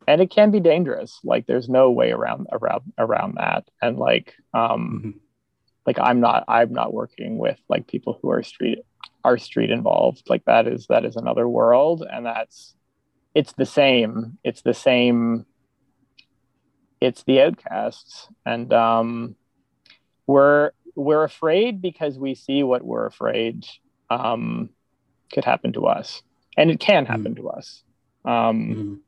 and 0.06 0.20
it 0.20 0.30
can 0.30 0.50
be 0.50 0.60
dangerous. 0.60 1.18
Like 1.24 1.46
there's 1.46 1.68
no 1.68 1.90
way 1.90 2.10
around 2.10 2.48
around 2.52 2.92
around 2.98 3.36
that. 3.36 3.68
And 3.80 3.98
like, 3.98 4.34
um, 4.52 5.20
like 5.86 5.98
I'm 5.98 6.20
not 6.20 6.44
I'm 6.48 6.72
not 6.72 6.92
working 6.92 7.38
with 7.38 7.58
like 7.68 7.86
people 7.86 8.18
who 8.20 8.30
are 8.30 8.42
street 8.42 8.80
are 9.24 9.38
street 9.38 9.70
involved. 9.70 10.22
Like 10.28 10.44
that 10.44 10.66
is 10.66 10.86
that 10.88 11.04
is 11.04 11.16
another 11.16 11.48
world, 11.48 12.04
and 12.08 12.26
that's 12.26 12.74
it's 13.34 13.52
the 13.52 13.66
same. 13.66 14.38
It's 14.44 14.62
the 14.62 14.74
same. 14.74 15.46
It's 17.00 17.22
the 17.24 17.42
outcasts, 17.42 18.28
and 18.46 18.72
um, 18.72 19.36
we're 20.26 20.70
we're 20.94 21.24
afraid 21.24 21.82
because 21.82 22.18
we 22.18 22.34
see 22.34 22.62
what 22.62 22.84
we're 22.84 23.06
afraid 23.06 23.66
um, 24.10 24.70
could 25.32 25.44
happen 25.44 25.72
to 25.74 25.86
us, 25.86 26.22
and 26.56 26.70
it 26.70 26.80
can 26.80 27.06
happen 27.06 27.34
mm. 27.34 27.36
to 27.36 27.48
us. 27.48 27.82
Um, 28.24 28.74
mm. 28.74 28.98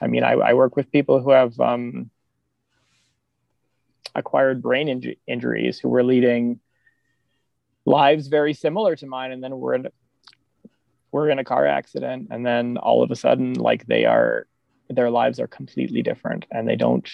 I 0.00 0.06
mean, 0.06 0.22
I, 0.22 0.32
I, 0.32 0.54
work 0.54 0.76
with 0.76 0.92
people 0.92 1.20
who 1.20 1.30
have 1.30 1.58
um, 1.58 2.10
acquired 4.14 4.62
brain 4.62 4.86
inju- 4.86 5.18
injuries 5.26 5.80
who 5.80 5.88
were 5.88 6.04
leading 6.04 6.60
lives 7.84 8.28
very 8.28 8.54
similar 8.54 8.94
to 8.96 9.06
mine, 9.06 9.32
and 9.32 9.42
then 9.42 9.58
we're 9.58 9.74
in, 9.74 9.88
we're 11.10 11.30
in 11.30 11.40
a 11.40 11.44
car 11.44 11.66
accident, 11.66 12.28
and 12.30 12.46
then 12.46 12.76
all 12.76 13.02
of 13.02 13.10
a 13.10 13.16
sudden, 13.16 13.54
like 13.54 13.86
they 13.86 14.04
are, 14.04 14.46
their 14.88 15.10
lives 15.10 15.40
are 15.40 15.48
completely 15.48 16.02
different, 16.02 16.46
and 16.52 16.68
they 16.68 16.76
don't 16.76 17.10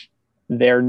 they're 0.48 0.82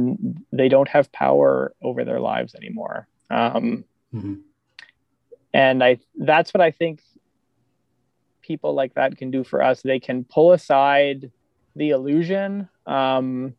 they 0.52 0.70
don't 0.70 0.90
have 0.90 1.12
power 1.12 1.74
over 1.82 2.04
their 2.04 2.20
lives 2.20 2.56
anymore 2.56 3.08
um, 3.30 3.86
mm-hmm. 4.14 4.36
and 5.54 5.84
i 5.84 5.98
that's 6.18 6.54
what 6.54 6.62
i 6.62 6.72
think 6.72 7.02
people 8.46 8.74
like 8.74 8.94
that 8.94 9.18
can 9.18 9.32
do 9.32 9.44
for 9.44 9.62
us 9.62 9.82
they 9.82 10.00
can 10.00 10.24
pull 10.24 10.52
aside 10.52 11.32
the 11.76 11.90
illusion 11.90 12.70
um, 12.86 13.54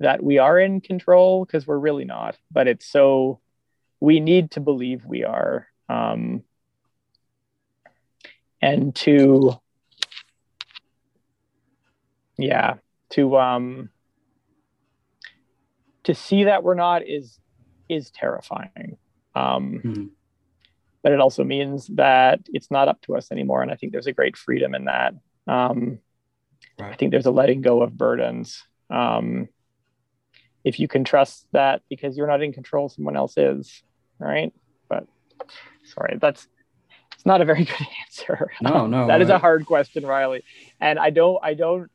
that 0.00 0.22
we 0.22 0.38
are 0.38 0.58
in 0.58 0.80
control 0.80 1.44
because 1.44 1.66
we're 1.66 1.78
really 1.78 2.04
not 2.04 2.36
but 2.50 2.66
it's 2.66 2.86
so 2.86 3.40
we 4.00 4.18
need 4.20 4.50
to 4.50 4.60
believe 4.60 5.04
we 5.04 5.24
are 5.24 5.68
um, 5.88 6.42
and 8.60 8.94
to 8.94 9.52
yeah 12.38 12.74
to 13.10 13.36
um 13.36 13.90
to 16.04 16.14
see 16.14 16.44
that 16.44 16.62
we're 16.62 16.74
not 16.74 17.06
is 17.06 17.38
is 17.88 18.10
terrifying. 18.10 18.96
Um, 19.34 19.80
mm-hmm. 19.84 20.04
But 21.02 21.12
it 21.12 21.20
also 21.20 21.42
means 21.42 21.88
that 21.94 22.40
it's 22.52 22.70
not 22.70 22.88
up 22.88 23.00
to 23.02 23.16
us 23.16 23.32
anymore, 23.32 23.62
and 23.62 23.70
I 23.70 23.76
think 23.76 23.92
there's 23.92 24.06
a 24.06 24.12
great 24.12 24.36
freedom 24.36 24.74
in 24.74 24.84
that. 24.84 25.14
Um, 25.46 25.98
right. 26.78 26.92
I 26.92 26.96
think 26.96 27.10
there's 27.10 27.26
a 27.26 27.30
letting 27.30 27.60
go 27.60 27.82
of 27.82 27.96
burdens. 27.96 28.62
Um, 28.88 29.48
if 30.64 30.78
you 30.78 30.86
can 30.86 31.02
trust 31.02 31.46
that 31.52 31.82
because 31.88 32.16
you're 32.16 32.28
not 32.28 32.42
in 32.42 32.52
control, 32.52 32.88
someone 32.88 33.16
else 33.16 33.36
is, 33.36 33.82
right? 34.18 34.52
But 34.88 35.06
sorry, 35.84 36.18
that's 36.20 36.46
it's 37.12 37.26
not 37.26 37.40
a 37.40 37.44
very 37.44 37.64
good 37.78 37.86
answer. 38.06 38.50
No, 38.60 38.86
no, 38.86 39.06
that 39.08 39.20
is 39.20 39.28
a 39.28 39.38
hard 39.38 39.66
question, 39.66 40.04
Riley. 40.04 40.44
And 40.80 40.98
I 40.98 41.10
don't, 41.10 41.38
I 41.42 41.54
don't, 41.54 41.90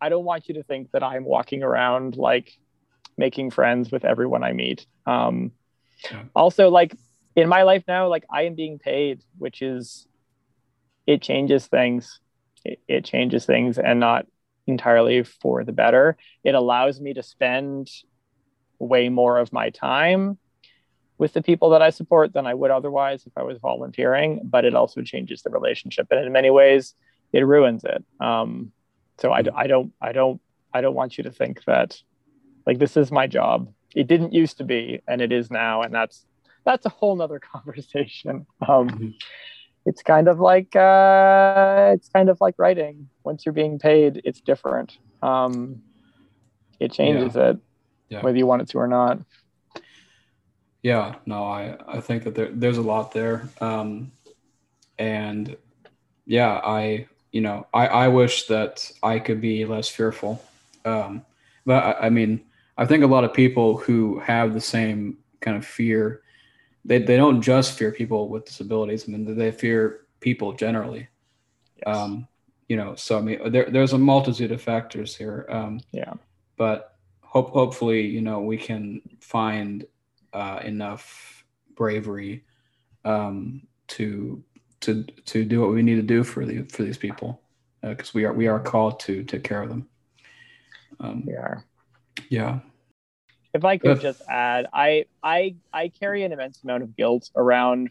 I 0.00 0.08
don't 0.08 0.24
want 0.24 0.48
you 0.48 0.54
to 0.54 0.62
think 0.62 0.92
that 0.92 1.02
I'm 1.02 1.24
walking 1.24 1.62
around 1.62 2.16
like 2.16 2.56
making 3.16 3.50
friends 3.50 3.90
with 3.90 4.04
everyone 4.04 4.44
I 4.44 4.52
meet. 4.52 4.86
Um, 5.06 5.52
yeah. 6.10 6.24
Also, 6.34 6.70
like 6.70 6.94
in 7.38 7.48
my 7.48 7.62
life 7.62 7.84
now, 7.86 8.08
like 8.08 8.24
I 8.30 8.42
am 8.42 8.54
being 8.54 8.78
paid, 8.78 9.22
which 9.38 9.62
is 9.62 10.06
it 11.06 11.22
changes 11.22 11.66
things. 11.66 12.20
It, 12.64 12.80
it 12.88 13.04
changes 13.04 13.46
things, 13.46 13.78
and 13.78 14.00
not 14.00 14.26
entirely 14.66 15.22
for 15.22 15.64
the 15.64 15.72
better. 15.72 16.16
It 16.44 16.54
allows 16.54 17.00
me 17.00 17.14
to 17.14 17.22
spend 17.22 17.90
way 18.78 19.08
more 19.08 19.38
of 19.38 19.52
my 19.52 19.70
time 19.70 20.38
with 21.16 21.32
the 21.32 21.42
people 21.42 21.70
that 21.70 21.82
I 21.82 21.90
support 21.90 22.32
than 22.32 22.46
I 22.46 22.54
would 22.54 22.70
otherwise 22.70 23.26
if 23.26 23.32
I 23.36 23.42
was 23.42 23.58
volunteering. 23.58 24.40
But 24.44 24.64
it 24.64 24.74
also 24.74 25.02
changes 25.02 25.42
the 25.42 25.50
relationship, 25.50 26.08
and 26.10 26.24
in 26.24 26.32
many 26.32 26.50
ways, 26.50 26.94
it 27.32 27.46
ruins 27.46 27.84
it. 27.84 28.04
Um, 28.20 28.72
so 29.18 29.32
I, 29.32 29.42
I 29.54 29.66
don't 29.66 29.92
I 30.00 30.12
don't 30.12 30.40
I 30.72 30.80
don't 30.80 30.94
want 30.94 31.18
you 31.18 31.24
to 31.24 31.32
think 31.32 31.64
that 31.64 32.00
like 32.66 32.78
this 32.78 32.96
is 32.96 33.10
my 33.10 33.26
job 33.26 33.72
it 33.94 34.06
didn't 34.06 34.32
used 34.34 34.58
to 34.58 34.64
be 34.64 35.00
and 35.08 35.20
it 35.20 35.32
is 35.32 35.50
now 35.50 35.82
and 35.82 35.94
that's 35.94 36.26
that's 36.68 36.86
a 36.86 36.90
whole 36.90 37.16
nother 37.16 37.38
conversation 37.52 38.46
um, 38.68 38.88
mm-hmm. 38.88 39.10
it's 39.86 40.02
kind 40.02 40.28
of 40.28 40.38
like 40.38 40.74
uh, 40.76 41.92
it's 41.94 42.08
kind 42.08 42.28
of 42.28 42.40
like 42.40 42.54
writing 42.58 43.08
once 43.24 43.44
you're 43.44 43.52
being 43.52 43.78
paid 43.78 44.20
it's 44.24 44.40
different 44.40 44.98
um, 45.22 45.82
it 46.78 46.92
changes 46.92 47.34
yeah. 47.34 47.50
it 47.50 47.58
yeah. 48.08 48.20
whether 48.22 48.38
you 48.38 48.46
want 48.46 48.62
it 48.62 48.68
to 48.68 48.78
or 48.78 48.86
not 48.86 49.18
yeah 50.82 51.16
no 51.26 51.44
i 51.44 51.76
i 51.88 52.00
think 52.00 52.24
that 52.24 52.34
there, 52.34 52.50
there's 52.52 52.78
a 52.78 52.82
lot 52.82 53.12
there 53.12 53.48
um, 53.60 54.12
and 54.98 55.56
yeah 56.26 56.60
i 56.64 57.06
you 57.32 57.40
know 57.40 57.66
i 57.74 57.86
i 57.86 58.08
wish 58.08 58.46
that 58.46 58.90
i 59.02 59.18
could 59.18 59.40
be 59.40 59.64
less 59.64 59.88
fearful 59.88 60.42
um, 60.84 61.24
but 61.66 61.82
I, 61.82 62.06
I 62.06 62.10
mean 62.10 62.44
I 62.78 62.86
think 62.86 63.02
a 63.02 63.08
lot 63.08 63.24
of 63.24 63.34
people 63.34 63.76
who 63.76 64.20
have 64.20 64.54
the 64.54 64.60
same 64.60 65.18
kind 65.40 65.56
of 65.56 65.66
fear, 65.66 66.22
they, 66.84 66.98
they 66.98 67.16
don't 67.16 67.42
just 67.42 67.78
fear 67.78 67.92
people 67.92 68.28
with 68.28 68.44
disabilities. 68.44 69.04
I 69.06 69.12
mean, 69.12 69.36
they 69.36 69.50
fear 69.50 70.06
people 70.20 70.52
generally. 70.52 71.08
Yes. 71.86 71.96
Um, 71.96 72.28
you 72.68 72.76
know, 72.76 72.94
so 72.94 73.18
I 73.18 73.20
mean, 73.22 73.50
there, 73.50 73.70
there's 73.70 73.92
a 73.92 73.98
multitude 73.98 74.52
of 74.52 74.60
factors 74.60 75.16
here. 75.16 75.46
Um, 75.48 75.80
yeah. 75.92 76.14
But 76.56 76.96
hope, 77.22 77.50
hopefully, 77.50 78.06
you 78.06 78.20
know, 78.20 78.40
we 78.40 78.56
can 78.58 79.00
find 79.20 79.86
uh, 80.32 80.60
enough 80.64 81.44
bravery 81.74 82.44
um, 83.04 83.62
to 83.88 84.42
to 84.80 85.02
to 85.02 85.44
do 85.44 85.60
what 85.60 85.70
we 85.70 85.82
need 85.82 85.96
to 85.96 86.02
do 86.02 86.22
for 86.22 86.44
the 86.44 86.62
for 86.64 86.82
these 86.82 86.98
people 86.98 87.40
because 87.82 88.08
uh, 88.08 88.12
we 88.14 88.24
are 88.24 88.32
we 88.32 88.46
are 88.46 88.60
called 88.60 89.00
to 89.00 89.24
take 89.24 89.44
care 89.44 89.62
of 89.62 89.68
them. 89.68 89.88
Um, 91.00 91.24
we 91.26 91.34
are. 91.34 91.64
Yeah. 92.28 92.60
If 93.54 93.64
I 93.64 93.78
could 93.78 94.00
just 94.00 94.20
add, 94.28 94.66
I 94.72 95.06
I 95.22 95.56
I 95.72 95.88
carry 95.88 96.22
an 96.22 96.32
immense 96.32 96.62
amount 96.62 96.82
of 96.82 96.96
guilt 96.96 97.30
around 97.34 97.90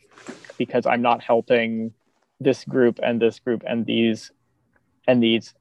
because 0.58 0.86
I'm 0.86 1.02
not 1.02 1.24
helping 1.24 1.94
this 2.40 2.64
group 2.66 3.00
and 3.02 3.22
this 3.22 3.40
group 3.40 3.64
and 3.66 3.86
these 3.86 4.32
and 5.08 5.22
these 5.22 5.54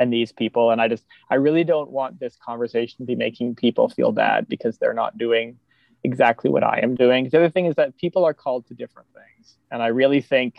and 0.00 0.12
these 0.12 0.32
people 0.32 0.72
and 0.72 0.80
I 0.80 0.88
just 0.88 1.04
I 1.30 1.36
really 1.36 1.62
don't 1.62 1.90
want 1.90 2.18
this 2.18 2.36
conversation 2.44 2.98
to 2.98 3.04
be 3.04 3.14
making 3.14 3.54
people 3.54 3.88
feel 3.88 4.10
bad 4.10 4.48
because 4.48 4.78
they're 4.78 4.92
not 4.94 5.16
doing 5.16 5.58
exactly 6.04 6.50
what 6.50 6.62
I 6.62 6.80
am 6.82 6.94
doing. 6.94 7.28
The 7.28 7.38
other 7.38 7.50
thing 7.50 7.66
is 7.66 7.76
that 7.76 7.96
people 7.96 8.24
are 8.24 8.34
called 8.34 8.66
to 8.66 8.74
different 8.74 9.08
things. 9.14 9.56
And 9.70 9.82
I 9.82 9.88
really 9.88 10.20
think 10.20 10.56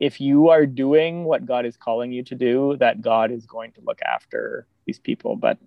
if 0.00 0.20
you 0.20 0.48
are 0.48 0.66
doing 0.66 1.24
what 1.24 1.46
God 1.46 1.64
is 1.64 1.76
calling 1.76 2.12
you 2.12 2.22
to 2.24 2.34
do, 2.34 2.76
that 2.80 3.00
God 3.00 3.30
is 3.30 3.46
going 3.46 3.72
to 3.72 3.80
look 3.86 4.00
after 4.02 4.66
these 4.86 4.98
people. 4.98 5.36
But 5.36 5.58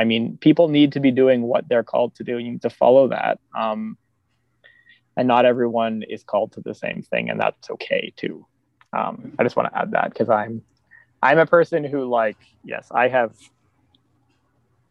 I 0.00 0.04
mean, 0.04 0.38
people 0.38 0.68
need 0.68 0.92
to 0.92 1.00
be 1.00 1.10
doing 1.10 1.42
what 1.42 1.68
they're 1.68 1.82
called 1.82 2.14
to 2.14 2.24
do. 2.24 2.38
You 2.38 2.52
need 2.52 2.62
to 2.62 2.70
follow 2.70 3.08
that. 3.08 3.38
Um, 3.54 3.98
and 5.14 5.28
not 5.28 5.44
everyone 5.44 6.02
is 6.08 6.22
called 6.22 6.52
to 6.52 6.62
the 6.62 6.74
same 6.74 7.02
thing, 7.02 7.28
and 7.28 7.38
that's 7.38 7.68
okay 7.68 8.10
too. 8.16 8.46
Um, 8.94 9.34
I 9.38 9.42
just 9.42 9.56
want 9.56 9.70
to 9.70 9.78
add 9.78 9.90
that 9.90 10.08
because 10.08 10.30
I'm, 10.30 10.62
I'm 11.22 11.38
a 11.38 11.44
person 11.44 11.84
who 11.84 12.06
like, 12.08 12.38
yes, 12.64 12.88
I 12.90 13.08
have 13.08 13.34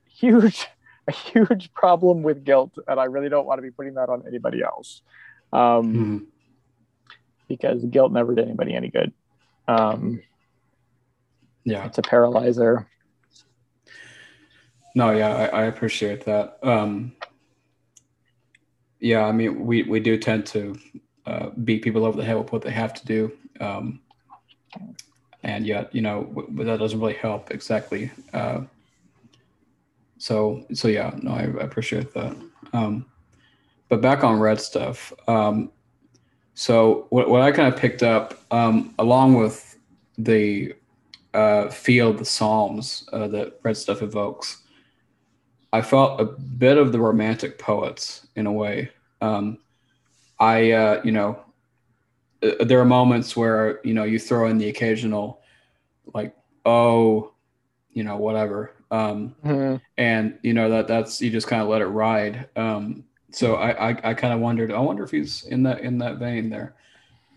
huge, 0.08 0.68
a 1.08 1.12
huge 1.12 1.74
problem 1.74 2.22
with 2.22 2.44
guilt, 2.44 2.78
and 2.88 3.00
I 3.00 3.06
really 3.06 3.30
don't 3.30 3.48
want 3.48 3.58
to 3.58 3.64
be 3.64 3.72
putting 3.72 3.96
that 3.96 4.10
on 4.10 4.26
anybody 4.28 4.62
else, 4.62 5.02
um, 5.52 5.60
mm-hmm. 5.60 6.18
because 7.48 7.84
guilt 7.86 8.12
never 8.12 8.36
did 8.36 8.46
anybody 8.46 8.76
any 8.76 8.90
good. 8.90 9.12
Um, 9.68 10.22
yeah, 11.64 11.88
it's 11.88 11.98
a 11.98 12.04
paralyzer. 12.04 12.88
No, 14.96 15.12
yeah, 15.12 15.36
I, 15.36 15.46
I 15.46 15.64
appreciate 15.66 16.26
that. 16.26 16.58
Um, 16.64 17.14
yeah, 19.00 19.26
I 19.26 19.32
mean, 19.32 19.66
we, 19.66 19.84
we 19.84 20.00
do 20.00 20.18
tend 20.18 20.46
to 20.48 20.78
uh, 21.26 21.50
beat 21.64 21.82
people 21.84 22.06
over 22.06 22.18
the 22.18 22.24
head 22.24 22.38
with 22.38 22.52
what 22.52 22.62
they 22.62 22.72
have 22.72 22.94
to 22.96 23.06
do. 23.06 23.32
Um, 23.60 24.02
and 25.44 25.66
yet, 25.66 25.94
you 25.94 26.02
know, 26.02 26.24
w- 26.24 26.64
that 26.66 26.80
doesn't 26.80 27.00
really 27.00 27.14
help 27.14 27.52
exactly. 27.52 28.12
Uh, 28.34 28.62
so, 30.18 30.66
so 30.74 30.88
yeah, 30.88 31.12
no, 31.22 31.32
I, 31.32 31.44
I 31.44 31.64
appreciate 31.64 32.14
that. 32.14 32.36
Um, 32.74 33.06
but 33.88 34.02
back 34.02 34.24
on 34.24 34.40
red 34.40 34.60
stuff. 34.60 35.14
Um, 35.28 35.72
so 36.56 37.08
what, 37.10 37.30
what 37.30 37.42
I 37.42 37.52
kind 37.52 37.74
of 37.74 37.80
picked 37.80 38.04
up, 38.04 38.34
um, 38.52 38.94
along 39.00 39.36
with 39.36 39.78
the 40.18 40.74
uh, 41.34 41.70
feel 41.70 42.12
the 42.12 42.26
Psalms 42.26 43.08
uh, 43.14 43.28
that 43.30 43.60
red 43.64 43.78
stuff 43.78 44.02
evokes, 44.02 44.64
I 45.72 45.82
felt 45.82 46.20
a 46.20 46.26
bit 46.26 46.78
of 46.78 46.92
the 46.92 47.00
romantic 47.00 47.60
poets 47.60 48.28
in 48.36 48.48
a 48.48 48.52
way. 48.52 48.90
Um, 49.22 49.60
I, 50.40 50.72
uh, 50.72 51.02
you 51.04 51.12
know, 51.12 51.40
uh, 52.42 52.64
there 52.64 52.80
are 52.80 52.86
moments 52.86 53.36
where 53.36 53.80
you 53.84 53.94
know 53.94 54.04
you 54.04 54.20
throw 54.20 54.48
in 54.48 54.58
the 54.58 54.70
occasional, 54.70 55.42
like, 56.14 56.36
oh, 56.66 57.34
you 57.92 58.04
know, 58.04 58.18
whatever, 58.18 58.74
um, 58.92 59.36
mm-hmm. 59.46 59.76
and 59.98 60.40
you 60.42 60.54
know 60.54 60.70
that 60.70 60.88
that's 60.88 61.22
you 61.22 61.30
just 61.30 61.48
kind 61.48 61.62
of 61.62 61.68
let 61.68 61.82
it 61.82 61.88
ride. 61.88 62.50
Um, 62.56 63.04
so 63.32 63.56
I, 63.56 63.90
I, 63.90 64.10
I 64.12 64.14
kind 64.14 64.34
of 64.34 64.40
wondered. 64.40 64.72
I 64.72 64.80
wonder 64.80 65.04
if 65.04 65.12
he's 65.12 65.44
in 65.46 65.64
that 65.64 65.82
in 65.82 65.98
that 66.00 66.18
vein 66.18 66.50
there. 66.50 66.76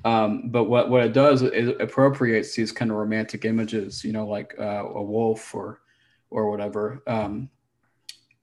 Um, 0.05 0.49
but 0.49 0.65
what 0.65 0.91
what 0.91 1.05
it 1.05 1.13
does 1.13 1.43
is 1.43 1.69
it 1.69 1.81
appropriates 1.81 2.55
these 2.55 2.73
kind 2.73 2.91
of 2.91 2.97
romantic 2.97 3.45
images, 3.45 4.05
you 4.05 4.13
know, 4.13 4.27
like 4.27 4.55
uh, 4.59 4.85
a 4.85 5.03
wolf 5.03 5.55
or 5.55 5.81
or 6.31 6.51
whatever, 6.51 7.03
um, 7.07 7.51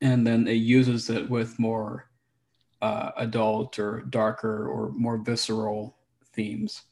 and 0.01 0.25
then 0.25 0.47
it 0.47 0.53
uses 0.53 1.09
it 1.09 1.29
with 1.29 1.59
more 1.59 2.09
uh, 2.81 3.11
adult 3.17 3.79
or 3.79 4.01
darker 4.01 4.67
or 4.67 4.91
more 4.91 5.17
visceral 5.17 5.97
themes. 6.33 6.83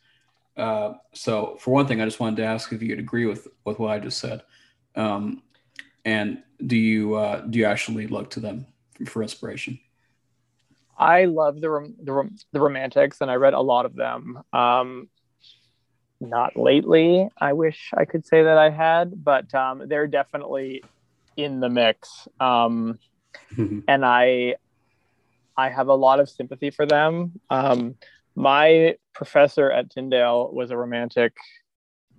Uh, 0.56 0.94
so, 1.14 1.58
for 1.60 1.72
one 1.72 1.88
thing, 1.88 2.02
I 2.02 2.06
just 2.06 2.20
wanted 2.20 2.38
to 2.38 2.46
ask 2.46 2.74
if 2.74 2.82
you'd 2.82 3.00
agree 3.00 3.26
with 3.26 3.48
with 3.64 3.80
what 3.80 3.92
I 3.92 4.00
just 4.00 4.20
said, 4.20 4.42
um, 4.96 5.44
and 6.04 6.42
do 6.66 6.76
you 6.76 7.14
uh, 7.16 7.42
do 7.42 7.60
you 7.60 7.66
actually 7.66 8.08
look 8.08 8.32
to 8.32 8.40
them 8.40 8.66
for 9.06 9.22
inspiration? 9.22 9.80
I 10.98 11.26
love 11.26 11.62
the 11.62 11.94
the, 12.02 12.30
the 12.52 12.60
romantics, 12.60 13.22
and 13.22 13.30
I 13.30 13.36
read 13.36 13.54
a 13.54 13.62
lot 13.62 13.86
of 13.86 13.96
them. 13.96 14.42
Um, 14.52 15.10
not 16.20 16.58
lately. 16.58 17.30
I 17.38 17.54
wish 17.54 17.92
I 17.96 18.06
could 18.06 18.26
say 18.26 18.44
that 18.44 18.58
I 18.58 18.72
had, 18.72 19.24
but 19.24 19.54
um, 19.54 19.84
they're 19.88 20.08
definitely 20.08 20.84
in 21.38 21.60
the 21.60 21.70
mix. 21.70 22.28
Um, 22.40 23.00
and 23.88 24.06
I 24.06 24.56
I 25.56 25.70
have 25.70 25.88
a 25.88 25.96
lot 25.96 26.20
of 26.20 26.30
sympathy 26.30 26.70
for 26.70 26.86
them. 26.86 27.40
Um, 27.50 27.96
my 28.36 28.96
professor 29.14 29.72
at 29.72 29.90
Tyndale 29.90 30.52
was 30.54 30.70
a 30.70 30.78
romantic 30.78 31.34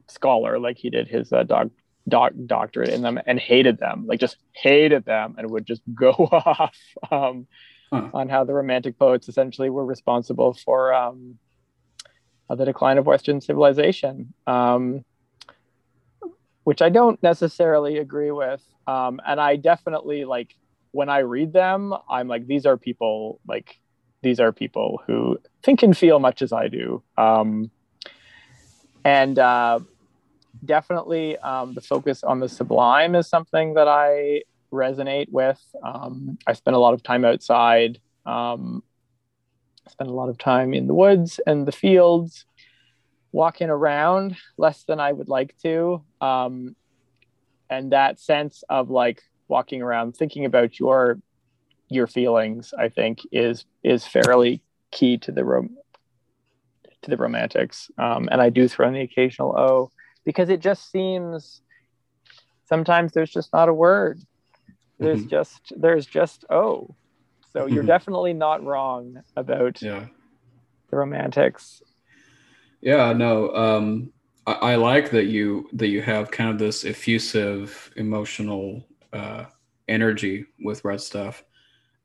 scholar, 0.09 0.59
like 0.59 0.77
he 0.77 0.91
did 0.91 1.07
his 1.07 1.33
uh, 1.33 1.45
doc, 1.45 1.69
doc, 2.09 2.33
doctorate 2.47 2.89
in 2.89 3.03
them, 3.03 3.21
and 3.27 3.39
hated 3.39 3.79
them, 3.79 4.07
like 4.07 4.19
just 4.19 4.39
hated 4.53 5.05
them, 5.05 5.37
and 5.39 5.51
would 5.51 5.67
just 5.67 5.83
go 5.95 6.11
off 6.11 6.77
um, 7.13 7.47
huh. 7.93 8.09
on 8.13 8.29
how 8.29 8.43
the 8.43 8.53
romantic 8.53 8.99
poets 8.99 9.29
essentially 9.29 9.71
were 9.71 9.87
responsible 9.87 10.55
for 10.55 10.93
um, 10.93 11.39
the 12.49 12.65
decline 12.65 12.99
of 12.99 13.07
Western 13.07 13.41
civilization, 13.41 14.33
um, 14.47 15.05
which 16.69 16.83
I 16.83 16.91
don't 16.91 17.23
necessarily 17.23 17.97
agree 17.97 18.31
with, 18.31 18.63
um, 18.87 19.23
and 19.27 19.41
I 19.41 19.57
definitely 19.57 20.27
like 20.27 20.55
when 20.91 21.09
I 21.09 21.21
read 21.21 21.55
them, 21.55 21.95
I'm 22.11 22.29
like, 22.29 22.47
these 22.47 22.67
are 22.67 22.77
people 22.77 23.41
like 23.49 23.79
these 24.21 24.39
are 24.39 24.53
people 24.53 25.01
who 25.07 25.39
think 25.63 25.83
and 25.83 25.97
feel 25.97 26.19
much 26.19 26.43
as 26.43 26.53
I 26.53 26.69
do. 26.69 27.03
Um, 27.17 27.71
and 29.03 29.39
uh, 29.39 29.81
definitely 30.63 31.39
um, 31.39 31.73
the 31.73 31.81
focus 31.81 32.23
on 32.23 32.39
the 32.41 32.51
sublime 32.51 33.15
is 33.15 33.27
something 33.27 33.73
that 33.73 33.89
I 33.89 34.43
resonate 34.71 35.31
with. 35.31 35.63
Um, 35.83 36.37
I 36.47 36.53
spend 36.53 36.77
a 36.77 36.81
lot 36.81 36.93
of 36.93 37.03
time 37.03 37.25
outside. 37.25 37.99
Um, 38.27 38.83
I 39.87 39.91
spend 39.91 40.11
a 40.11 40.13
lot 40.13 40.29
of 40.29 40.37
time 40.37 40.75
in 40.75 40.87
the 40.87 40.93
woods 40.93 41.41
and 41.47 41.67
the 41.67 41.73
fields, 41.73 42.45
walking 43.33 43.71
around 43.71 44.37
less 44.57 44.85
than 44.85 45.01
I 45.01 45.13
would 45.13 45.29
like 45.29 45.57
to. 45.63 46.03
Um, 46.21 46.77
and 47.71 47.93
that 47.93 48.19
sense 48.19 48.65
of 48.69 48.91
like 48.91 49.23
walking 49.49 49.83
around 49.83 50.17
thinking 50.17 50.45
about 50.45 50.79
your 50.79 51.19
your 51.89 52.07
feelings 52.07 52.75
i 52.79 52.89
think 52.89 53.21
is 53.33 53.65
is 53.83 54.07
fairly 54.07 54.63
key 54.91 55.17
to 55.17 55.33
the 55.33 55.45
rom- 55.45 55.77
to 57.03 57.11
the 57.11 57.17
romantics 57.17 57.91
um, 57.99 58.29
and 58.31 58.41
i 58.41 58.51
do 58.51 58.69
throw 58.69 58.87
in 58.89 58.95
the 58.95 59.01
occasional 59.01 59.57
oh 59.57 59.91
because 60.25 60.49
it 60.51 60.61
just 60.61 60.91
seems 60.91 61.63
sometimes 62.69 63.13
there's 63.13 63.31
just 63.31 63.53
not 63.53 63.69
a 63.69 63.75
word 63.75 64.21
there's 64.99 65.21
mm-hmm. 65.21 65.29
just 65.29 65.73
there's 65.77 66.07
just 66.07 66.45
oh 66.51 66.95
so 67.53 67.67
you're 67.67 67.79
mm-hmm. 67.79 67.87
definitely 67.87 68.35
not 68.35 68.63
wrong 68.63 69.23
about 69.37 69.81
yeah. 69.81 70.07
the 70.91 70.97
romantics 70.97 71.83
yeah 72.81 73.13
no 73.13 73.55
um 73.55 74.13
I, 74.49 74.73
I 74.73 74.75
like 74.77 75.11
that 75.11 75.27
you 75.27 75.69
that 75.75 75.89
you 75.89 76.01
have 76.01 76.31
kind 76.31 76.49
of 76.51 76.59
this 76.59 76.85
effusive 76.85 77.91
emotional 77.97 78.87
uh, 79.13 79.45
energy 79.89 80.47
with 80.61 80.85
red 80.85 81.01
stuff. 81.01 81.45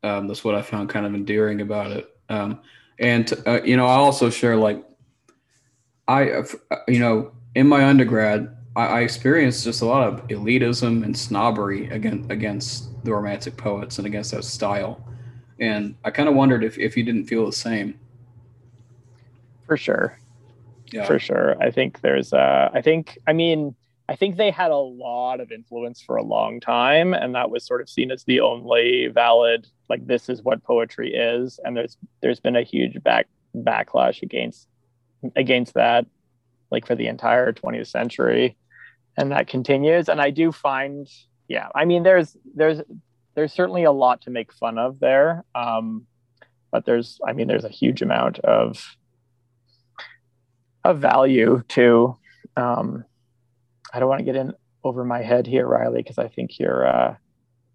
Um, 0.03 0.28
that's 0.28 0.43
what 0.43 0.55
I 0.55 0.61
found 0.61 0.89
kind 0.89 1.05
of 1.05 1.15
endearing 1.15 1.61
about 1.61 1.91
it. 1.91 2.09
Um, 2.28 2.59
and 2.99 3.32
uh, 3.47 3.61
you 3.63 3.78
know, 3.78 3.86
I 3.86 3.95
also 3.95 4.30
share 4.30 4.57
like 4.57 4.84
I, 6.07 6.32
uh, 6.32 6.45
you 6.89 6.99
know, 6.99 7.32
in 7.55 7.67
my 7.67 7.86
undergrad, 7.86 8.55
I, 8.76 8.88
I, 8.88 8.99
experienced 9.01 9.63
just 9.63 9.82
a 9.82 9.86
lot 9.86 10.07
of 10.07 10.28
elitism 10.28 11.03
and 11.05 11.17
snobbery 11.17 11.88
against 11.89 12.30
against 12.30 13.05
the 13.05 13.13
romantic 13.13 13.55
poets 13.55 13.99
and 13.99 14.07
against 14.07 14.32
that 14.32 14.43
style. 14.43 15.07
And 15.59 15.95
I 16.03 16.11
kind 16.11 16.28
of 16.28 16.36
wondered 16.36 16.63
if 16.63 16.78
if 16.78 16.97
you 16.97 17.03
didn't 17.03 17.26
feel 17.26 17.45
the 17.45 17.53
same. 17.53 17.99
For 19.65 19.78
sure. 19.78 20.19
Yeah. 20.94 21.06
For 21.06 21.20
sure. 21.20 21.62
I 21.62 21.72
think 21.72 22.02
there's 22.02 22.34
uh 22.34 22.70
I 22.74 22.82
think 22.82 23.18
I 23.28 23.34
mean 23.34 23.76
I 24.10 24.16
think 24.16 24.36
they 24.36 24.52
had 24.52 24.72
a 24.72 24.76
lot 24.76 25.39
of 25.39 25.52
influence 25.52 26.02
for 26.02 26.18
a 26.18 26.24
long 26.24 26.60
time, 26.60 27.14
and 27.14 27.36
that 27.36 27.50
was 27.50 27.66
sort 27.66 27.82
of 27.82 27.89
seen 27.89 28.12
as 28.12 28.26
the 28.26 28.41
only 28.41 29.08
valid, 29.08 29.68
like 29.89 30.06
this 30.06 30.28
is 30.28 30.44
what 30.44 30.64
poetry 30.64 31.14
is. 31.14 31.60
And 31.64 31.76
there's 31.76 31.98
there's 32.22 32.39
been 32.39 32.58
a 32.58 32.64
huge 32.64 33.02
back 33.02 33.28
backlash 33.56 34.22
against 34.22 34.68
against 35.36 35.76
that, 35.76 36.06
like 36.70 36.86
for 36.86 36.96
the 36.96 37.08
entire 37.08 37.54
20th 37.54 37.88
century, 37.88 38.58
and 39.18 39.32
that 39.32 39.48
continues. 39.48 40.10
And 40.10 40.20
I 40.22 40.32
do 40.32 40.52
find, 40.52 41.08
yeah, 41.48 41.70
I 41.74 41.86
mean, 41.86 42.04
there's 42.04 42.36
there's 42.56 42.82
there's 43.36 43.54
certainly 43.54 43.84
a 43.84 43.91
lot 43.91 44.22
to 44.24 44.30
make 44.30 44.52
fun 44.52 44.78
of 44.78 45.00
there, 45.00 45.46
um, 45.56 46.06
but 46.72 46.86
there's, 46.86 47.20
I 47.26 47.34
mean, 47.34 47.48
there's 47.48 47.64
a 47.64 47.70
huge 47.70 48.02
amount 48.02 48.39
of 48.39 48.98
of 50.84 50.99
value 50.99 51.63
to 51.69 52.17
um, 52.57 53.05
I 53.93 53.99
don't 53.99 54.09
want 54.09 54.19
to 54.19 54.25
get 54.25 54.36
in 54.36 54.53
over 54.84 55.05
my 55.05 55.21
head 55.21 55.47
here, 55.47 55.67
Riley, 55.67 56.01
because 56.01 56.17
I 56.17 56.27
think 56.27 56.59
you're 56.59 56.88
uh, 56.88 57.15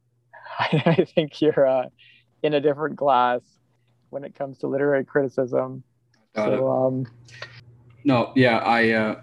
I 0.58 1.06
think 1.14 1.40
you're 1.40 1.66
uh, 1.66 1.86
in 2.42 2.54
a 2.54 2.60
different 2.60 2.98
class 2.98 3.40
when 4.10 4.24
it 4.24 4.34
comes 4.34 4.58
to 4.58 4.66
literary 4.66 5.04
criticism. 5.04 5.82
Got 6.34 6.58
so, 6.58 6.70
um, 6.70 7.06
no, 8.04 8.32
yeah, 8.34 8.58
I, 8.58 8.90
uh, 8.90 9.20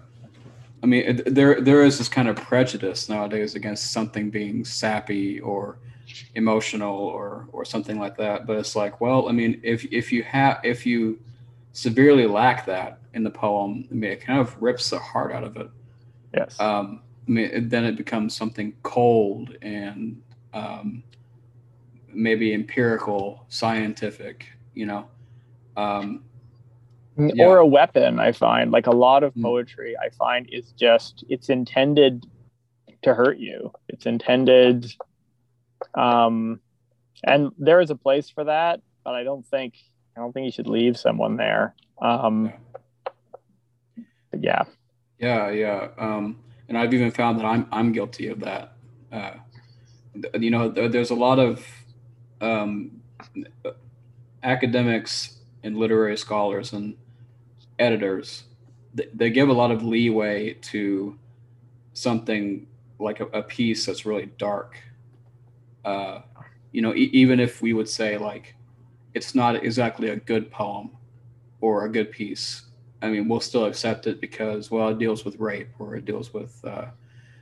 I 0.82 0.86
mean, 0.86 1.22
there 1.26 1.60
there 1.60 1.82
is 1.82 1.98
this 1.98 2.08
kind 2.08 2.28
of 2.28 2.36
prejudice 2.36 3.08
nowadays 3.08 3.54
against 3.54 3.92
something 3.92 4.30
being 4.30 4.64
sappy 4.64 5.40
or 5.40 5.78
emotional 6.34 6.96
or 6.96 7.48
or 7.52 7.64
something 7.64 7.98
like 7.98 8.16
that. 8.16 8.46
But 8.46 8.58
it's 8.58 8.76
like, 8.76 9.00
well, 9.00 9.28
I 9.28 9.32
mean, 9.32 9.60
if 9.62 9.84
if 9.92 10.12
you 10.12 10.22
have 10.24 10.60
if 10.62 10.86
you 10.86 11.18
severely 11.76 12.26
lack 12.26 12.64
that 12.64 13.00
in 13.12 13.22
the 13.22 13.30
poem, 13.30 13.86
I 13.90 13.94
mean, 13.94 14.10
it 14.10 14.22
kind 14.22 14.40
of 14.40 14.56
rips 14.62 14.88
the 14.88 14.98
heart 14.98 15.30
out 15.30 15.44
of 15.44 15.58
it. 15.58 15.68
Yes. 16.34 16.58
Um, 16.58 17.02
I 17.28 17.30
mean, 17.30 17.68
then 17.68 17.84
it 17.84 17.96
becomes 17.96 18.34
something 18.34 18.72
cold 18.82 19.54
and 19.60 20.22
um, 20.54 21.02
maybe 22.08 22.54
empirical, 22.54 23.44
scientific. 23.48 24.46
You 24.74 24.86
know. 24.86 25.08
Um, 25.76 26.24
yeah. 27.18 27.44
Or 27.44 27.58
a 27.58 27.66
weapon, 27.66 28.20
I 28.20 28.32
find. 28.32 28.70
Like 28.70 28.86
a 28.86 28.96
lot 28.96 29.22
of 29.22 29.34
mm. 29.34 29.42
poetry, 29.42 29.96
I 29.98 30.08
find 30.08 30.48
is 30.50 30.72
just 30.72 31.24
it's 31.28 31.50
intended 31.50 32.24
to 33.02 33.12
hurt 33.12 33.38
you. 33.38 33.72
It's 33.88 34.06
intended, 34.06 34.90
um, 35.94 36.60
and 37.22 37.52
there 37.58 37.80
is 37.80 37.90
a 37.90 37.96
place 37.96 38.30
for 38.30 38.44
that, 38.44 38.80
but 39.04 39.14
I 39.14 39.24
don't 39.24 39.46
think 39.46 39.74
I 40.16 40.20
don't 40.20 40.32
think 40.32 40.46
you 40.46 40.52
should 40.52 40.66
leave 40.66 40.96
someone 40.96 41.36
there. 41.36 41.74
Um, 42.00 42.52
yeah. 44.32 44.64
Yeah, 45.18 45.50
yeah. 45.50 45.88
Um, 45.98 46.38
and 46.68 46.78
I've 46.78 46.94
even 46.94 47.10
found 47.10 47.38
that 47.38 47.44
I'm 47.44 47.66
I'm 47.70 47.92
guilty 47.92 48.28
of 48.28 48.40
that. 48.40 48.72
Uh, 49.12 49.34
you 50.38 50.50
know, 50.50 50.68
there, 50.68 50.88
there's 50.88 51.10
a 51.10 51.14
lot 51.14 51.38
of 51.38 51.66
um, 52.40 53.02
academics 54.42 55.38
and 55.62 55.76
literary 55.76 56.16
scholars 56.16 56.72
and 56.72 56.96
editors. 57.78 58.44
They, 58.94 59.08
they 59.14 59.30
give 59.30 59.48
a 59.48 59.52
lot 59.52 59.70
of 59.70 59.82
leeway 59.82 60.54
to 60.54 61.18
something 61.92 62.66
like 62.98 63.20
a, 63.20 63.26
a 63.26 63.42
piece 63.42 63.86
that's 63.86 64.06
really 64.06 64.26
dark. 64.38 64.78
Uh, 65.84 66.22
you 66.72 66.82
know, 66.82 66.94
e- 66.94 67.10
even 67.12 67.38
if 67.38 67.62
we 67.62 67.72
would 67.72 67.88
say 67.88 68.18
like 68.18 68.55
it's 69.16 69.34
not 69.34 69.64
exactly 69.64 70.10
a 70.10 70.16
good 70.16 70.50
poem 70.50 70.90
or 71.62 71.86
a 71.86 71.88
good 71.90 72.10
piece, 72.10 72.66
I 73.00 73.08
mean, 73.08 73.28
we'll 73.28 73.40
still 73.40 73.64
accept 73.64 74.06
it 74.06 74.20
because, 74.20 74.70
well, 74.70 74.90
it 74.90 74.98
deals 74.98 75.24
with 75.24 75.40
rape 75.40 75.70
or 75.78 75.96
it 75.96 76.04
deals 76.04 76.34
with, 76.34 76.62
uh, 76.66 76.88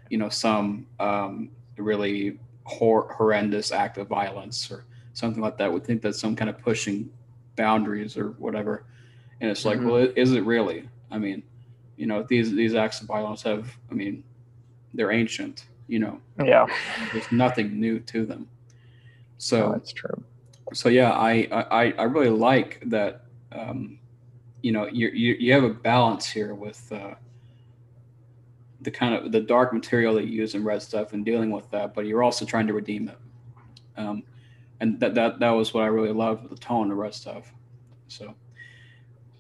you 0.08 0.16
know, 0.16 0.28
some 0.28 0.86
um, 1.00 1.50
really 1.76 2.38
hor- 2.62 3.12
horrendous 3.12 3.72
act 3.72 3.98
of 3.98 4.06
violence 4.06 4.70
or 4.70 4.84
something 5.14 5.42
like 5.42 5.58
that. 5.58 5.72
We 5.72 5.80
think 5.80 6.00
that's 6.00 6.20
some 6.20 6.36
kind 6.36 6.48
of 6.48 6.58
pushing 6.60 7.10
boundaries 7.56 8.16
or 8.16 8.30
whatever. 8.38 8.84
And 9.40 9.50
it's 9.50 9.64
like, 9.64 9.78
mm-hmm. 9.78 9.88
well, 9.88 10.08
is 10.14 10.30
it 10.32 10.44
really? 10.44 10.88
I 11.10 11.18
mean, 11.18 11.42
you 11.96 12.06
know, 12.06 12.22
these 12.22 12.52
these 12.52 12.76
acts 12.76 13.00
of 13.00 13.08
violence 13.08 13.42
have, 13.42 13.76
I 13.90 13.94
mean, 13.94 14.22
they're 14.94 15.10
ancient. 15.10 15.66
You 15.88 15.98
know, 15.98 16.20
yeah. 16.42 16.66
There's 17.12 17.30
nothing 17.32 17.80
new 17.80 17.98
to 18.00 18.24
them. 18.24 18.48
So 19.38 19.72
that's 19.72 19.92
true. 19.92 20.22
So 20.72 20.88
yeah, 20.88 21.12
I 21.12 21.48
I, 21.52 21.94
I 21.98 22.02
really 22.04 22.30
like 22.30 22.82
that. 22.86 23.26
Um, 23.52 23.98
you 24.62 24.72
know, 24.72 24.86
you, 24.86 25.08
you 25.08 25.36
you 25.38 25.52
have 25.52 25.64
a 25.64 25.70
balance 25.70 26.26
here 26.26 26.54
with 26.54 26.90
uh, 26.90 27.14
the 28.80 28.90
kind 28.90 29.14
of 29.14 29.30
the 29.30 29.40
dark 29.40 29.72
material 29.72 30.14
that 30.14 30.24
you 30.24 30.32
use 30.32 30.54
in 30.54 30.64
red 30.64 30.82
stuff 30.82 31.12
and 31.12 31.24
dealing 31.24 31.50
with 31.50 31.70
that, 31.70 31.94
but 31.94 32.06
you're 32.06 32.22
also 32.22 32.44
trying 32.44 32.66
to 32.66 32.72
redeem 32.72 33.08
it. 33.08 33.18
Um, 33.96 34.24
and 34.80 34.98
that 35.00 35.14
that 35.14 35.38
that 35.40 35.50
was 35.50 35.74
what 35.74 35.84
I 35.84 35.88
really 35.88 36.12
loved 36.12 36.50
the 36.50 36.56
tone 36.56 36.90
of 36.90 36.96
red 36.96 37.14
stuff. 37.14 37.52
So. 38.08 38.34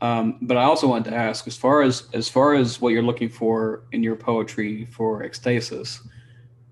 Um, 0.00 0.36
but 0.42 0.58
I 0.58 0.64
also 0.64 0.86
wanted 0.86 1.10
to 1.10 1.16
ask, 1.16 1.46
as 1.46 1.56
far 1.56 1.80
as 1.80 2.08
as 2.12 2.28
far 2.28 2.54
as 2.54 2.78
what 2.78 2.90
you're 2.90 3.02
looking 3.02 3.30
for 3.30 3.84
in 3.92 4.02
your 4.02 4.16
poetry 4.16 4.84
for 4.84 5.22
Ekstasis, 5.22 6.06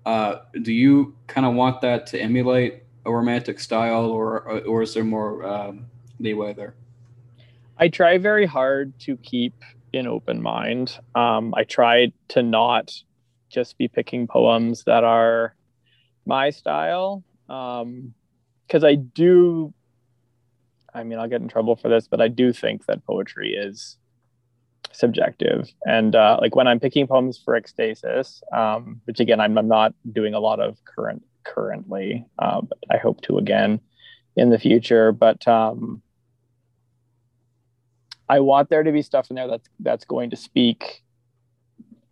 uh, 0.05 0.35
do 0.61 0.71
you 0.71 1.15
kind 1.25 1.47
of 1.47 1.55
want 1.55 1.81
that 1.81 2.05
to 2.07 2.19
emulate 2.19 2.82
a 3.05 3.11
romantic 3.11 3.59
style, 3.59 4.05
or 4.05 4.63
or 4.65 4.81
is 4.81 4.93
there 4.93 5.03
more 5.03 5.45
um, 5.45 5.85
leeway 6.19 6.53
there? 6.53 6.75
I 7.77 7.87
try 7.89 8.17
very 8.17 8.45
hard 8.45 8.97
to 9.01 9.17
keep 9.17 9.53
an 9.93 10.07
open 10.07 10.41
mind. 10.41 10.97
Um, 11.15 11.53
I 11.55 11.63
try 11.63 12.11
to 12.29 12.43
not 12.43 12.91
just 13.49 13.77
be 13.77 13.87
picking 13.87 14.27
poems 14.27 14.83
that 14.85 15.03
are 15.03 15.55
my 16.25 16.49
style, 16.49 17.23
because 17.47 17.83
um, 17.83 18.85
I 18.85 18.95
do. 18.95 19.73
I 20.93 21.03
mean, 21.03 21.17
I'll 21.17 21.27
get 21.27 21.41
in 21.41 21.47
trouble 21.47 21.75
for 21.75 21.89
this, 21.89 22.07
but 22.07 22.21
I 22.21 22.27
do 22.27 22.53
think 22.53 22.85
that 22.85 23.03
poetry 23.05 23.53
is 23.53 23.97
subjective. 24.91 25.73
And 25.85 26.15
uh, 26.15 26.37
like 26.39 26.55
when 26.55 26.67
I'm 26.67 26.79
picking 26.79 27.07
poems 27.07 27.41
for 27.43 27.59
Ekstasis, 27.59 28.41
um, 28.55 29.01
which 29.05 29.19
again 29.19 29.39
I'm, 29.39 29.57
I'm, 29.57 29.67
not 29.67 29.93
doing 30.11 30.33
a 30.33 30.39
lot 30.39 30.59
of 30.59 30.77
current 30.85 31.23
currently, 31.43 32.25
uh, 32.39 32.61
but 32.61 32.77
I 32.91 32.97
hope 32.97 33.21
to 33.21 33.37
again 33.37 33.79
in 34.35 34.49
the 34.49 34.59
future. 34.59 35.11
But 35.11 35.47
um, 35.47 36.01
I 38.29 38.39
want 38.39 38.69
there 38.69 38.83
to 38.83 38.91
be 38.91 39.01
stuff 39.01 39.29
in 39.29 39.35
there 39.35 39.47
that's 39.47 39.69
that's 39.79 40.05
going 40.05 40.29
to 40.31 40.35
speak 40.35 41.03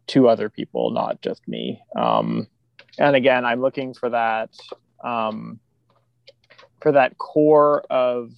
to 0.08 0.28
other 0.28 0.50
people, 0.50 0.92
not 0.92 1.22
just 1.22 1.48
me. 1.48 1.82
Um, 1.96 2.48
and 2.98 3.16
again, 3.16 3.46
I'm 3.46 3.62
looking 3.62 3.94
for 3.94 4.10
that 4.10 4.50
um, 5.04 5.60
for 6.82 6.92
that 6.92 7.18
core 7.18 7.84
of 7.90 8.32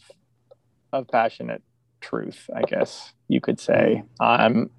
of 0.92 1.08
passionate 1.08 1.64
truth, 2.02 2.50
I 2.56 2.62
guess 2.62 3.14
you 3.28 3.42
could 3.42 3.60
say. 3.60 4.04
Um, 4.20 4.70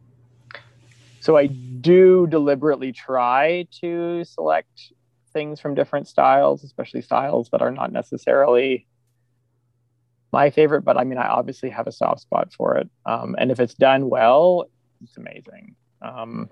so 1.21 1.37
I 1.37 1.47
do 1.47 2.27
deliberately 2.27 2.93
try 2.93 3.67
to 3.81 4.25
select 4.25 4.93
things 5.35 5.61
from 5.61 5.75
different 5.75 6.09
styles, 6.09 6.65
especially 6.65 7.03
styles 7.03 7.51
that 7.51 7.61
are 7.61 7.71
not 7.71 7.93
necessarily 7.93 8.87
my 10.33 10.51
favorite, 10.51 10.83
but 10.83 10.97
I 10.97 11.05
mean, 11.05 11.19
I 11.19 11.29
obviously 11.29 11.71
have 11.71 11.87
a 11.87 11.93
soft 11.93 12.21
spot 12.23 12.53
for 12.53 12.77
it. 12.77 12.91
Um, 13.07 13.37
and 13.39 13.51
if 13.51 13.61
it's 13.61 13.75
done 13.75 14.09
well, 14.11 14.67
it's 15.03 15.17
amazing. 15.17 15.77
Um, 16.03 16.51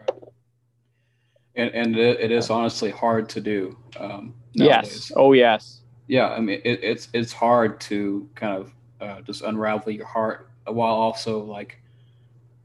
and 1.56 1.70
and 1.74 1.96
it, 1.96 2.20
it 2.20 2.30
is 2.30 2.48
honestly 2.48 2.90
hard 2.90 3.28
to 3.30 3.40
do. 3.40 3.76
Um, 3.98 4.34
yes. 4.52 5.10
Oh, 5.16 5.32
yes. 5.32 5.82
Yeah. 6.06 6.28
I 6.28 6.40
mean, 6.40 6.60
it, 6.64 6.78
it's 6.82 7.08
it's 7.12 7.32
hard 7.32 7.80
to 7.82 8.28
kind 8.34 8.56
of 8.56 8.72
uh, 9.00 9.20
just 9.22 9.42
unravel 9.42 9.92
your 9.92 10.06
heart 10.06 10.48
while 10.64 10.94
also 10.94 11.40
like, 11.40 11.82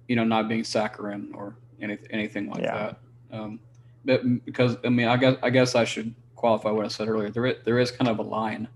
you 0.07 0.15
know, 0.15 0.23
not 0.23 0.47
being 0.47 0.63
saccharine 0.63 1.31
or 1.33 1.55
anything 1.81 2.07
anything 2.11 2.49
like 2.49 2.61
yeah. 2.61 2.93
that. 3.31 3.37
Um, 3.37 3.59
but 4.07 4.45
because 4.45 4.77
I 4.83 4.89
mean, 4.89 5.07
I 5.07 5.17
guess 5.17 5.35
I 5.43 5.49
guess 5.51 5.75
I 5.75 5.83
should 5.83 6.15
qualify 6.35 6.71
what 6.71 6.85
I 6.85 6.87
said 6.87 7.09
earlier. 7.09 7.29
There 7.29 7.45
is, 7.45 7.57
there 7.65 7.77
is 7.77 7.91
kind 7.91 8.07
of 8.09 8.19
a 8.19 8.23
line, 8.23 8.67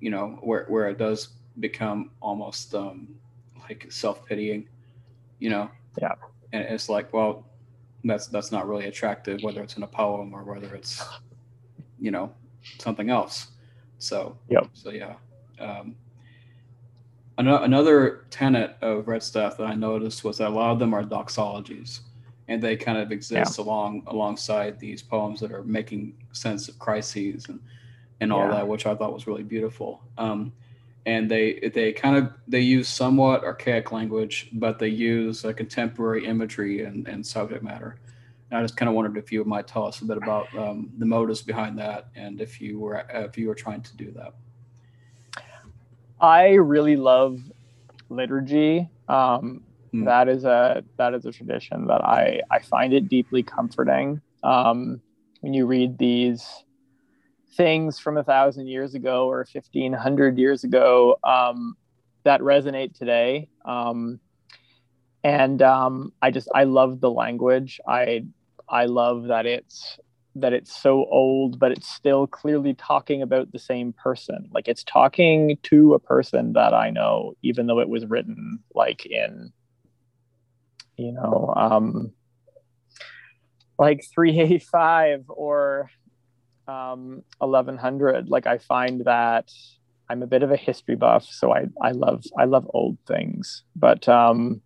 you 0.00 0.10
know, 0.10 0.38
where 0.40 0.64
where 0.68 0.88
it 0.88 0.98
does 0.98 1.28
become 1.60 2.10
almost 2.20 2.74
um, 2.74 3.14
like 3.60 3.86
self 3.90 4.24
pitying, 4.26 4.68
you 5.38 5.50
know. 5.50 5.70
Yeah. 6.00 6.14
And 6.52 6.62
it's 6.64 6.88
like, 6.88 7.12
well, 7.12 7.46
that's 8.02 8.28
that's 8.28 8.50
not 8.50 8.66
really 8.66 8.86
attractive, 8.86 9.42
whether 9.42 9.62
it's 9.62 9.76
in 9.76 9.82
a 9.82 9.86
poem 9.86 10.34
or 10.34 10.42
whether 10.42 10.74
it's, 10.74 11.04
you 12.00 12.10
know, 12.10 12.32
something 12.78 13.10
else. 13.10 13.48
So. 13.98 14.38
Yep. 14.48 14.70
So 14.72 14.90
yeah. 14.90 15.14
Um, 15.60 15.96
another 17.38 18.24
tenet 18.30 18.76
of 18.80 19.08
red 19.08 19.22
stuff 19.22 19.58
that 19.58 19.66
I 19.66 19.74
noticed 19.74 20.24
was 20.24 20.38
that 20.38 20.48
a 20.48 20.54
lot 20.54 20.70
of 20.70 20.78
them 20.78 20.94
are 20.94 21.02
doxologies, 21.02 22.00
and 22.48 22.62
they 22.62 22.76
kind 22.76 22.98
of 22.98 23.12
exist 23.12 23.58
yeah. 23.58 23.64
along 23.64 24.02
alongside 24.06 24.78
these 24.78 25.02
poems 25.02 25.40
that 25.40 25.52
are 25.52 25.64
making 25.64 26.14
sense 26.32 26.68
of 26.68 26.78
crises 26.78 27.46
and 27.48 27.60
and 28.20 28.32
all 28.32 28.46
yeah. 28.46 28.56
that, 28.56 28.68
which 28.68 28.86
I 28.86 28.94
thought 28.94 29.12
was 29.12 29.26
really 29.26 29.42
beautiful. 29.42 30.02
Um, 30.16 30.52
and 31.04 31.30
they 31.30 31.70
they 31.74 31.92
kind 31.92 32.16
of 32.16 32.32
they 32.48 32.60
use 32.60 32.88
somewhat 32.88 33.44
archaic 33.44 33.92
language, 33.92 34.48
but 34.52 34.78
they 34.78 34.88
use 34.88 35.44
a 35.44 35.54
contemporary 35.54 36.26
imagery 36.26 36.84
and, 36.84 37.06
and 37.06 37.24
subject 37.24 37.62
matter. 37.62 37.98
And 38.50 38.58
I 38.58 38.62
just 38.62 38.76
kind 38.76 38.88
of 38.88 38.94
wondered 38.94 39.16
if 39.16 39.32
you 39.32 39.44
might 39.44 39.66
tell 39.66 39.84
us 39.84 40.00
a 40.00 40.04
bit 40.04 40.16
about 40.16 40.46
um, 40.56 40.90
the 40.98 41.06
motives 41.06 41.42
behind 41.42 41.78
that, 41.78 42.08
and 42.14 42.40
if 42.40 42.60
you 42.60 42.78
were 42.78 43.04
if 43.10 43.36
you 43.38 43.48
were 43.48 43.54
trying 43.54 43.82
to 43.82 43.96
do 43.96 44.10
that. 44.12 44.34
I 46.20 46.54
really 46.54 46.96
love 46.96 47.40
liturgy. 48.08 48.88
Um, 49.08 49.62
mm. 50.02 50.04
That 50.04 50.28
is 50.28 50.44
a 50.44 50.82
that 50.98 51.14
is 51.14 51.24
a 51.26 51.32
tradition 51.32 51.86
that 51.86 52.04
I 52.04 52.40
I 52.50 52.60
find 52.60 52.92
it 52.92 53.08
deeply 53.08 53.42
comforting. 53.42 54.20
Um, 54.42 55.00
when 55.40 55.54
you 55.54 55.66
read 55.66 55.98
these 55.98 56.64
things 57.56 57.98
from 57.98 58.16
a 58.16 58.24
thousand 58.24 58.68
years 58.68 58.94
ago 58.94 59.28
or 59.30 59.46
1500 59.50 60.38
years 60.38 60.64
ago 60.64 61.16
um, 61.24 61.76
that 62.24 62.40
resonate 62.40 62.94
today. 62.94 63.48
Um, 63.64 64.20
and 65.24 65.60
um, 65.62 66.12
I 66.22 66.30
just, 66.30 66.48
I 66.54 66.64
love 66.64 67.00
the 67.00 67.10
language. 67.10 67.80
I, 67.88 68.26
I 68.68 68.86
love 68.86 69.28
that 69.28 69.46
it's, 69.46 69.98
that 70.36 70.52
it's 70.52 70.76
so 70.76 71.06
old, 71.10 71.58
but 71.58 71.72
it's 71.72 71.88
still 71.88 72.26
clearly 72.26 72.74
talking 72.74 73.22
about 73.22 73.52
the 73.52 73.58
same 73.58 73.92
person. 73.92 74.50
Like 74.52 74.68
it's 74.68 74.84
talking 74.84 75.58
to 75.64 75.94
a 75.94 75.98
person 75.98 76.52
that 76.52 76.74
I 76.74 76.90
know, 76.90 77.32
even 77.42 77.66
though 77.66 77.80
it 77.80 77.88
was 77.88 78.04
written 78.04 78.58
like 78.74 79.06
in, 79.06 79.52
you 80.96 81.12
know, 81.12 81.52
um, 81.56 82.12
like 83.78 84.04
385 84.14 85.24
or 85.28 85.90
um, 86.68 87.22
1100 87.38 88.28
like 88.28 88.46
i 88.46 88.58
find 88.58 89.04
that 89.04 89.50
i'm 90.08 90.22
a 90.22 90.26
bit 90.26 90.42
of 90.42 90.50
a 90.50 90.56
history 90.56 90.96
buff 90.96 91.24
so 91.24 91.52
i 91.52 91.66
i 91.82 91.92
love 91.92 92.24
i 92.38 92.44
love 92.44 92.68
old 92.72 92.98
things. 93.06 93.62
But 93.74 94.08
um 94.08 94.62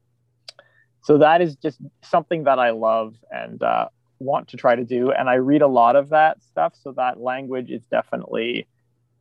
so 1.03 1.19
that 1.19 1.41
is 1.41 1.57
just 1.57 1.79
something 2.03 2.45
that 2.45 2.59
i 2.59 2.71
love 2.71 3.15
and 3.31 3.63
uh, 3.63 3.89
want 4.19 4.49
to 4.49 4.57
try 4.57 4.77
to 4.77 4.85
do 4.85 5.11
and 5.11 5.29
i 5.29 5.35
read 5.35 5.63
a 5.63 5.67
lot 5.67 5.97
of 5.97 6.11
that 6.11 6.43
stuff 6.43 6.75
so 6.81 6.93
that 6.93 7.21
language 7.21 7.71
is 7.71 7.83
definitely 7.91 8.69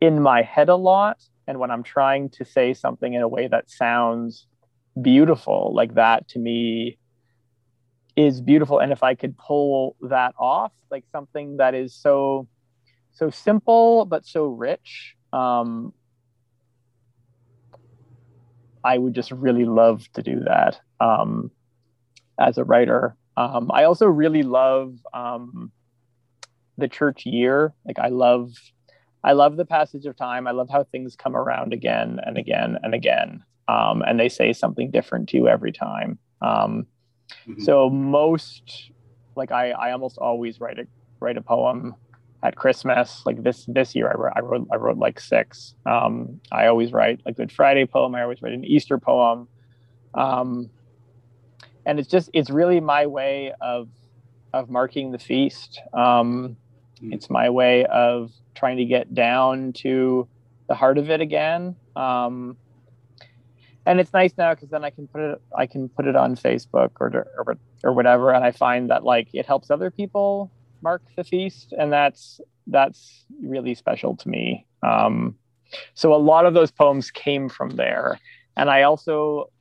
in 0.02 0.22
my 0.22 0.42
head 0.42 0.70
a 0.70 0.76
lot. 0.76 1.18
And 1.48 1.60
when 1.60 1.72
i'm 1.72 1.84
trying 1.84 2.30
to 2.32 2.46
say 2.46 2.74
something 2.74 3.14
in 3.14 3.22
a 3.22 3.28
way 3.28 3.48
that 3.48 3.70
sounds 3.70 4.46
beautiful 5.02 5.74
like 5.74 5.96
that 5.96 6.28
to 6.30 6.40
me 6.40 6.99
is 8.28 8.42
beautiful 8.42 8.80
and 8.80 8.92
if 8.92 9.04
i 9.04 9.14
could 9.16 9.38
pull 9.38 9.96
that 10.02 10.34
off 10.38 10.72
like 10.92 11.06
something 11.12 11.58
that 11.58 11.74
is 11.74 11.94
so 11.96 12.48
so 13.20 13.30
simple 13.30 14.06
but 14.06 14.26
so 14.26 14.46
rich. 14.46 15.16
Um, 15.34 15.94
I 18.84 18.98
would 18.98 19.14
just 19.14 19.32
really 19.32 19.66
love 19.66 20.08
to 20.14 20.24
do 20.24 20.40
that 20.46 20.80
um, 21.02 21.52
as 22.40 22.58
a 22.58 22.64
writer. 22.64 23.18
Um, 23.36 23.70
I 23.74 23.84
also 23.84 24.06
really 24.06 24.44
love 24.44 24.96
um, 25.14 25.72
the 26.78 26.88
church 26.88 27.26
year. 27.26 27.74
Like 27.86 28.00
I 28.00 28.08
love, 28.08 28.54
I 29.22 29.34
love 29.34 29.58
the 29.58 29.66
passage 29.66 30.06
of 30.06 30.16
time. 30.16 30.48
I 30.48 30.52
love 30.52 30.70
how 30.70 30.86
things 30.86 31.18
come 31.18 31.36
around 31.36 31.74
again 31.74 32.20
and 32.26 32.38
again 32.38 32.78
and 32.82 32.94
again, 32.94 33.44
um, 33.68 34.02
and 34.02 34.18
they 34.18 34.30
say 34.30 34.54
something 34.54 34.92
different 34.92 35.28
to 35.30 35.38
you 35.38 35.48
every 35.50 35.74
time. 35.74 36.20
Um, 36.42 36.88
mm-hmm. 37.48 37.62
So 37.62 37.90
most, 37.90 38.92
like 39.36 39.52
I, 39.52 39.72
I 39.72 39.92
almost 39.92 40.18
always 40.18 40.60
write 40.60 40.80
a 40.80 40.88
write 41.20 41.38
a 41.38 41.42
poem 41.42 41.96
at 42.44 42.56
Christmas. 42.56 43.24
Like 43.26 43.44
this 43.44 43.66
this 43.68 43.96
year, 43.96 44.10
I 44.10 44.16
wrote 44.16 44.34
I 44.36 44.40
wrote, 44.42 44.68
I 44.72 44.76
wrote 44.76 44.98
like 44.98 45.20
six. 45.20 45.76
Um, 45.86 46.40
I 46.52 46.68
always 46.68 46.92
write 46.92 47.22
a 47.26 47.32
Good 47.32 47.52
Friday 47.52 47.86
poem. 47.86 48.16
I 48.16 48.24
always 48.24 48.42
write 48.42 48.54
an 48.54 48.66
Easter 48.66 48.98
poem, 48.98 49.48
um, 50.14 50.70
and 51.86 52.00
it's 52.00 52.10
just 52.10 52.30
it's 52.34 52.50
really 52.50 52.80
my 52.80 53.06
way 53.06 53.54
of 53.62 53.90
of 54.54 54.70
marking 54.70 55.12
the 55.12 55.20
feast. 55.20 55.82
Um, 55.94 56.58
mm. 57.02 57.14
It's 57.14 57.30
my 57.30 57.50
way 57.50 57.86
of 57.86 58.32
trying 58.56 58.78
to 58.78 58.86
get 58.86 59.14
down 59.14 59.74
to 59.74 60.28
the 60.68 60.76
heart 60.76 60.98
of 60.98 61.10
it 61.10 61.22
again. 61.22 61.76
Um, 61.96 62.58
and 63.90 64.00
it's 64.00 64.14
nice 64.14 64.34
now 64.38 64.54
because 64.54 64.70
then 64.70 64.84
I 64.84 64.92
can 64.92 65.08
put 65.08 65.22
it 65.22 65.42
I 65.58 65.66
can 65.66 65.90
put 65.90 66.06
it 66.06 66.16
on 66.16 66.36
Facebook 66.36 66.92
or, 67.00 67.28
or 67.38 67.58
or 67.84 67.94
whatever, 67.94 68.32
and 68.32 68.46
I 68.46 68.52
find 68.52 68.90
that 68.90 69.04
like 69.04 69.30
it 69.34 69.46
helps 69.46 69.72
other 69.72 69.90
people 69.90 70.52
mark 70.82 71.02
the 71.16 71.24
feast, 71.24 71.74
and 71.78 71.92
that's 71.92 72.40
that's 72.68 73.26
really 73.42 73.76
special 73.76 74.16
to 74.18 74.30
me. 74.30 74.66
Um, 74.84 75.36
so 75.94 76.14
a 76.14 76.18
lot 76.18 76.46
of 76.46 76.54
those 76.54 76.72
poems 76.72 77.12
came 77.12 77.50
from 77.50 77.72
there. 77.72 78.20
And 78.56 78.70
I 78.70 78.84
also, 78.84 79.52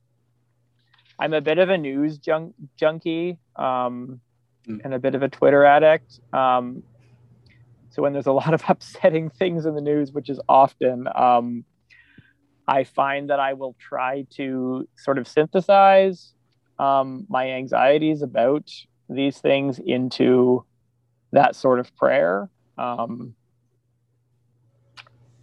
I'm 1.19 1.33
a 1.33 1.41
bit 1.41 1.59
of 1.59 1.71
a 1.71 1.79
news 1.79 2.19
junk, 2.19 2.55
junkie 2.77 3.39
um, 3.57 4.21
mm. 4.67 4.81
and 4.85 4.95
a 4.95 4.99
bit 4.99 5.15
of 5.15 5.23
a 5.23 5.29
Twitter 5.29 5.65
addict. 5.65 6.21
Um, 6.33 6.83
so 7.91 8.03
when 8.03 8.13
there's 8.13 8.27
a 8.27 8.33
lot 8.33 8.55
of 8.55 8.63
upsetting 8.69 9.31
things 9.31 9.67
in 9.67 9.75
the 9.75 9.81
news, 9.81 10.13
which 10.13 10.31
is 10.31 10.41
often, 10.49 11.09
um, 11.15 11.65
I 12.69 12.85
find 12.85 13.31
that 13.31 13.41
I 13.41 13.55
will 13.55 13.75
try 13.81 14.27
to 14.37 14.87
sort 14.97 15.17
of 15.17 15.27
synthesize 15.27 16.35
um, 16.79 17.27
my 17.29 17.51
anxieties 17.51 18.21
about 18.21 18.71
these 19.09 19.39
things 19.39 19.79
into 19.79 20.65
that 21.33 21.57
sort 21.57 21.81
of 21.81 21.97
prayer. 21.97 22.51
Um, 22.77 23.35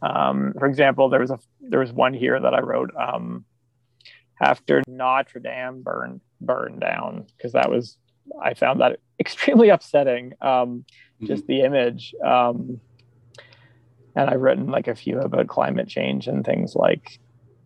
um, 0.04 0.54
for 0.58 0.68
example, 0.68 1.10
there 1.10 1.20
was 1.20 1.32
a 1.32 1.40
there 1.62 1.80
was 1.80 1.92
one 1.92 2.14
here 2.14 2.40
that 2.40 2.54
I 2.54 2.60
wrote 2.60 2.92
um, 2.96 3.44
after 4.40 4.84
Notre 4.88 5.40
Dame 5.40 5.82
burned 5.82 6.22
burned 6.40 6.80
down 6.80 7.26
because 7.36 7.54
that 7.54 7.72
was 7.72 7.98
I 8.40 8.54
found 8.54 8.82
that 8.82 9.00
extremely 9.20 9.70
upsetting. 9.70 10.34
Um, 10.42 10.86
mm-hmm. 10.86 11.26
Just 11.26 11.48
the 11.48 11.62
image, 11.62 12.14
um, 12.24 12.80
and 14.16 14.30
I've 14.30 14.42
written 14.42 14.68
like 14.68 14.88
a 14.88 14.96
few 14.96 15.20
about 15.20 15.48
climate 15.48 15.88
change 15.88 16.28
and 16.28 16.46
things 16.46 16.76
like 16.76 17.20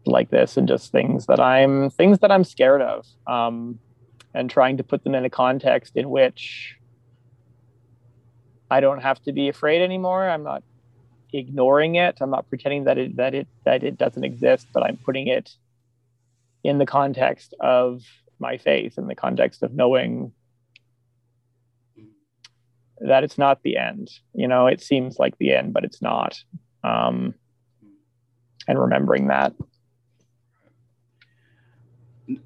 like 0.05 0.29
this, 0.29 0.57
and 0.57 0.67
just 0.67 0.91
things 0.91 1.25
that 1.27 1.39
I'm 1.39 1.89
things 1.89 2.19
that 2.19 2.31
I'm 2.31 2.43
scared 2.43 2.81
of, 2.81 3.05
um, 3.27 3.79
and 4.33 4.49
trying 4.49 4.77
to 4.77 4.83
put 4.83 5.03
them 5.03 5.15
in 5.15 5.25
a 5.25 5.29
context 5.29 5.95
in 5.95 6.09
which 6.09 6.75
I 8.71 8.79
don't 8.79 9.01
have 9.01 9.21
to 9.23 9.31
be 9.31 9.49
afraid 9.49 9.81
anymore. 9.81 10.27
I'm 10.27 10.43
not 10.43 10.63
ignoring 11.33 11.95
it. 11.95 12.17
I'm 12.21 12.31
not 12.31 12.49
pretending 12.49 12.85
that 12.85 12.97
it 12.97 13.17
that 13.17 13.35
it 13.35 13.47
that 13.65 13.83
it 13.83 13.97
doesn't 13.97 14.23
exist, 14.23 14.67
but 14.73 14.83
I'm 14.83 14.97
putting 14.97 15.27
it 15.27 15.51
in 16.63 16.77
the 16.77 16.85
context 16.85 17.53
of 17.61 18.03
my 18.39 18.57
faith, 18.57 18.97
in 18.97 19.07
the 19.07 19.15
context 19.15 19.63
of 19.63 19.73
knowing 19.73 20.33
that 23.01 23.23
it's 23.23 23.37
not 23.37 23.61
the 23.63 23.77
end. 23.77 24.09
You 24.33 24.47
know, 24.47 24.67
it 24.67 24.81
seems 24.81 25.19
like 25.19 25.37
the 25.37 25.53
end, 25.53 25.73
but 25.73 25.83
it's 25.83 26.01
not. 26.01 26.37
Um, 26.83 27.33
and 28.67 28.79
remembering 28.79 29.27
that. 29.27 29.53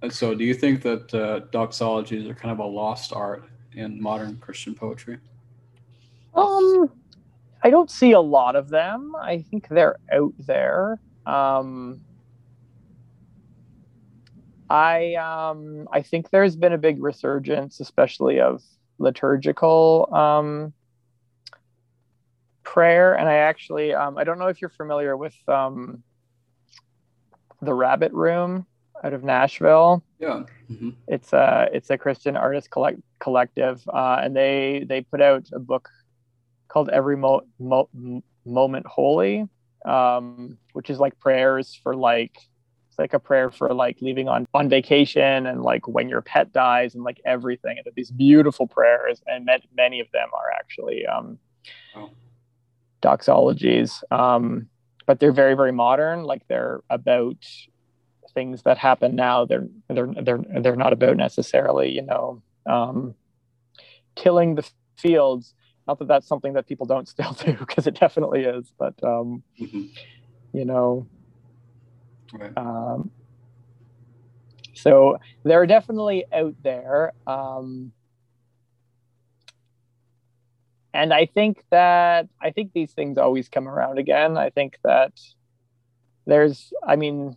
So, 0.09 0.33
do 0.33 0.45
you 0.45 0.53
think 0.53 0.81
that 0.83 1.13
uh, 1.13 1.41
doxologies 1.51 2.29
are 2.29 2.33
kind 2.33 2.51
of 2.51 2.59
a 2.59 2.65
lost 2.65 3.11
art 3.11 3.43
in 3.73 4.01
modern 4.01 4.37
Christian 4.37 4.73
poetry? 4.73 5.17
Um, 6.33 6.89
I 7.63 7.69
don't 7.69 7.91
see 7.91 8.13
a 8.13 8.21
lot 8.21 8.55
of 8.55 8.69
them. 8.69 9.13
I 9.19 9.41
think 9.41 9.67
they're 9.67 9.97
out 10.11 10.33
there. 10.39 10.99
Um, 11.25 12.01
I 14.69 15.15
um, 15.15 15.87
I 15.91 16.01
think 16.01 16.29
there's 16.29 16.55
been 16.55 16.73
a 16.73 16.77
big 16.77 17.03
resurgence, 17.03 17.79
especially 17.79 18.39
of 18.39 18.63
liturgical 19.03 20.09
um, 20.11 20.73
prayer, 22.63 23.13
and 23.13 23.29
I 23.29 23.35
actually 23.35 23.93
um, 23.93 24.17
I 24.17 24.23
don't 24.23 24.39
know 24.39 24.47
if 24.47 24.61
you're 24.61 24.69
familiar 24.69 25.15
with 25.15 25.35
um, 25.47 26.03
the 27.61 27.73
Rabbit 27.73 28.11
Room 28.13 28.65
out 29.03 29.13
of 29.13 29.23
Nashville. 29.23 30.03
Yeah, 30.19 30.43
mm-hmm. 30.71 30.91
it's 31.07 31.33
a 31.33 31.69
it's 31.71 31.89
a 31.89 31.97
Christian 31.97 32.35
artist 32.35 32.71
collect, 32.71 32.99
collective, 33.19 33.83
uh, 33.87 34.19
and 34.23 34.35
they 34.35 34.85
they 34.87 35.01
put 35.01 35.21
out 35.21 35.45
a 35.53 35.59
book 35.59 35.89
called 36.67 36.89
Every 36.89 37.17
Mo- 37.17 37.47
Mo- 37.59 37.89
Moment 38.45 38.87
Holy, 38.87 39.47
um, 39.85 40.57
which 40.71 40.89
is 40.89 40.99
like 40.99 41.19
prayers 41.19 41.79
for 41.83 41.95
like 41.95 42.35
it's 42.35 42.47
like 42.97 43.13
a 43.13 43.19
prayer 43.19 43.51
for 43.51 43.73
like 43.73 43.97
leaving 44.01 44.27
on 44.27 44.47
on 44.53 44.69
vacation 44.69 45.45
and 45.45 45.61
like 45.61 45.87
when 45.87 46.09
your 46.09 46.21
pet 46.21 46.51
dies 46.51 46.95
and 46.95 47.03
like 47.03 47.21
everything. 47.25 47.77
And 47.77 47.87
these 47.95 48.11
beautiful 48.11 48.67
prayers, 48.67 49.21
and 49.27 49.49
many 49.75 49.99
of 49.99 50.07
them 50.11 50.29
are 50.33 50.51
actually 50.51 51.05
um, 51.05 51.37
oh. 51.95 52.09
doxologies, 53.01 54.03
um, 54.11 54.67
but 55.05 55.19
they're 55.19 55.31
very 55.31 55.55
very 55.55 55.71
modern. 55.71 56.23
Like 56.23 56.47
they're 56.47 56.81
about 56.89 57.37
things 58.33 58.63
that 58.63 58.77
happen 58.77 59.15
now. 59.15 59.45
They're 59.45 59.67
they're 59.89 60.13
they're 60.21 60.39
they're 60.61 60.75
not 60.75 60.93
about 60.93 61.17
necessarily 61.17 61.91
you 61.91 62.03
know 62.03 62.41
um, 62.65 63.15
tilling 64.15 64.55
the 64.55 64.67
fields 64.97 65.53
not 65.87 65.99
that 65.99 66.07
that's 66.07 66.27
something 66.27 66.53
that 66.53 66.67
people 66.67 66.85
don't 66.85 67.07
still 67.07 67.33
do 67.45 67.53
because 67.53 67.87
it 67.87 67.99
definitely 67.99 68.43
is 68.43 68.71
but 68.77 68.93
um, 69.03 69.43
mm-hmm. 69.59 69.85
you 70.53 70.65
know 70.65 71.07
um, 72.57 73.11
so 74.73 75.17
they're 75.43 75.65
definitely 75.65 76.25
out 76.33 76.55
there 76.63 77.13
um, 77.27 77.91
and 80.93 81.13
i 81.13 81.25
think 81.25 81.63
that 81.71 82.27
i 82.41 82.51
think 82.51 82.71
these 82.73 82.91
things 82.93 83.17
always 83.17 83.49
come 83.49 83.67
around 83.67 83.97
again. 83.97 84.37
I 84.37 84.49
think 84.49 84.77
that 84.83 85.13
there's 86.25 86.71
i 86.85 86.95
mean 86.95 87.35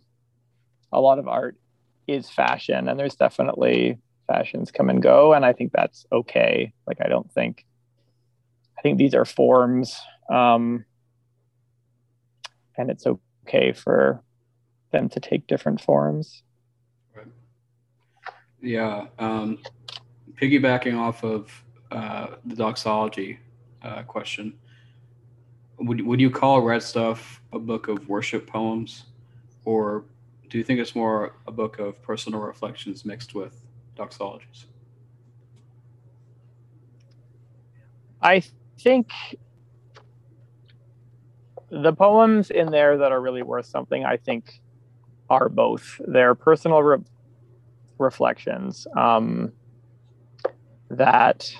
a 0.91 0.99
lot 1.01 1.19
of 1.19 1.27
art 1.27 1.57
is 2.07 2.29
fashion 2.29 2.87
and 2.87 2.97
there's 2.99 3.15
definitely 3.15 3.99
fashions 4.27 4.71
come 4.71 4.89
and 4.89 5.01
go 5.01 5.33
and 5.33 5.45
i 5.45 5.53
think 5.53 5.71
that's 5.73 6.05
okay. 6.11 6.73
Like 6.87 6.97
i 7.01 7.07
don't 7.07 7.31
think 7.31 7.65
I 8.77 8.81
think 8.81 8.97
these 8.97 9.15
are 9.15 9.25
forms, 9.25 9.99
um, 10.29 10.85
and 12.77 12.91
it's 12.91 13.05
okay 13.47 13.73
for 13.73 14.21
them 14.97 15.09
to 15.09 15.19
take 15.19 15.47
different 15.47 15.79
forms. 15.81 16.43
Right. 17.15 17.27
Yeah. 18.61 19.07
Um, 19.19 19.59
piggybacking 20.41 20.97
off 20.97 21.23
of 21.23 21.63
uh, 21.91 22.27
the 22.45 22.55
doxology 22.55 23.39
uh, 23.83 24.03
question, 24.03 24.53
would, 25.79 26.01
would 26.01 26.19
you 26.19 26.31
call 26.31 26.61
Red 26.61 26.81
Stuff 26.81 27.41
a 27.53 27.59
book 27.59 27.87
of 27.87 28.09
worship 28.09 28.47
poems, 28.47 29.05
or 29.63 30.05
do 30.49 30.57
you 30.57 30.63
think 30.63 30.79
it's 30.79 30.95
more 30.95 31.35
a 31.45 31.51
book 31.51 31.79
of 31.79 32.01
personal 32.01 32.39
reflections 32.39 33.05
mixed 33.05 33.35
with 33.35 33.55
doxologies? 33.95 34.65
I 38.21 38.41
think 38.79 39.11
the 41.69 41.93
poems 41.93 42.49
in 42.49 42.71
there 42.71 42.97
that 42.97 43.11
are 43.11 43.21
really 43.21 43.43
worth 43.43 43.65
something, 43.65 44.05
I 44.05 44.17
think, 44.17 44.61
are 45.29 45.49
both. 45.49 45.99
They're 46.07 46.35
personal 46.35 46.81
re- 46.83 47.03
reflections 47.97 48.87
um, 48.95 49.51
that 50.89 51.51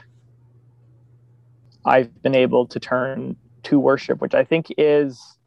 I've 1.86 2.22
been 2.22 2.36
able 2.36 2.68
to 2.68 2.80
turn 2.80 3.36
to 3.64 3.80
worship, 3.80 4.22
which 4.22 4.34
I 4.34 4.44
think 4.44 4.68
is 4.78 5.38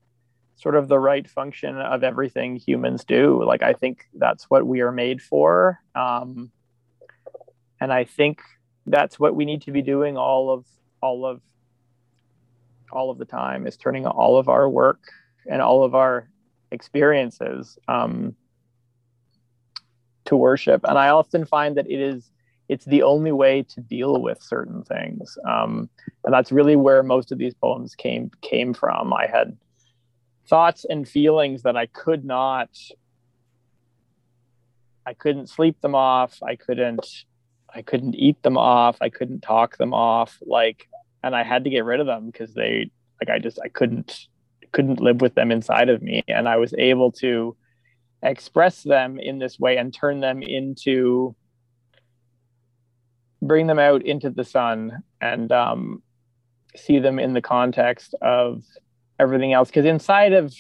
sort 0.57 0.75
of 0.77 0.89
the 0.89 0.99
right 0.99 1.29
function 1.29 1.79
of 1.79 2.05
everything 2.05 2.57
humans 2.57 3.05
do. 3.05 3.43
Like, 3.45 3.63
I 3.63 3.73
think 3.73 4.09
that's 4.15 4.45
what 4.45 4.67
we 4.67 4.81
are 4.81 4.93
made 4.93 5.23
for. 5.23 5.81
Um, 5.95 6.51
and 7.81 7.93
I 7.93 8.05
think 8.05 8.41
that's 8.87 9.19
what 9.19 9.35
we 9.35 9.45
need 9.45 9.63
to 9.63 9.73
be 9.73 9.83
doing 9.83 10.17
all 10.17 10.51
of 10.51 10.67
all 11.03 11.25
of 11.25 11.41
all 12.93 13.11
of 13.11 13.19
the 13.19 13.25
time 13.25 13.67
is 13.67 13.77
turning 13.77 14.07
all 14.07 14.37
of 14.37 14.49
our 14.49 14.69
work 14.69 15.01
and 15.47 15.63
all 15.63 15.85
of 15.85 15.95
our 15.95 16.29
experiences 16.71 17.79
um, 17.89 18.35
to 20.27 20.37
worship. 20.37 20.83
And 20.85 20.99
i 20.99 21.09
often 21.09 21.45
find 21.45 21.77
that 21.77 21.91
it 21.91 22.01
is 22.01 22.31
it's 22.69 22.85
the 22.85 23.03
only 23.03 23.33
way 23.33 23.65
to 23.65 23.81
deal 23.81 24.23
with 24.23 24.41
certain 24.41 24.85
things. 24.85 25.37
Um, 25.45 25.91
and 26.25 26.33
that's 26.33 26.53
really 26.53 26.77
where 26.77 27.03
most 27.03 27.33
of 27.33 27.39
these 27.39 27.55
poems 27.55 27.97
came 27.97 28.31
came 28.43 28.75
from. 28.75 29.13
I 29.13 29.27
had 29.27 29.57
thoughts 30.47 30.85
and 30.89 31.09
feelings 31.09 31.63
that 31.63 31.77
i 31.77 31.87
could 31.87 32.25
not 32.25 32.71
i 35.07 35.15
couldn't 35.15 35.49
sleep 35.49 35.81
them 35.81 35.95
off. 35.95 36.39
I 36.43 36.57
couldn't 36.57 37.25
i 37.75 37.83
couldn't 37.83 38.15
eat 38.15 38.43
them 38.43 38.57
off. 38.57 38.97
I 39.01 39.09
couldn't 39.09 39.41
talk 39.41 39.77
them 39.77 39.95
off. 39.95 40.39
Like 40.43 40.89
and 41.23 41.35
I 41.35 41.43
had 41.43 41.65
to 41.65 41.71
get 41.71 41.85
rid 41.85 42.01
of 42.01 42.07
them 42.07 42.27
because 42.27 42.55
they 42.55 42.91
like 43.21 43.35
I 43.35 43.39
just 43.39 43.59
I 43.63 43.69
couldn't 43.69 44.29
couldn't 44.73 45.01
live 45.01 45.21
with 45.21 45.35
them 45.35 45.51
inside 45.51 45.89
of 45.89 46.03
me. 46.03 46.23
And 46.29 46.49
I 46.49 46.57
was 46.57 46.75
able 46.79 47.13
to 47.13 47.57
express 48.23 48.83
them 48.83 49.19
in 49.19 49.39
this 49.39 49.59
way 49.59 49.77
and 49.77 49.93
turn 49.93 50.21
them 50.21 50.43
into 50.43 51.35
bring 53.43 53.67
them 53.67 53.79
out 53.79 54.03
into 54.05 54.29
the 54.29 54.45
sun 54.45 55.03
and 55.21 55.51
um, 55.51 56.03
see 56.77 56.99
them 56.99 57.19
in 57.19 57.33
the 57.33 57.41
context 57.41 58.15
of 58.21 58.63
everything 59.19 59.53
else. 59.53 59.69
Because 59.69 59.87
inside 59.87 60.33
of 60.33 60.55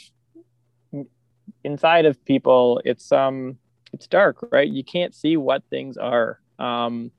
inside 1.62 2.06
of 2.06 2.24
people 2.24 2.80
it's 2.86 3.12
um 3.12 3.58
it's 3.92 4.06
dark 4.06 4.38
right? 4.50 4.68
You 4.68 4.84
can't 4.84 5.14
see 5.14 5.36
what 5.36 5.62
things 5.68 5.96
are. 5.96 6.40
Um 6.58 7.10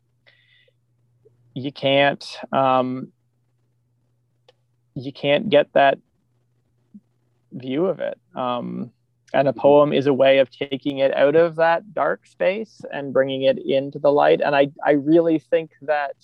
you 1.54 1.72
can't 1.72 2.26
um 2.52 3.12
you 4.96 5.14
can't 5.14 5.50
get 5.50 5.72
that 5.74 6.00
view 7.52 7.86
of 7.86 8.00
it. 8.00 8.20
Um, 8.36 8.92
and 9.34 9.48
a 9.48 9.54
poem 9.54 9.94
is 9.94 10.08
a 10.08 10.14
way 10.14 10.40
of 10.40 10.50
taking 10.50 10.98
it 10.98 11.16
out 11.16 11.36
of 11.36 11.56
that 11.56 11.94
dark 11.94 12.28
space 12.28 12.82
and 12.92 13.14
bringing 13.14 13.44
it 13.44 13.58
into 13.60 13.98
the 13.98 14.12
light. 14.12 14.42
And 14.42 14.56
I, 14.56 14.72
I 14.86 14.92
really 14.92 15.40
think 15.40 15.72
that 15.84 16.16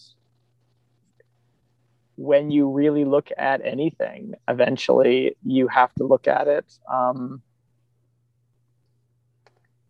when 2.16 2.52
you 2.52 2.70
really 2.70 3.06
look 3.06 3.30
at 3.38 3.66
anything, 3.66 4.34
eventually 4.48 5.38
you 5.46 5.68
have 5.68 5.94
to 5.96 6.04
look 6.04 6.28
at 6.28 6.48
it. 6.48 6.66
Um, 6.92 7.42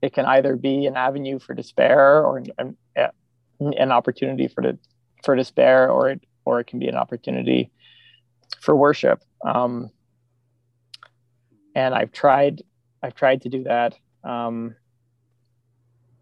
it 0.02 0.14
can 0.14 0.26
either 0.26 0.56
be 0.56 0.86
an 0.86 0.96
avenue 0.96 1.40
for 1.40 1.56
despair 1.56 2.24
or 2.24 2.44
an, 2.60 2.78
an 3.60 3.92
opportunity 3.92 4.48
for 4.48 4.62
the, 4.62 4.78
for 5.24 5.36
despair, 5.36 5.90
or 5.90 6.10
it, 6.10 6.24
or 6.46 6.60
it 6.60 6.68
can 6.68 6.78
be 6.78 6.88
an 6.88 6.96
opportunity 6.96 7.72
for 8.60 8.76
worship. 8.76 9.24
Um, 9.44 9.90
and 11.78 11.94
I've 11.94 12.12
tried 12.12 12.64
I've 13.04 13.14
tried 13.14 13.44
to 13.44 13.50
do 13.50 13.64
that 13.64 13.96
um, 14.24 14.76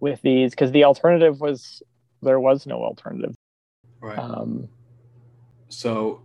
with 0.02 0.22
these 0.22 0.52
because 0.52 0.72
the 0.72 0.84
alternative 0.84 1.40
was 1.40 1.82
there 2.22 2.40
was 2.40 2.68
no 2.68 2.84
alternative. 2.84 3.34
Right. 4.02 4.20
Um, 4.20 4.68
so 5.70 6.22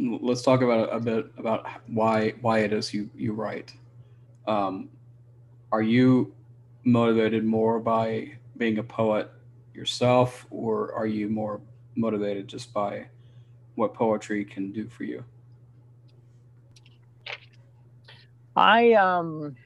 let's 0.00 0.42
talk 0.42 0.62
about 0.62 0.92
a, 0.92 0.98
bit 0.98 1.26
about 1.38 1.66
why 1.86 2.34
why 2.40 2.58
it 2.58 2.72
is 2.72 2.92
you 2.92 3.08
you 3.14 3.32
write. 3.32 3.72
Um, 4.48 4.90
are 5.70 5.82
you 5.82 6.34
motivated 6.82 7.44
more 7.44 7.78
by 7.78 8.32
being 8.56 8.78
a 8.78 8.82
poet 8.82 9.30
yourself, 9.74 10.44
or 10.50 10.92
are 10.92 11.06
you 11.06 11.28
more 11.28 11.60
motivated 11.94 12.48
just 12.48 12.74
by 12.74 13.06
what 13.76 13.94
poetry 13.94 14.44
can 14.44 14.72
do 14.72 14.88
for 14.88 15.04
you? 15.04 15.24
I 18.56 18.92
um 18.92 19.56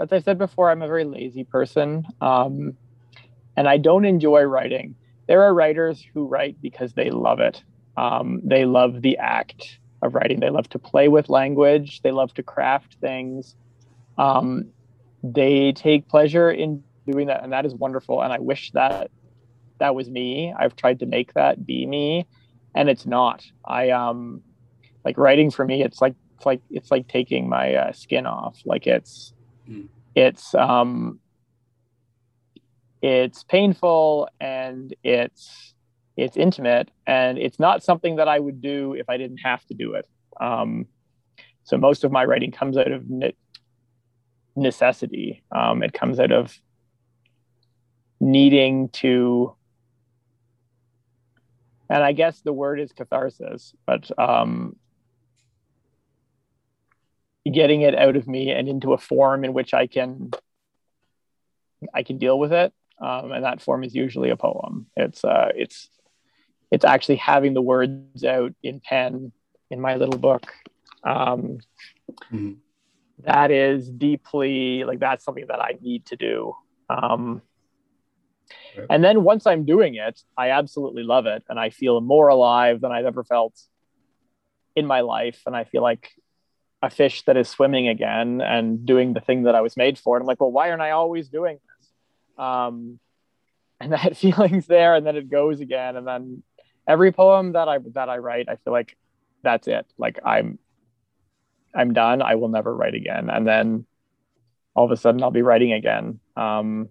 as 0.00 0.12
I 0.12 0.20
said 0.20 0.38
before, 0.38 0.70
I'm 0.70 0.82
a 0.82 0.88
very 0.88 1.04
lazy 1.04 1.44
person. 1.44 2.06
Um, 2.20 2.76
and 3.56 3.68
I 3.68 3.76
don't 3.76 4.04
enjoy 4.06 4.42
writing. 4.42 4.96
There 5.28 5.42
are 5.42 5.54
writers 5.54 6.04
who 6.14 6.26
write 6.26 6.56
because 6.62 6.94
they 6.94 7.10
love 7.10 7.40
it. 7.40 7.62
Um, 7.96 8.40
they 8.42 8.64
love 8.64 9.02
the 9.02 9.18
act 9.18 9.78
of 10.02 10.14
writing. 10.14 10.40
They 10.40 10.50
love 10.50 10.68
to 10.70 10.78
play 10.78 11.08
with 11.08 11.28
language. 11.28 12.00
They 12.02 12.10
love 12.10 12.32
to 12.34 12.42
craft 12.42 12.96
things. 13.00 13.54
Um, 14.16 14.72
they 15.22 15.72
take 15.72 16.08
pleasure 16.08 16.50
in 16.50 16.82
doing 17.06 17.26
that, 17.26 17.42
and 17.44 17.52
that 17.52 17.66
is 17.66 17.74
wonderful. 17.74 18.22
And 18.22 18.32
I 18.32 18.38
wish 18.38 18.70
that 18.72 19.10
that 19.78 19.94
was 19.94 20.08
me. 20.08 20.54
I've 20.58 20.76
tried 20.76 21.00
to 21.00 21.06
make 21.06 21.34
that 21.34 21.66
be 21.66 21.86
me, 21.86 22.26
and 22.74 22.88
it's 22.88 23.06
not. 23.06 23.44
I 23.66 23.90
um, 23.90 24.42
like 25.04 25.18
writing 25.18 25.50
for 25.50 25.64
me 25.64 25.82
it's 25.82 26.00
like 26.00 26.14
it's 26.40 26.46
like 26.46 26.62
it's 26.70 26.90
like 26.90 27.06
taking 27.06 27.50
my 27.50 27.74
uh, 27.74 27.92
skin 27.92 28.24
off. 28.24 28.58
Like 28.64 28.86
it's 28.86 29.34
mm. 29.68 29.88
it's 30.14 30.54
um 30.54 31.20
it's 33.02 33.44
painful 33.44 34.26
and 34.40 34.94
it's 35.04 35.74
it's 36.16 36.38
intimate 36.38 36.90
and 37.06 37.38
it's 37.38 37.58
not 37.58 37.82
something 37.82 38.16
that 38.16 38.28
i 38.28 38.38
would 38.38 38.60
do 38.60 38.92
if 38.94 39.08
i 39.08 39.16
didn't 39.16 39.38
have 39.38 39.64
to 39.66 39.74
do 39.74 39.92
it. 39.94 40.08
Um 40.40 40.86
so 41.64 41.76
most 41.76 42.04
of 42.04 42.10
my 42.10 42.24
writing 42.24 42.52
comes 42.52 42.78
out 42.78 42.90
of 42.90 43.08
ne- 43.10 43.36
necessity. 44.56 45.42
Um 45.54 45.82
it 45.82 45.92
comes 45.92 46.18
out 46.18 46.32
of 46.32 46.58
needing 48.18 48.88
to 48.90 49.54
and 51.88 52.02
i 52.02 52.12
guess 52.12 52.42
the 52.42 52.52
word 52.52 52.78
is 52.78 52.92
catharsis 52.92 53.74
but 53.86 54.10
um 54.18 54.76
getting 57.44 57.82
it 57.82 57.94
out 57.94 58.16
of 58.16 58.26
me 58.26 58.50
and 58.50 58.68
into 58.68 58.92
a 58.92 58.98
form 58.98 59.44
in 59.44 59.52
which 59.52 59.74
I 59.74 59.86
can 59.86 60.30
I 61.94 62.02
can 62.02 62.18
deal 62.18 62.38
with 62.38 62.52
it. 62.52 62.72
Um, 63.00 63.32
and 63.32 63.44
that 63.44 63.62
form 63.62 63.82
is 63.84 63.94
usually 63.94 64.30
a 64.30 64.36
poem. 64.36 64.86
It's 64.96 65.24
uh, 65.24 65.52
it's 65.54 65.88
it's 66.70 66.84
actually 66.84 67.16
having 67.16 67.54
the 67.54 67.62
words 67.62 68.24
out 68.24 68.52
in 68.62 68.80
pen 68.80 69.32
in 69.70 69.80
my 69.80 69.96
little 69.96 70.18
book. 70.18 70.52
Um, 71.02 71.58
mm-hmm. 72.30 72.52
that 73.20 73.50
is 73.50 73.88
deeply 73.88 74.84
like 74.84 75.00
that's 75.00 75.24
something 75.24 75.46
that 75.48 75.60
I 75.60 75.78
need 75.80 76.06
to 76.06 76.16
do. 76.16 76.54
Um, 76.90 77.42
And 78.88 79.02
then 79.02 79.24
once 79.24 79.46
I'm 79.46 79.64
doing 79.64 79.94
it, 79.94 80.20
I 80.36 80.50
absolutely 80.50 81.02
love 81.02 81.26
it, 81.26 81.44
and 81.48 81.58
I 81.58 81.70
feel 81.70 82.00
more 82.00 82.28
alive 82.28 82.80
than 82.80 82.92
I've 82.92 83.06
ever 83.06 83.24
felt 83.24 83.54
in 84.74 84.86
my 84.86 85.00
life. 85.00 85.42
And 85.46 85.56
I 85.56 85.64
feel 85.64 85.82
like 85.82 86.10
a 86.82 86.90
fish 86.90 87.22
that 87.22 87.36
is 87.36 87.48
swimming 87.48 87.88
again 87.88 88.40
and 88.40 88.86
doing 88.86 89.12
the 89.12 89.20
thing 89.20 89.42
that 89.42 89.54
I 89.54 89.60
was 89.60 89.76
made 89.76 89.98
for. 89.98 90.16
And 90.16 90.22
I'm 90.22 90.26
like, 90.26 90.40
well, 90.40 90.50
why 90.50 90.70
aren't 90.70 90.82
I 90.82 90.92
always 90.92 91.28
doing 91.28 91.58
this? 91.78 91.88
Um, 92.44 92.98
and 93.80 93.92
that 93.92 94.16
feeling's 94.16 94.66
there, 94.66 94.94
and 94.94 95.06
then 95.06 95.16
it 95.16 95.30
goes 95.30 95.60
again, 95.60 95.96
and 95.96 96.06
then 96.06 96.42
every 96.86 97.12
poem 97.12 97.52
that 97.52 97.68
I 97.68 97.78
that 97.94 98.08
I 98.08 98.18
write, 98.18 98.48
I 98.48 98.56
feel 98.56 98.72
like 98.72 98.96
that's 99.42 99.68
it. 99.68 99.86
Like 99.96 100.18
I'm 100.24 100.58
I'm 101.74 101.92
done. 101.94 102.20
I 102.20 102.34
will 102.34 102.48
never 102.48 102.74
write 102.74 102.94
again. 102.94 103.30
And 103.30 103.46
then 103.46 103.86
all 104.74 104.84
of 104.84 104.90
a 104.90 104.96
sudden, 104.96 105.22
I'll 105.22 105.30
be 105.30 105.42
writing 105.42 105.72
again. 105.72 106.20
Um, 106.36 106.88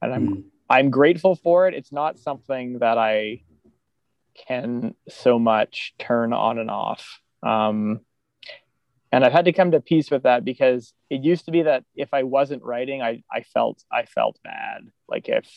and 0.00 0.14
I'm 0.14 0.28
mm. 0.28 0.44
I'm 0.68 0.90
grateful 0.90 1.36
for 1.36 1.68
it. 1.68 1.74
It's 1.74 1.92
not 1.92 2.18
something 2.18 2.78
that 2.78 2.98
I 2.98 3.42
can 4.48 4.94
so 5.08 5.38
much 5.38 5.94
turn 5.98 6.32
on 6.32 6.58
and 6.58 6.70
off. 6.70 7.20
Um, 7.42 8.00
and 9.14 9.24
I've 9.24 9.32
had 9.32 9.44
to 9.44 9.52
come 9.52 9.70
to 9.70 9.80
peace 9.80 10.10
with 10.10 10.24
that 10.24 10.44
because 10.44 10.92
it 11.08 11.22
used 11.22 11.44
to 11.44 11.52
be 11.52 11.62
that 11.62 11.84
if 11.94 12.12
I 12.12 12.24
wasn't 12.24 12.64
writing, 12.64 13.00
I 13.00 13.22
I 13.30 13.42
felt 13.42 13.80
I 13.90 14.06
felt 14.06 14.40
bad. 14.42 14.88
Like 15.08 15.28
if 15.28 15.48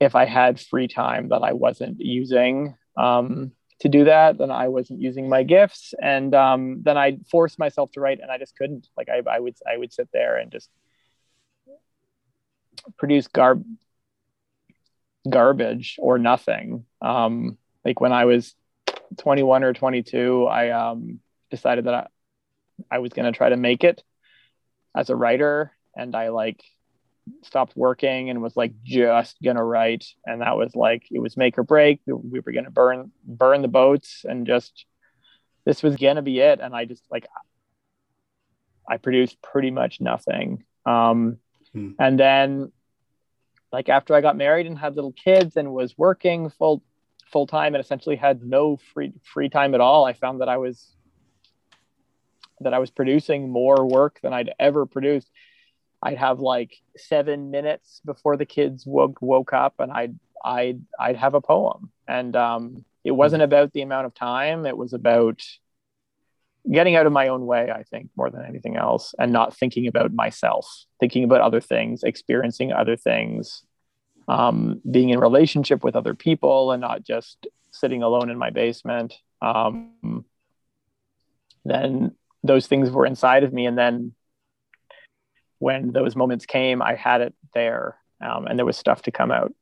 if 0.00 0.14
I 0.14 0.24
had 0.24 0.58
free 0.58 0.88
time 0.88 1.28
that 1.28 1.42
I 1.42 1.52
wasn't 1.52 2.00
using 2.00 2.76
um, 2.96 3.52
to 3.80 3.90
do 3.90 4.04
that, 4.04 4.38
then 4.38 4.50
I 4.50 4.68
wasn't 4.68 5.02
using 5.02 5.28
my 5.28 5.42
gifts, 5.42 5.92
and 6.00 6.34
um, 6.34 6.80
then 6.82 6.96
I 6.96 7.18
forced 7.30 7.58
myself 7.58 7.92
to 7.92 8.00
write, 8.00 8.20
and 8.20 8.30
I 8.30 8.38
just 8.38 8.56
couldn't. 8.56 8.88
Like 8.96 9.10
I, 9.10 9.20
I 9.30 9.38
would 9.38 9.56
I 9.70 9.76
would 9.76 9.92
sit 9.92 10.08
there 10.14 10.38
and 10.38 10.50
just 10.50 10.70
produce 12.96 13.28
garb 13.28 13.66
garbage 15.28 15.96
or 15.98 16.16
nothing. 16.16 16.86
Um, 17.02 17.58
like 17.84 18.00
when 18.00 18.14
I 18.14 18.24
was 18.24 18.54
21 19.18 19.62
or 19.62 19.74
22, 19.74 20.46
I 20.46 20.70
um, 20.70 21.20
decided 21.50 21.84
that 21.86 21.94
I, 21.94 22.06
I 22.96 22.98
was 22.98 23.12
going 23.12 23.30
to 23.30 23.36
try 23.36 23.48
to 23.48 23.56
make 23.56 23.84
it 23.84 24.02
as 24.94 25.10
a 25.10 25.16
writer 25.16 25.72
and 25.96 26.14
I 26.14 26.28
like 26.28 26.62
stopped 27.42 27.76
working 27.76 28.30
and 28.30 28.42
was 28.42 28.56
like 28.56 28.72
just 28.82 29.36
gonna 29.42 29.64
write. 29.64 30.06
And 30.24 30.40
that 30.40 30.56
was 30.56 30.74
like 30.74 31.04
it 31.10 31.20
was 31.20 31.36
make 31.36 31.58
or 31.58 31.62
break. 31.62 32.00
We 32.06 32.40
were 32.40 32.52
gonna 32.52 32.70
burn 32.70 33.12
burn 33.24 33.62
the 33.62 33.68
boats 33.68 34.24
and 34.28 34.46
just 34.46 34.86
this 35.64 35.82
was 35.82 35.96
gonna 35.96 36.22
be 36.22 36.40
it. 36.40 36.60
And 36.60 36.74
i 36.74 36.84
just 36.84 37.04
like 37.10 37.26
i 38.88 38.96
produced 38.96 39.40
pretty 39.42 39.70
much 39.70 40.00
nothing. 40.00 40.64
Um 40.86 41.38
hmm. 41.72 41.90
and 41.98 42.18
then 42.18 42.72
like 43.72 43.88
after 43.88 44.14
i 44.14 44.20
got 44.20 44.36
married 44.36 44.66
and 44.66 44.78
had 44.78 44.96
little 44.96 45.12
kids 45.12 45.56
and 45.56 45.72
was 45.72 45.96
working 45.96 46.50
full 46.50 46.82
full 47.30 47.46
time 47.46 47.74
and 47.74 47.84
essentially 47.84 48.16
had 48.16 48.42
no 48.42 48.76
free 48.92 49.12
free 49.22 49.48
time 49.48 49.74
at 49.74 49.80
all 49.80 50.04
i 50.04 50.12
found 50.12 50.40
that 50.40 50.48
i 50.48 50.56
was 50.56 50.96
that 52.60 52.74
I 52.74 52.78
was 52.78 52.90
producing 52.90 53.50
more 53.50 53.86
work 53.86 54.20
than 54.22 54.32
I'd 54.32 54.52
ever 54.58 54.86
produced. 54.86 55.30
I'd 56.02 56.18
have 56.18 56.40
like 56.40 56.76
seven 56.96 57.50
minutes 57.50 58.00
before 58.04 58.36
the 58.36 58.46
kids 58.46 58.86
woke 58.86 59.20
woke 59.20 59.52
up, 59.52 59.74
and 59.78 59.92
I'd 59.92 60.18
I'd 60.44 60.80
I'd 60.98 61.16
have 61.16 61.34
a 61.34 61.40
poem, 61.40 61.90
and 62.08 62.34
um, 62.36 62.84
it 63.04 63.10
wasn't 63.10 63.42
about 63.42 63.72
the 63.72 63.82
amount 63.82 64.06
of 64.06 64.14
time; 64.14 64.66
it 64.66 64.76
was 64.76 64.92
about 64.92 65.42
getting 66.70 66.96
out 66.96 67.06
of 67.06 67.12
my 67.12 67.28
own 67.28 67.46
way. 67.46 67.70
I 67.70 67.82
think 67.82 68.10
more 68.16 68.30
than 68.30 68.44
anything 68.46 68.76
else, 68.76 69.14
and 69.18 69.32
not 69.32 69.56
thinking 69.56 69.86
about 69.86 70.12
myself, 70.12 70.66
thinking 71.00 71.24
about 71.24 71.42
other 71.42 71.60
things, 71.60 72.02
experiencing 72.02 72.72
other 72.72 72.96
things, 72.96 73.62
um, 74.28 74.80
being 74.90 75.10
in 75.10 75.20
relationship 75.20 75.84
with 75.84 75.96
other 75.96 76.14
people, 76.14 76.72
and 76.72 76.80
not 76.80 77.02
just 77.02 77.46
sitting 77.72 78.02
alone 78.02 78.30
in 78.30 78.38
my 78.38 78.50
basement. 78.50 79.14
Um, 79.42 80.24
then 81.64 82.16
those 82.42 82.66
things 82.66 82.90
were 82.90 83.06
inside 83.06 83.44
of 83.44 83.52
me 83.52 83.66
and 83.66 83.76
then 83.76 84.14
when 85.58 85.92
those 85.92 86.16
moments 86.16 86.46
came 86.46 86.82
i 86.82 86.94
had 86.94 87.20
it 87.20 87.34
there 87.54 87.96
um, 88.22 88.46
and 88.46 88.58
there 88.58 88.66
was 88.66 88.76
stuff 88.76 89.02
to 89.02 89.10
come 89.10 89.30
out 89.30 89.52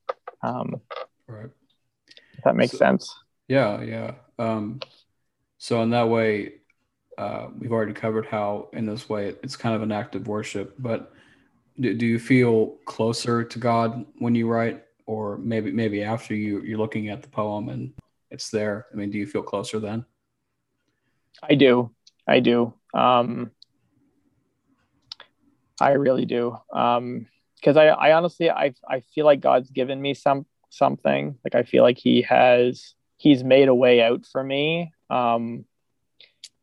um, 0.43 0.81
right 1.27 1.51
if 2.37 2.45
that 2.45 2.57
makes 2.57 2.73
so, 2.73 2.79
sense 2.79 3.15
yeah 3.49 3.81
yeah 3.83 4.13
um, 4.39 4.81
so 5.59 5.83
in 5.83 5.91
that 5.91 6.09
way 6.09 6.55
uh, 7.17 7.49
we've 7.59 7.73
already 7.73 7.93
covered 7.93 8.27
how 8.27 8.69
in 8.73 8.87
this 8.87 9.09
way 9.09 9.35
it's 9.43 9.57
kind 9.57 9.75
of 9.75 9.83
an 9.83 9.91
act 9.91 10.15
of 10.15 10.29
worship 10.29 10.75
but 10.79 11.13
do, 11.81 11.95
do 11.95 12.07
you 12.07 12.19
feel 12.19 12.77
closer 12.85 13.43
to 13.43 13.59
god 13.59 14.05
when 14.19 14.35
you 14.35 14.49
write 14.49 14.85
or 15.07 15.39
maybe 15.39 15.73
maybe 15.73 16.03
after 16.03 16.35
you 16.35 16.61
you're 16.63 16.79
looking 16.79 17.09
at 17.09 17.23
the 17.23 17.29
poem 17.29 17.71
and 17.71 17.93
it's 18.31 18.51
there. 18.51 18.87
I 18.93 18.97
mean, 18.97 19.11
do 19.11 19.19
you 19.19 19.27
feel 19.27 19.43
closer 19.43 19.81
then? 19.81 20.05
I 21.43 21.55
do. 21.55 21.91
I 22.29 22.41
do. 22.41 22.75
Um, 22.95 23.51
I 25.81 25.93
really 25.93 26.27
do. 26.27 26.57
Um, 26.73 27.27
because 27.57 27.77
I, 27.77 27.87
I 27.87 28.13
honestly, 28.13 28.51
I, 28.51 28.75
I 28.89 29.01
feel 29.01 29.25
like 29.25 29.41
God's 29.41 29.71
given 29.71 30.01
me 30.01 30.15
some 30.15 30.47
something. 30.71 31.37
Like 31.45 31.55
I 31.55 31.65
feel 31.65 31.83
like 31.83 31.99
He 31.99 32.23
has, 32.23 32.95
He's 33.17 33.43
made 33.43 33.69
a 33.69 33.75
way 33.75 34.01
out 34.01 34.27
for 34.27 34.45
me. 34.45 34.93
Um, 35.11 35.65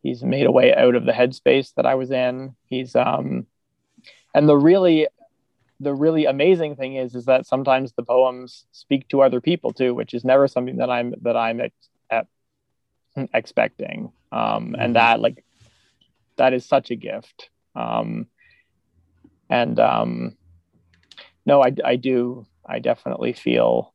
he's 0.06 0.24
made 0.24 0.46
a 0.46 0.52
way 0.52 0.74
out 0.74 0.94
of 0.94 1.06
the 1.06 1.12
headspace 1.12 1.74
that 1.74 1.88
I 1.88 1.96
was 1.96 2.12
in. 2.12 2.56
He's, 2.68 2.96
um, 2.96 3.48
and 4.36 4.48
the 4.48 4.56
really, 4.56 5.08
the 5.80 5.96
really 5.96 6.26
amazing 6.26 6.76
thing 6.76 6.96
is, 6.96 7.16
is 7.16 7.26
that 7.26 7.48
sometimes 7.48 7.94
the 7.94 8.04
poems 8.04 8.66
speak 8.72 9.08
to 9.08 9.24
other 9.24 9.42
people 9.42 9.74
too, 9.74 9.96
which 9.96 10.14
is 10.14 10.24
never 10.24 10.48
something 10.48 10.78
that 10.78 10.92
I'm 10.92 11.16
that 11.24 11.36
I'm 11.36 11.60
ex- 11.60 11.90
at, 12.12 12.28
expecting. 13.34 14.12
Um, 14.32 14.76
and 14.76 14.76
mm-hmm. 14.76 14.94
that 14.94 15.20
like 15.22 15.44
that 16.38 16.54
is 16.54 16.66
such 16.66 16.92
a 16.92 16.96
gift. 16.96 17.50
Um, 17.76 18.28
and 19.50 19.80
um, 19.80 20.38
no, 21.46 21.64
I, 21.64 21.74
I 21.84 21.96
do. 21.96 22.46
I 22.66 22.80
definitely 22.80 23.34
feel. 23.34 23.94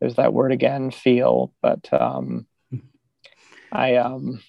There's 0.00 0.16
that 0.16 0.32
word 0.32 0.52
again, 0.52 0.90
feel, 0.90 1.52
but 1.60 1.92
um, 1.92 2.46
I 3.72 3.96
um, 3.96 4.40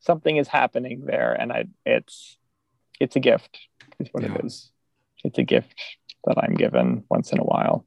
something 0.00 0.36
is 0.36 0.48
happening 0.48 1.04
there, 1.06 1.32
and 1.32 1.52
I 1.52 1.66
it's 1.86 2.36
it's 3.00 3.16
a 3.16 3.20
gift. 3.20 3.58
Is 3.98 4.08
what 4.12 4.24
yeah. 4.24 4.34
it 4.34 4.44
is. 4.44 4.70
It's 5.24 5.38
a 5.38 5.42
gift 5.42 5.80
that 6.24 6.36
I'm 6.38 6.54
given 6.54 7.04
once 7.08 7.32
in 7.32 7.38
a 7.38 7.44
while. 7.44 7.86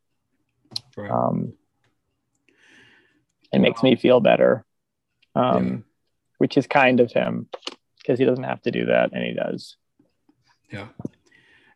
Right. 0.98 1.12
Um, 1.12 1.54
it 3.52 3.60
makes 3.60 3.84
me 3.84 3.96
feel 3.96 4.20
better, 4.20 4.66
um. 5.36 5.84
Which 6.40 6.58
is 6.58 6.66
kind 6.66 7.00
of 7.00 7.12
him 7.12 7.48
because 8.00 8.18
he 8.18 8.26
doesn't 8.26 8.44
have 8.44 8.62
to 8.64 8.72
do 8.72 8.86
that, 8.86 9.12
and 9.14 9.24
he 9.24 9.34
does. 9.34 9.78
Yeah, 10.72 10.88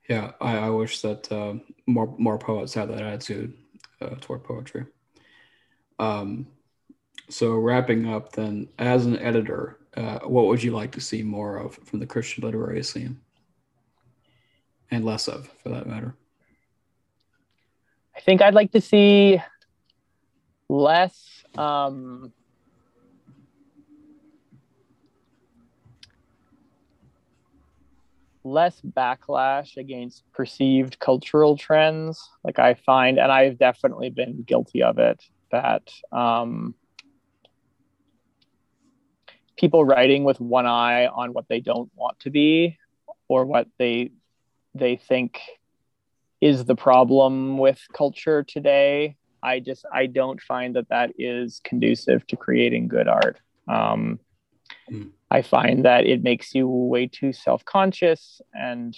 yeah. 0.10 0.32
I, 0.42 0.58
I 0.58 0.70
wish 0.70 1.02
that 1.02 1.32
uh, 1.32 1.56
more 1.86 2.14
more 2.18 2.40
poets 2.40 2.74
had 2.74 2.90
that 2.90 3.02
attitude 3.02 3.54
uh, 4.02 4.16
toward 4.20 4.44
poetry. 4.44 4.86
Um, 6.00 6.48
so 7.30 7.54
wrapping 7.54 8.08
up, 8.08 8.32
then, 8.32 8.68
as 8.80 9.06
an 9.06 9.20
editor, 9.20 9.80
uh, 9.96 10.20
what 10.20 10.48
would 10.48 10.64
you 10.64 10.72
like 10.72 10.92
to 10.94 11.02
see 11.02 11.24
more 11.24 11.58
of 11.58 11.76
from 11.76 12.00
the 12.00 12.08
Christian 12.08 12.44
literary 12.44 12.84
scene, 12.84 13.20
and 14.92 15.06
less 15.06 15.28
of, 15.28 15.48
for 15.62 15.70
that 15.70 15.88
matter? 15.88 16.16
I 18.16 18.22
think 18.22 18.42
I'd 18.42 18.54
like 18.54 18.72
to 18.72 18.82
see 18.82 19.42
less. 20.70 21.44
Um, 21.58 22.32
less 28.44 28.82
backlash 28.82 29.78
against 29.78 30.24
perceived 30.34 31.00
cultural 31.00 31.58
trends. 31.58 32.30
Like 32.44 32.60
i 32.60 32.74
find 32.74 33.18
and 33.20 33.32
i've 33.32 33.58
definitely 33.58 34.10
been 34.10 34.44
guilty 34.44 34.84
of 34.84 34.98
it 34.98 35.24
that 35.52 35.88
um, 36.12 36.74
people 39.56 39.86
writing 39.86 40.24
with 40.24 40.42
one 40.42 40.66
eye 40.66 41.06
on 41.06 41.32
what 41.32 41.48
they 41.48 41.60
don't 41.60 41.92
want 41.96 42.20
to 42.20 42.30
be 42.30 42.78
or 43.28 43.46
what 43.46 43.68
they 43.78 44.12
they 44.76 44.96
think 44.96 45.40
is 46.42 46.66
the 46.66 46.76
problem 46.76 47.58
with 47.58 47.80
culture 47.94 48.44
today. 48.44 49.16
I 49.42 49.60
just 49.60 49.86
i 49.94 50.08
don't 50.08 50.42
find 50.42 50.76
that 50.76 50.90
that 50.90 51.12
is 51.18 51.62
conducive 51.64 52.26
to 52.28 52.36
creating 52.36 52.88
good 52.88 53.08
art. 53.08 53.40
Um, 53.68 54.20
mm. 54.92 55.12
I 55.34 55.42
find 55.42 55.84
that 55.86 56.06
it 56.06 56.22
makes 56.22 56.54
you 56.54 56.68
way 56.68 57.08
too 57.08 57.34
self-conscious 57.34 58.40
and 58.54 58.98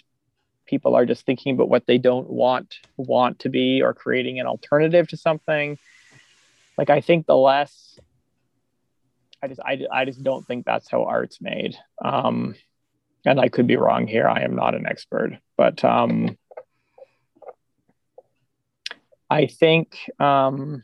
people 0.66 0.94
are 0.94 1.06
just 1.06 1.26
thinking 1.26 1.56
about 1.56 1.70
what 1.70 1.88
they 1.88 1.98
don't 1.98 2.30
want 2.30 2.76
want 2.98 3.40
to 3.40 3.50
be 3.50 3.82
or 3.82 3.94
creating 3.94 4.42
an 4.42 4.46
alternative 4.46 5.08
to 5.08 5.18
something. 5.18 5.78
Like 6.78 6.90
I 6.90 7.00
think 7.00 7.26
the 7.26 7.38
less 7.38 7.98
I 9.42 9.48
just 9.48 9.62
I, 9.62 9.80
I 9.90 10.04
just 10.04 10.24
don't 10.24 10.46
think 10.46 10.66
that's 10.66 10.92
how 10.92 11.06
art's 11.06 11.40
made. 11.40 11.78
Um, 12.04 12.56
and 13.26 13.40
I 13.40 13.48
could 13.48 13.66
be 13.66 13.78
wrong 13.78 14.06
here. 14.06 14.28
I 14.28 14.42
am 14.42 14.56
not 14.56 14.76
an 14.76 14.86
expert, 14.86 15.40
but 15.56 15.86
um, 15.86 16.38
I 19.30 19.46
think 19.46 19.98
um, 20.20 20.84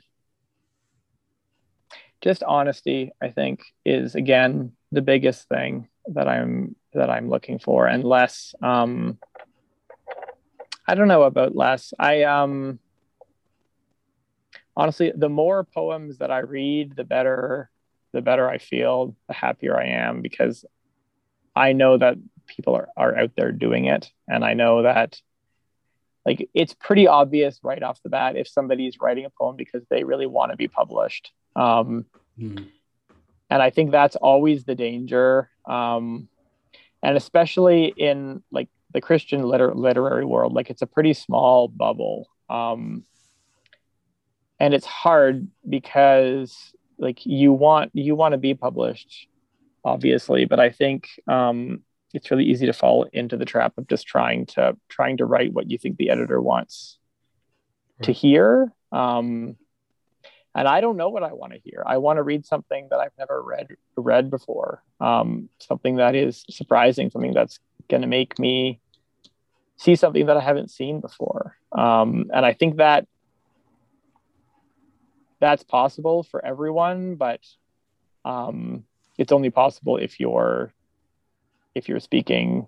just 2.22 2.42
honesty. 2.42 3.12
I 3.22 3.32
think 3.32 3.64
is 3.84 4.16
again 4.16 4.72
the 4.92 5.02
biggest 5.02 5.48
thing 5.48 5.88
that 6.08 6.28
I'm 6.28 6.76
that 6.94 7.10
I'm 7.10 7.30
looking 7.30 7.60
for, 7.60 7.88
and 7.88 8.04
less. 8.04 8.54
Um, 8.62 9.18
I 10.88 10.96
don't 10.96 11.08
know 11.08 11.24
about 11.24 11.56
less. 11.56 11.94
I 11.98 12.24
um, 12.24 12.80
honestly, 14.76 15.12
the 15.16 15.30
more 15.30 15.64
poems 15.64 16.18
that 16.18 16.32
I 16.32 16.40
read, 16.40 16.96
the 16.96 17.04
better 17.04 17.70
the 18.14 18.22
better 18.22 18.50
I 18.50 18.58
feel, 18.58 19.16
the 19.28 19.34
happier 19.34 19.80
I 19.80 19.88
am 19.88 20.22
because 20.22 20.66
I 21.56 21.74
know 21.74 21.98
that 21.98 22.18
people 22.48 22.76
are, 22.76 22.90
are 22.98 23.18
out 23.18 23.32
there 23.38 23.52
doing 23.52 23.86
it. 23.86 24.10
And 24.28 24.44
I 24.44 24.54
know 24.54 24.84
that 24.84 25.22
like 26.26 26.50
it's 26.54 26.74
pretty 26.74 27.08
obvious 27.08 27.60
right 27.64 27.82
off 27.82 28.04
the 28.04 28.10
bat 28.10 28.36
if 28.36 28.48
somebody's 28.48 29.00
writing 29.00 29.26
a 29.26 29.30
poem 29.30 29.56
because 29.56 29.84
they 29.90 30.04
really 30.04 30.28
want 30.28 30.52
to 30.52 30.58
be 30.58 30.68
published. 30.68 31.32
Um, 31.56 32.06
mm 32.40 32.68
and 33.52 33.62
I 33.62 33.70
think 33.70 33.92
that's 33.92 34.16
always 34.16 34.64
the 34.64 34.76
danger. 34.76 35.50
Um, 35.66 36.30
and 37.04 37.18
especially 37.18 37.94
in 37.98 38.42
like 38.50 38.70
the 38.94 39.02
Christian 39.02 39.44
liter- 39.44 39.76
literary 39.76 40.26
world, 40.26 40.54
like 40.54 40.70
it's 40.70 40.82
a 40.82 40.88
pretty 40.88 41.14
small 41.14 41.68
bubble. 41.68 42.30
Um, 42.50 43.04
and 44.58 44.74
it's 44.74 44.86
hard 44.86 45.48
because 45.68 46.74
like 46.98 47.26
you 47.26 47.52
want 47.52 47.92
you 47.94 48.16
want 48.16 48.32
to 48.32 48.38
be 48.38 48.54
published, 48.54 49.28
obviously, 49.84 50.46
but 50.46 50.60
I 50.60 50.70
think 50.70 51.10
um, 51.28 51.82
it's 52.14 52.32
really 52.32 52.46
easy 52.46 52.68
to 52.68 52.74
fall 52.74 53.08
into 53.12 53.36
the 53.36 53.46
trap 53.46 53.74
of 53.78 53.88
just 53.88 54.08
trying 54.08 54.46
to 54.48 54.78
trying 54.88 55.18
to 55.18 55.26
write 55.26 55.52
what 55.52 55.70
you 55.70 55.78
think 55.78 55.98
the 55.98 56.10
editor 56.10 56.42
wants 56.42 57.00
right. 58.00 58.06
to 58.06 58.12
hear. 58.14 58.72
Um, 58.94 59.58
and 60.54 60.68
I 60.68 60.82
don't 60.82 60.98
know 60.98 61.10
what 61.10 61.24
I 61.24 61.34
want 61.34 61.54
to 61.54 61.60
hear. 61.60 61.84
I 61.86 61.98
want 61.98 62.18
to 62.18 62.24
read 62.24 62.46
something 62.46 62.88
that 62.90 63.00
I've 63.00 63.18
never 63.18 63.42
read 63.42 63.68
read 63.96 64.30
before, 64.30 64.84
um, 65.00 65.50
something 65.60 65.96
that 65.98 66.16
is 66.16 66.46
surprising, 66.50 67.10
something 67.10 67.34
that's 67.34 67.60
going 67.90 68.02
to 68.02 68.08
make 68.08 68.38
me 68.38 68.80
see 69.78 69.96
something 69.96 70.26
that 70.26 70.38
I 70.38 70.42
haven't 70.42 70.70
seen 70.70 71.00
before. 71.00 71.58
Um, 71.72 72.30
and 72.34 72.46
I 72.46 72.54
think 72.54 72.78
that 72.78 73.08
that's 75.40 75.64
possible 75.64 76.24
for 76.24 76.44
everyone, 76.46 77.16
but 77.16 77.40
um, 78.26 78.84
it's 79.18 79.32
only 79.32 79.50
possible 79.50 79.98
if 79.98 80.20
you're 80.20 80.74
if 81.74 81.88
you're 81.88 82.02
speaking 82.02 82.68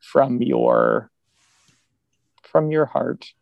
from 0.00 0.40
your 0.40 1.10
from 2.42 2.70
your 2.70 2.86
heart. 2.86 3.32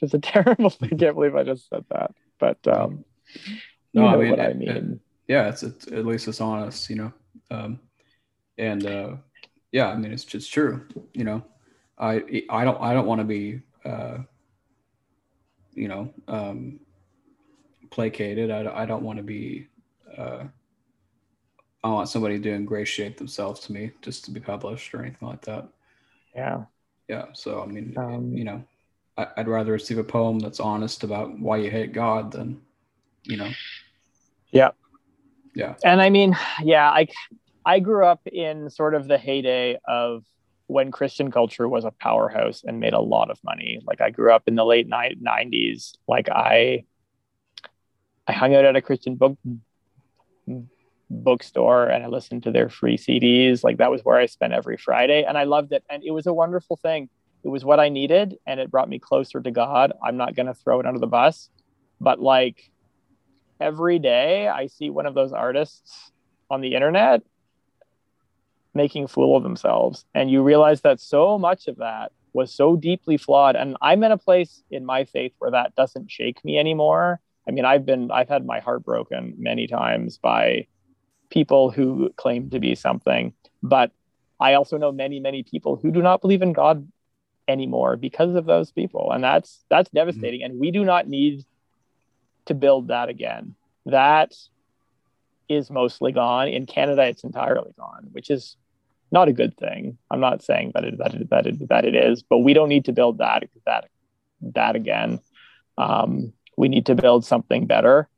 Which 0.00 0.10
is 0.10 0.14
a 0.14 0.18
terrible 0.20 0.70
thing. 0.70 0.90
I 0.92 0.96
can't 0.96 1.14
believe 1.16 1.34
I 1.34 1.42
just 1.42 1.68
said 1.68 1.84
that 1.90 2.12
but 2.38 2.58
um, 2.66 3.04
no, 3.92 4.02
you 4.02 4.02
know 4.02 4.08
I 4.08 4.16
mean, 4.16 4.30
what 4.30 4.40
I 4.40 4.52
mean. 4.52 4.68
It, 4.68 4.98
yeah, 5.28 5.48
it's, 5.48 5.62
it's, 5.62 5.86
at 5.88 6.06
least 6.06 6.28
it's 6.28 6.40
honest, 6.40 6.88
you 6.88 6.96
know. 6.96 7.12
Um, 7.50 7.80
and 8.58 8.86
uh, 8.86 9.16
yeah, 9.72 9.88
I 9.88 9.96
mean, 9.96 10.12
it's 10.12 10.24
just 10.24 10.52
true. 10.52 10.86
You 11.12 11.24
know, 11.24 11.44
I 11.98 12.44
I 12.50 12.64
don't 12.64 12.80
I 12.80 12.92
don't 12.92 13.06
want 13.06 13.20
to 13.20 13.24
be 13.24 13.60
uh, 13.84 14.18
you 15.74 15.88
know 15.88 16.12
um, 16.28 16.80
placated. 17.90 18.50
I, 18.50 18.82
I 18.82 18.86
don't 18.86 19.02
want 19.02 19.18
to 19.18 19.22
be. 19.22 19.68
Uh, 20.16 20.44
I 21.84 21.88
want 21.90 22.08
somebody 22.08 22.40
to 22.40 22.52
ingratiate 22.52 23.16
themselves 23.16 23.60
to 23.60 23.72
me 23.72 23.92
just 24.02 24.24
to 24.24 24.32
be 24.32 24.40
published 24.40 24.92
or 24.92 25.02
anything 25.02 25.28
like 25.28 25.42
that. 25.42 25.68
Yeah. 26.34 26.64
Yeah. 27.08 27.26
So 27.32 27.62
I 27.62 27.66
mean, 27.66 27.94
um, 27.96 28.32
you 28.36 28.44
know, 28.44 28.64
I'd 29.16 29.48
rather 29.48 29.72
receive 29.72 29.98
a 29.98 30.04
poem 30.04 30.38
that's 30.38 30.60
honest 30.60 31.02
about 31.02 31.38
why 31.38 31.56
you 31.58 31.70
hate 31.70 31.92
God 31.92 32.32
than, 32.32 32.60
you 33.22 33.36
know. 33.36 33.50
Yeah. 34.50 34.70
Yeah. 35.54 35.74
And 35.84 36.02
I 36.02 36.10
mean, 36.10 36.36
yeah, 36.62 36.90
I 36.90 37.08
I 37.64 37.80
grew 37.80 38.04
up 38.04 38.20
in 38.26 38.68
sort 38.68 38.94
of 38.94 39.08
the 39.08 39.16
heyday 39.16 39.78
of 39.86 40.24
when 40.66 40.90
Christian 40.90 41.30
culture 41.30 41.68
was 41.68 41.84
a 41.84 41.90
powerhouse 41.90 42.62
and 42.64 42.78
made 42.78 42.92
a 42.92 43.00
lot 43.00 43.30
of 43.30 43.42
money. 43.42 43.80
Like 43.86 44.00
I 44.00 44.10
grew 44.10 44.32
up 44.32 44.44
in 44.46 44.54
the 44.54 44.64
late 44.64 44.86
ni- 44.86 45.16
90s. 45.16 45.94
Like 46.06 46.28
I 46.28 46.84
I 48.26 48.32
hung 48.32 48.54
out 48.54 48.64
at 48.64 48.76
a 48.76 48.82
Christian 48.82 49.14
book 49.14 49.38
bookstore 51.08 51.86
and 51.86 52.04
I 52.04 52.08
listened 52.08 52.42
to 52.42 52.50
their 52.50 52.68
free 52.68 52.98
CDs. 52.98 53.64
Like 53.64 53.78
that 53.78 53.90
was 53.90 54.02
where 54.04 54.18
I 54.18 54.26
spent 54.26 54.52
every 54.52 54.76
Friday 54.76 55.24
and 55.24 55.38
I 55.38 55.44
loved 55.44 55.72
it 55.72 55.84
and 55.88 56.04
it 56.04 56.10
was 56.10 56.26
a 56.26 56.34
wonderful 56.34 56.76
thing 56.76 57.08
it 57.46 57.50
was 57.50 57.64
what 57.64 57.78
I 57.78 57.90
needed 57.90 58.38
and 58.44 58.58
it 58.58 58.72
brought 58.72 58.88
me 58.88 58.98
closer 58.98 59.40
to 59.40 59.50
God. 59.52 59.92
I'm 60.04 60.16
not 60.16 60.34
going 60.34 60.46
to 60.46 60.54
throw 60.54 60.80
it 60.80 60.86
under 60.86 60.98
the 60.98 61.06
bus, 61.06 61.48
but 62.00 62.20
like 62.20 62.72
every 63.60 64.00
day 64.00 64.48
I 64.48 64.66
see 64.66 64.90
one 64.90 65.06
of 65.06 65.14
those 65.14 65.32
artists 65.32 66.10
on 66.50 66.60
the 66.60 66.74
internet 66.74 67.22
making 68.74 69.06
fool 69.06 69.36
of 69.36 69.44
themselves. 69.44 70.04
And 70.12 70.28
you 70.28 70.42
realize 70.42 70.80
that 70.80 70.98
so 70.98 71.38
much 71.38 71.68
of 71.68 71.76
that 71.76 72.10
was 72.32 72.52
so 72.52 72.74
deeply 72.74 73.16
flawed. 73.16 73.54
And 73.54 73.76
I'm 73.80 74.02
in 74.02 74.10
a 74.10 74.18
place 74.18 74.64
in 74.72 74.84
my 74.84 75.04
faith 75.04 75.32
where 75.38 75.52
that 75.52 75.76
doesn't 75.76 76.10
shake 76.10 76.44
me 76.44 76.58
anymore. 76.58 77.20
I 77.46 77.52
mean, 77.52 77.64
I've 77.64 77.86
been, 77.86 78.10
I've 78.10 78.28
had 78.28 78.44
my 78.44 78.58
heart 78.58 78.82
broken 78.82 79.34
many 79.38 79.68
times 79.68 80.18
by 80.18 80.66
people 81.30 81.70
who 81.70 82.10
claim 82.16 82.50
to 82.50 82.58
be 82.58 82.74
something. 82.74 83.34
But 83.62 83.92
I 84.40 84.54
also 84.54 84.78
know 84.78 84.90
many, 84.90 85.20
many 85.20 85.44
people 85.44 85.76
who 85.76 85.92
do 85.92 86.02
not 86.02 86.20
believe 86.20 86.42
in 86.42 86.52
God 86.52 86.90
anymore 87.48 87.96
because 87.96 88.34
of 88.34 88.44
those 88.44 88.72
people. 88.72 89.12
And 89.12 89.22
that's, 89.22 89.64
that's 89.68 89.90
devastating. 89.90 90.40
Mm-hmm. 90.40 90.52
And 90.52 90.60
we 90.60 90.70
do 90.70 90.84
not 90.84 91.08
need 91.08 91.44
to 92.46 92.54
build 92.54 92.88
that 92.88 93.08
again. 93.08 93.54
That 93.86 94.32
is 95.48 95.70
mostly 95.70 96.12
gone. 96.12 96.48
In 96.48 96.66
Canada, 96.66 97.04
it's 97.04 97.24
entirely 97.24 97.72
gone, 97.78 98.08
which 98.12 98.30
is 98.30 98.56
not 99.12 99.28
a 99.28 99.32
good 99.32 99.56
thing. 99.56 99.98
I'm 100.10 100.20
not 100.20 100.42
saying 100.42 100.72
that 100.74 100.84
it 100.84 100.98
that 100.98 101.14
it, 101.14 101.30
that 101.30 101.46
it, 101.46 101.68
that 101.68 101.84
it 101.84 101.94
is, 101.94 102.22
but 102.22 102.38
we 102.38 102.52
don't 102.52 102.68
need 102.68 102.86
to 102.86 102.92
build 102.92 103.18
that 103.18 103.44
that 103.64 103.88
that 104.40 104.76
again. 104.76 105.20
Um, 105.78 106.32
we 106.56 106.68
need 106.68 106.86
to 106.86 106.94
build 106.94 107.24
something 107.24 107.66
better, 107.66 108.08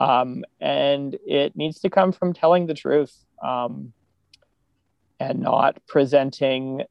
um, 0.00 0.44
and 0.60 1.16
it 1.26 1.56
needs 1.56 1.80
to 1.80 1.90
come 1.90 2.12
from 2.12 2.34
telling 2.34 2.66
the 2.66 2.74
truth 2.74 3.14
um, 3.42 3.92
and 5.18 5.40
not 5.40 5.78
presenting 5.86 6.82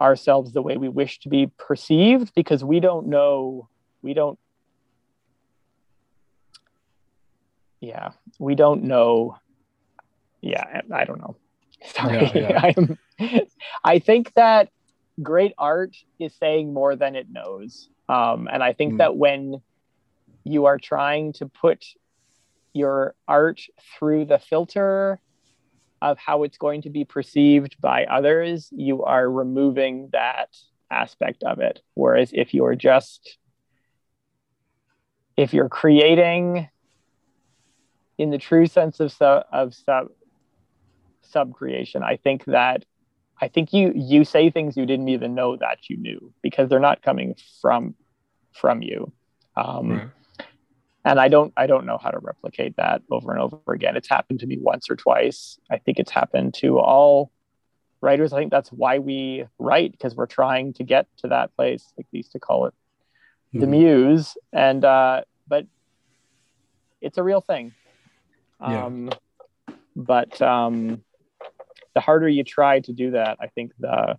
ourselves 0.00 0.52
the 0.52 0.62
way 0.62 0.76
we 0.76 0.88
wish 0.88 1.18
to 1.20 1.28
be 1.28 1.50
perceived 1.58 2.32
because 2.34 2.64
we 2.64 2.80
don't 2.80 3.06
know 3.06 3.68
we 4.02 4.14
don't 4.14 4.38
yeah 7.80 8.10
we 8.38 8.54
don't 8.54 8.82
know 8.82 9.36
yeah 10.40 10.82
i 10.92 11.04
don't 11.04 11.20
know 11.20 11.36
sorry 11.84 12.30
yeah, 12.34 12.72
yeah. 13.18 13.38
i 13.84 13.98
think 13.98 14.32
that 14.34 14.70
great 15.20 15.52
art 15.58 15.96
is 16.18 16.32
saying 16.34 16.72
more 16.72 16.94
than 16.94 17.16
it 17.16 17.26
knows 17.30 17.88
um, 18.08 18.48
and 18.52 18.62
i 18.62 18.72
think 18.72 18.94
mm. 18.94 18.98
that 18.98 19.16
when 19.16 19.60
you 20.44 20.66
are 20.66 20.78
trying 20.78 21.32
to 21.32 21.46
put 21.46 21.84
your 22.72 23.14
art 23.26 23.60
through 23.98 24.24
the 24.24 24.38
filter 24.38 25.20
of 26.00 26.18
how 26.18 26.42
it's 26.42 26.58
going 26.58 26.82
to 26.82 26.90
be 26.90 27.04
perceived 27.04 27.76
by 27.80 28.04
others 28.04 28.68
you 28.72 29.02
are 29.04 29.30
removing 29.30 30.08
that 30.12 30.56
aspect 30.90 31.42
of 31.42 31.58
it 31.58 31.80
whereas 31.94 32.30
if 32.32 32.54
you're 32.54 32.74
just 32.74 33.38
if 35.36 35.52
you're 35.52 35.68
creating 35.68 36.68
in 38.16 38.30
the 38.30 38.38
true 38.38 38.66
sense 38.66 38.98
of 39.00 39.12
sub, 39.12 39.44
of 39.52 39.74
sub 39.74 40.08
sub 41.22 41.52
creation 41.52 42.02
i 42.02 42.16
think 42.16 42.44
that 42.46 42.84
i 43.40 43.48
think 43.48 43.72
you 43.72 43.92
you 43.94 44.24
say 44.24 44.50
things 44.50 44.76
you 44.76 44.86
didn't 44.86 45.08
even 45.08 45.34
know 45.34 45.56
that 45.56 45.90
you 45.90 45.96
knew 45.96 46.32
because 46.42 46.68
they're 46.68 46.80
not 46.80 47.02
coming 47.02 47.36
from 47.60 47.94
from 48.52 48.82
you 48.82 49.12
um, 49.56 49.90
right. 49.90 50.08
And 51.08 51.18
i 51.18 51.28
don't 51.28 51.52
i 51.56 51.66
don't 51.66 51.86
know 51.86 51.98
how 51.98 52.10
to 52.10 52.18
replicate 52.20 52.76
that 52.76 53.02
over 53.10 53.32
and 53.32 53.40
over 53.40 53.72
again 53.72 53.96
it's 53.96 54.08
happened 54.08 54.40
to 54.40 54.46
me 54.46 54.58
once 54.60 54.88
or 54.90 54.96
twice 54.96 55.58
i 55.70 55.78
think 55.78 55.98
it's 55.98 56.10
happened 56.10 56.54
to 56.54 56.78
all 56.78 57.32
writers 58.00 58.32
i 58.32 58.38
think 58.38 58.50
that's 58.50 58.70
why 58.70 58.98
we 58.98 59.44
write 59.58 59.92
because 59.92 60.14
we're 60.14 60.26
trying 60.26 60.72
to 60.72 60.84
get 60.84 61.06
to 61.16 61.28
that 61.28 61.54
place 61.56 61.92
like 61.96 62.06
used 62.12 62.32
to 62.32 62.38
call 62.38 62.66
it 62.66 62.74
mm-hmm. 63.54 63.60
the 63.60 63.66
muse 63.66 64.36
and 64.52 64.84
uh 64.84 65.22
but 65.48 65.66
it's 67.00 67.18
a 67.18 67.22
real 67.22 67.40
thing 67.40 67.72
um, 68.60 69.06
yeah. 69.06 69.14
But 69.96 70.40
um, 70.40 71.02
the 71.94 72.00
harder 72.00 72.28
you 72.28 72.44
try 72.44 72.80
to 72.80 72.92
do 72.92 73.12
that, 73.12 73.38
I 73.40 73.48
think 73.48 73.72
the 73.78 74.18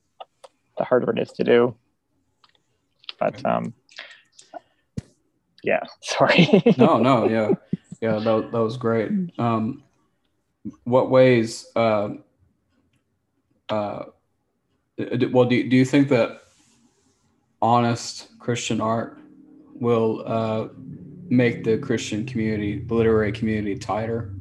the 0.78 0.84
harder 0.84 1.12
it 1.12 1.20
is 1.20 1.32
to 1.34 1.44
do. 1.44 1.76
But 3.20 3.46
um, 3.46 3.74
yeah, 5.64 5.82
sorry. 6.02 6.64
no, 6.78 6.98
no, 6.98 7.28
yeah, 7.28 7.52
yeah, 8.02 8.20
that, 8.20 8.52
that 8.52 8.62
was 8.62 8.78
great. 8.78 9.12
Um, 9.38 9.84
what 10.84 11.10
ways? 11.10 11.66
Uh, 11.76 12.10
uh, 13.70 14.06
well, 15.32 15.46
do 15.46 15.70
do 15.70 15.76
you 15.76 15.86
think 15.86 16.10
that 16.10 16.42
honest 17.62 18.38
Christian 18.40 18.82
art 18.82 19.18
will 19.74 20.24
uh, 20.26 20.68
make 21.30 21.64
the 21.64 21.78
Christian 21.78 22.26
community, 22.26 22.80
the 22.80 22.94
literary 22.94 23.32
community, 23.32 23.78
tighter? 23.78 24.34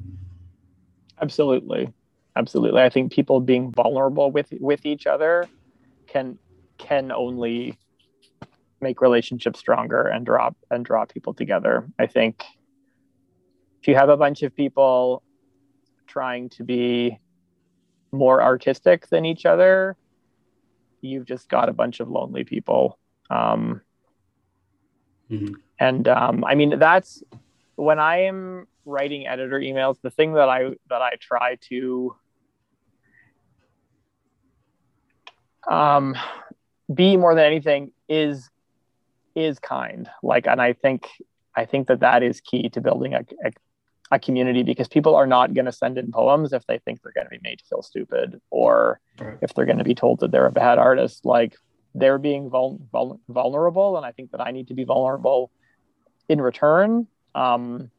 Absolutely, 1.21 1.93
absolutely. 2.37 2.81
I 2.81 2.89
think 2.89 3.13
people 3.13 3.41
being 3.41 3.73
vulnerable 3.73 4.31
with 4.31 4.53
with 4.61 4.87
each 4.87 5.07
other 5.07 5.49
can 6.07 6.39
can 6.79 7.13
only 7.13 7.77
make 8.81 9.01
relationships 9.01 9.59
stronger 9.59 10.03
and 10.03 10.25
drop 10.25 10.57
and 10.71 10.85
draw 10.85 11.05
people 11.05 11.35
together. 11.35 11.87
I 11.99 12.07
think 12.07 12.45
if 13.81 13.89
you 13.89 13.95
have 13.95 14.09
a 14.09 14.17
bunch 14.17 14.43
of 14.43 14.55
people 14.55 15.23
trying 16.07 16.49
to 16.51 16.65
be 16.65 17.19
more 18.13 18.43
artistic 18.43 19.09
than 19.09 19.25
each 19.25 19.47
other, 19.47 19.97
you've 21.01 21.27
just 21.27 21.49
got 21.49 21.69
a 21.69 21.73
bunch 21.73 22.01
of 22.01 22.09
lonely 22.09 22.45
people. 22.45 22.99
Um, 23.31 23.83
mm-hmm. 25.31 25.55
And 25.79 26.09
um, 26.09 26.45
I 26.45 26.55
mean, 26.55 26.79
that's 26.79 27.23
when 27.77 27.99
I 27.99 28.23
am 28.23 28.67
writing 28.85 29.27
editor 29.27 29.61
emails, 29.61 30.01
the 30.03 30.11
thing 30.11 30.33
that 30.35 30.49
I 30.49 30.71
that 30.89 31.03
I 31.03 31.13
try 31.21 31.57
to 31.69 32.17
um, 35.69 36.17
be 36.93 37.17
more 37.17 37.35
than 37.35 37.45
anything 37.45 37.93
is 38.09 38.51
is 39.45 39.59
kind. 39.59 40.09
Like, 40.23 40.47
and 40.47 40.61
I 40.61 40.73
think 40.73 41.07
I 41.57 41.65
think 41.65 41.89
that 41.89 42.01
that 42.01 42.23
is 42.23 42.41
key 42.41 42.69
to 42.71 42.81
building 42.81 43.15
a, 43.15 43.25
a, 43.45 43.51
a 44.13 44.19
community 44.19 44.63
because 44.63 44.89
people 44.89 45.15
are 45.17 45.27
not 45.27 45.55
going 45.55 45.65
to 45.65 45.73
send 45.73 45.99
in 45.99 46.13
poems 46.13 46.53
if 46.53 46.67
they 46.67 46.79
think 46.79 47.03
they're 47.03 47.13
going 47.13 47.27
to 47.27 47.31
be 47.31 47.41
made 47.43 47.59
to 47.59 47.65
feel 47.65 47.83
stupid 47.83 48.41
or 48.51 49.01
right. 49.19 49.39
if 49.43 49.55
they're 49.55 49.67
going 49.67 49.79
to 49.79 49.85
be 49.85 49.95
told 49.95 50.21
that 50.21 50.31
they're 50.31 50.47
a 50.47 50.53
bad 50.53 50.79
artist. 50.79 51.25
Like 51.25 51.57
they're 51.95 52.19
being 52.19 52.49
vul- 52.49 52.81
vul- 52.93 53.21
vulnerable, 53.29 53.97
and 53.97 54.07
I 54.07 54.13
think 54.13 54.31
that 54.33 54.41
I 54.41 54.51
need 54.51 54.69
to 54.69 54.75
be 54.75 54.85
vulnerable 54.85 55.51
in 56.29 56.41
return. 56.41 57.07
Um, 57.35 57.91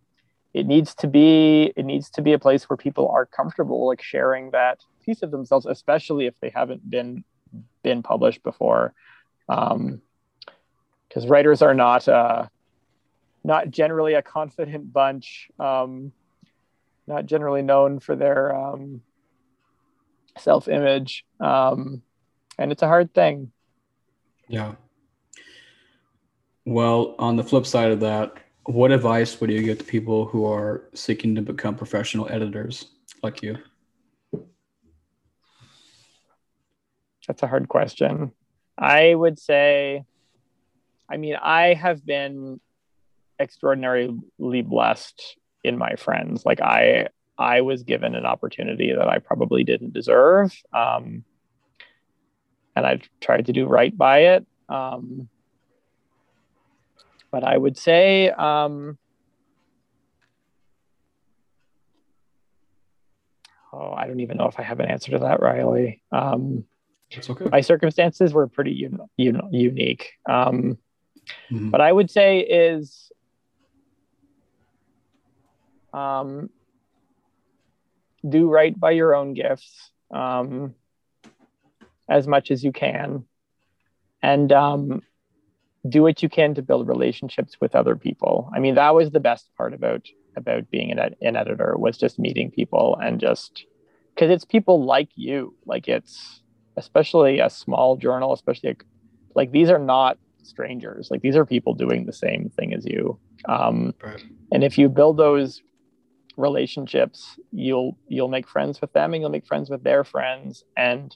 it 0.53 0.65
needs 0.65 0.95
to 0.95 1.07
be 1.07 1.73
it 1.75 1.85
needs 1.85 2.09
to 2.11 2.21
be 2.21 2.33
a 2.33 2.39
place 2.39 2.69
where 2.69 2.77
people 2.77 3.09
are 3.09 3.25
comfortable 3.25 3.87
like 3.87 4.01
sharing 4.01 4.51
that 4.51 4.79
piece 5.05 5.21
of 5.21 5.31
themselves, 5.31 5.65
especially 5.65 6.25
if 6.25 6.33
they 6.41 6.49
haven't 6.49 6.89
been 6.89 7.23
been 7.83 8.03
published 8.03 8.43
before. 8.43 8.93
Um, 9.47 10.01
because 11.09 11.27
writers 11.27 11.61
are 11.61 11.73
not 11.73 12.07
uh, 12.07 12.47
not 13.43 13.71
generally 13.71 14.13
a 14.13 14.21
confident 14.21 14.93
bunch, 14.93 15.49
um, 15.59 16.11
not 17.07 17.25
generally 17.25 17.63
known 17.63 17.99
for 17.99 18.15
their 18.15 18.55
um, 18.55 19.01
self 20.37 20.67
image, 20.67 21.25
um, 21.39 22.01
and 22.57 22.71
it's 22.71 22.83
a 22.83 22.87
hard 22.87 23.13
thing. 23.13 23.51
Yeah. 24.47 24.75
Well, 26.65 27.15
on 27.17 27.35
the 27.35 27.43
flip 27.43 27.65
side 27.65 27.91
of 27.91 27.99
that, 28.01 28.33
what 28.65 28.91
advice 28.91 29.41
would 29.41 29.49
you 29.49 29.63
give 29.63 29.79
to 29.79 29.83
people 29.83 30.25
who 30.25 30.45
are 30.45 30.83
seeking 30.93 31.33
to 31.35 31.41
become 31.41 31.75
professional 31.75 32.29
editors 32.29 32.85
like 33.23 33.41
you? 33.41 33.57
That's 37.27 37.43
a 37.43 37.47
hard 37.47 37.67
question. 37.67 38.31
I 38.77 39.13
would 39.13 39.39
say, 39.39 40.05
I 41.09 41.17
mean, 41.17 41.35
I 41.35 41.73
have 41.73 42.05
been 42.05 42.59
extraordinarily 43.39 44.61
blessed 44.61 45.37
in 45.63 45.77
my 45.77 45.95
friends. 45.95 46.45
Like 46.45 46.61
I, 46.61 47.07
I 47.37 47.61
was 47.61 47.83
given 47.83 48.15
an 48.15 48.25
opportunity 48.25 48.93
that 48.93 49.07
I 49.07 49.19
probably 49.19 49.63
didn't 49.63 49.93
deserve, 49.93 50.53
um, 50.73 51.23
and 52.75 52.85
I 52.85 52.99
tried 53.21 53.47
to 53.47 53.53
do 53.53 53.65
right 53.65 53.97
by 53.97 54.19
it. 54.19 54.45
Um, 54.67 55.29
but 57.31 57.43
I 57.43 57.57
would 57.57 57.77
say 57.77 58.29
um, 58.29 58.97
oh, 63.73 63.93
I 63.93 64.07
don't 64.07 64.19
even 64.19 64.37
know 64.37 64.47
if 64.47 64.59
I 64.59 64.63
have 64.63 64.79
an 64.79 64.89
answer 64.89 65.11
to 65.11 65.19
that, 65.19 65.41
Riley. 65.41 66.01
Um, 66.11 66.65
okay. 67.29 67.45
My 67.49 67.61
circumstances 67.61 68.33
were 68.33 68.47
pretty 68.47 68.85
un- 68.85 68.99
un- 69.19 69.53
unique. 69.53 70.11
Um, 70.29 70.77
mm-hmm. 71.51 71.69
But 71.69 71.81
I 71.81 71.91
would 71.91 72.09
say 72.09 72.39
is 72.39 73.11
um, 75.93 76.49
do 78.27 78.49
right 78.49 78.77
by 78.77 78.91
your 78.91 79.15
own 79.15 79.33
gifts 79.33 79.91
um, 80.11 80.75
as 82.09 82.27
much 82.27 82.51
as 82.51 82.63
you 82.63 82.71
can. 82.71 83.25
And 84.21 84.51
um, 84.51 85.01
do 85.87 86.01
what 86.01 86.21
you 86.21 86.29
can 86.29 86.53
to 86.55 86.61
build 86.61 86.87
relationships 86.87 87.55
with 87.61 87.75
other 87.75 87.95
people. 87.95 88.49
I 88.53 88.59
mean, 88.59 88.75
that 88.75 88.93
was 88.93 89.11
the 89.11 89.19
best 89.19 89.49
part 89.55 89.73
about 89.73 90.07
about 90.35 90.69
being 90.69 90.91
an, 90.91 91.15
an 91.21 91.35
editor 91.35 91.75
was 91.77 91.97
just 91.97 92.19
meeting 92.19 92.51
people 92.51 92.97
and 93.01 93.19
just 93.19 93.65
because 94.13 94.29
it's 94.29 94.45
people 94.45 94.85
like 94.85 95.09
you 95.15 95.55
like 95.65 95.87
it's 95.87 96.41
especially 96.77 97.39
a 97.39 97.49
small 97.49 97.97
journal 97.97 98.31
especially 98.31 98.69
a, 98.69 98.75
like 99.35 99.51
these 99.51 99.69
are 99.69 99.79
not 99.79 100.17
strangers. 100.49 101.09
Like 101.11 101.21
these 101.21 101.35
are 101.35 101.45
people 101.45 101.73
doing 101.73 102.05
the 102.05 102.13
same 102.13 102.51
thing 102.55 102.73
as 102.73 102.85
you. 102.85 103.19
Um, 103.45 103.93
right. 104.03 104.23
and 104.51 104.63
if 104.63 104.77
you 104.77 104.89
build 104.89 105.17
those 105.17 105.61
relationships 106.35 107.37
you'll 107.51 107.97
you'll 108.07 108.29
make 108.29 108.47
friends 108.47 108.79
with 108.79 108.93
them 108.93 109.13
and 109.13 109.21
you'll 109.21 109.29
make 109.29 109.45
friends 109.45 109.69
with 109.69 109.83
their 109.83 110.03
friends. 110.03 110.63
And 110.77 111.15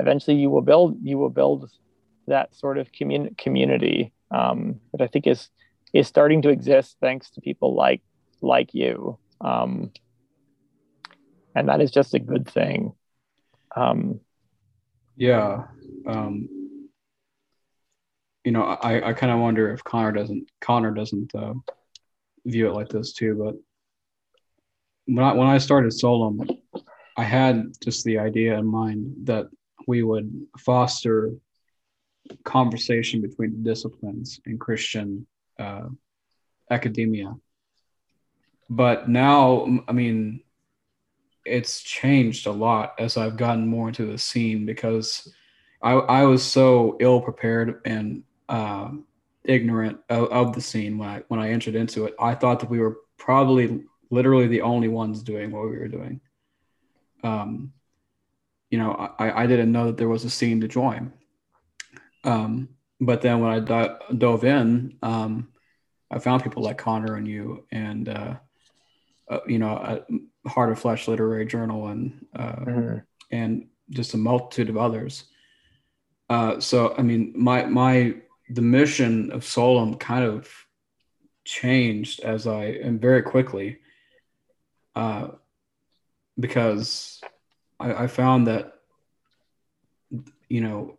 eventually 0.00 0.36
you 0.36 0.50
will 0.50 0.62
build 0.62 0.98
you 1.02 1.18
will 1.18 1.30
build 1.30 1.70
that 2.26 2.54
sort 2.54 2.78
of 2.78 2.90
commun- 2.92 3.34
community 3.38 4.12
um, 4.32 4.80
that 4.92 5.00
i 5.00 5.06
think 5.06 5.26
is 5.26 5.48
is 5.92 6.08
starting 6.08 6.42
to 6.42 6.48
exist 6.48 6.96
thanks 7.00 7.30
to 7.30 7.40
people 7.40 7.74
like 7.74 8.02
like 8.42 8.74
you. 8.74 9.18
Um, 9.40 9.92
and 11.54 11.68
that 11.68 11.80
is 11.80 11.90
just 11.90 12.14
a 12.14 12.18
good 12.18 12.48
thing. 12.48 12.92
Um, 13.74 14.20
yeah. 15.16 15.64
Um, 16.06 16.65
you 18.46 18.52
know 18.52 18.62
i 18.62 19.08
i 19.08 19.12
kind 19.12 19.32
of 19.32 19.40
wonder 19.40 19.72
if 19.72 19.82
connor 19.82 20.12
doesn't 20.12 20.48
connor 20.60 20.92
doesn't 20.92 21.34
uh, 21.34 21.52
view 22.46 22.68
it 22.68 22.74
like 22.74 22.88
this 22.88 23.12
too 23.12 23.34
but 23.34 23.54
when 25.12 25.24
i 25.24 25.32
when 25.32 25.48
i 25.48 25.58
started 25.58 25.92
solum 25.92 26.40
i 27.16 27.24
had 27.24 27.64
just 27.82 28.04
the 28.04 28.18
idea 28.18 28.56
in 28.56 28.64
mind 28.64 29.12
that 29.24 29.46
we 29.88 30.04
would 30.04 30.30
foster 30.58 31.32
conversation 32.44 33.20
between 33.20 33.64
disciplines 33.64 34.40
in 34.46 34.58
christian 34.58 35.26
uh, 35.58 35.88
academia. 36.70 37.34
But 38.70 39.08
now 39.08 39.66
i 39.88 39.92
mean 39.92 40.40
it's 41.44 41.82
changed 41.82 42.46
a 42.46 42.52
lot 42.52 42.94
as 42.98 43.16
i've 43.16 43.36
gotten 43.36 43.66
more 43.66 43.88
into 43.88 44.06
the 44.06 44.18
scene 44.18 44.66
because 44.66 45.32
i 45.80 45.92
i 45.92 46.22
was 46.24 46.42
so 46.42 46.96
ill 46.98 47.20
prepared 47.20 47.80
and 47.84 48.24
uh, 48.48 48.90
ignorant 49.44 49.98
of, 50.08 50.28
of, 50.30 50.54
the 50.54 50.60
scene 50.60 50.98
when 50.98 51.08
i 51.08 51.22
when 51.28 51.40
i 51.40 51.50
entered 51.50 51.74
into 51.74 52.04
it 52.04 52.14
i 52.18 52.34
thought 52.34 52.60
that 52.60 52.70
we 52.70 52.80
were 52.80 52.98
probably 53.16 53.84
literally 54.10 54.46
the 54.46 54.62
only 54.62 54.88
ones 54.88 55.22
doing 55.22 55.50
what 55.50 55.68
we 55.70 55.78
were 55.78 55.88
doing 55.88 56.20
um 57.22 57.72
you 58.70 58.78
know 58.78 58.92
i 59.18 59.42
i 59.42 59.46
didn't 59.46 59.72
know 59.72 59.86
that 59.86 59.96
there 59.96 60.08
was 60.08 60.24
a 60.24 60.30
scene 60.30 60.60
to 60.60 60.68
join 60.68 61.12
um 62.24 62.68
but 63.00 63.22
then 63.22 63.40
when 63.40 63.52
i 63.52 63.60
do- 63.60 64.16
dove 64.18 64.44
in 64.44 64.96
um 65.02 65.48
i 66.10 66.18
found 66.18 66.42
people 66.42 66.62
like 66.62 66.78
connor 66.78 67.14
and 67.14 67.28
you 67.28 67.64
and 67.70 68.08
uh 68.08 68.34
uh, 69.28 69.40
you 69.46 69.58
know, 69.58 69.72
a 69.72 70.48
Heart 70.48 70.72
of 70.72 70.78
Flesh 70.78 71.08
Literary 71.08 71.46
Journal 71.46 71.88
and 71.88 72.26
uh, 72.34 72.52
mm-hmm. 72.56 72.98
and 73.30 73.66
just 73.90 74.14
a 74.14 74.16
multitude 74.16 74.68
of 74.68 74.76
others. 74.76 75.24
Uh, 76.28 76.60
so, 76.60 76.94
I 76.96 77.02
mean, 77.02 77.32
my 77.36 77.64
my 77.64 78.16
the 78.50 78.62
mission 78.62 79.32
of 79.32 79.44
Solum 79.44 79.94
kind 79.96 80.24
of 80.24 80.48
changed 81.44 82.20
as 82.20 82.46
I 82.46 82.64
and 82.64 83.00
very 83.00 83.22
quickly, 83.22 83.78
uh, 84.94 85.28
because 86.38 87.20
I, 87.78 88.04
I 88.04 88.06
found 88.06 88.46
that 88.46 88.74
you 90.48 90.60
know 90.60 90.98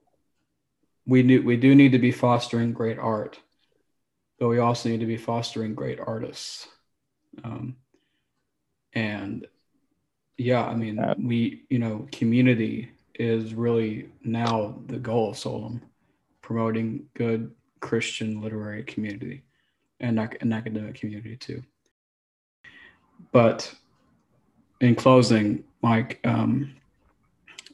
we 1.06 1.24
do 1.24 1.44
we 1.44 1.58
do 1.58 1.76
need 1.76 1.94
to 1.94 2.00
be 2.00 2.12
fostering 2.12 2.74
great 2.74 3.00
art, 3.00 3.40
but 4.40 4.48
we 4.48 4.60
also 4.60 4.90
need 4.90 5.00
to 5.00 5.06
be 5.06 5.18
fostering 5.18 5.76
great 5.76 6.00
artists. 6.00 6.68
Um, 7.44 7.78
and 8.94 9.46
yeah 10.38 10.64
i 10.66 10.76
mean 10.76 11.00
we 11.22 11.64
you 11.70 11.80
know 11.80 12.08
community 12.12 12.90
is 13.16 13.54
really 13.54 14.10
now 14.24 14.76
the 14.88 14.98
goal 14.98 15.32
of 15.32 15.38
solum 15.38 15.82
promoting 16.48 17.06
good 17.14 17.52
christian 17.82 18.42
literary 18.42 18.82
community 18.82 19.44
and 20.00 20.18
an 20.18 20.54
academic 20.54 20.96
community 20.96 21.36
too. 21.36 21.62
But 23.34 23.76
in 24.80 24.96
closing 24.96 25.66
mike 25.82 26.22
um, 26.24 26.74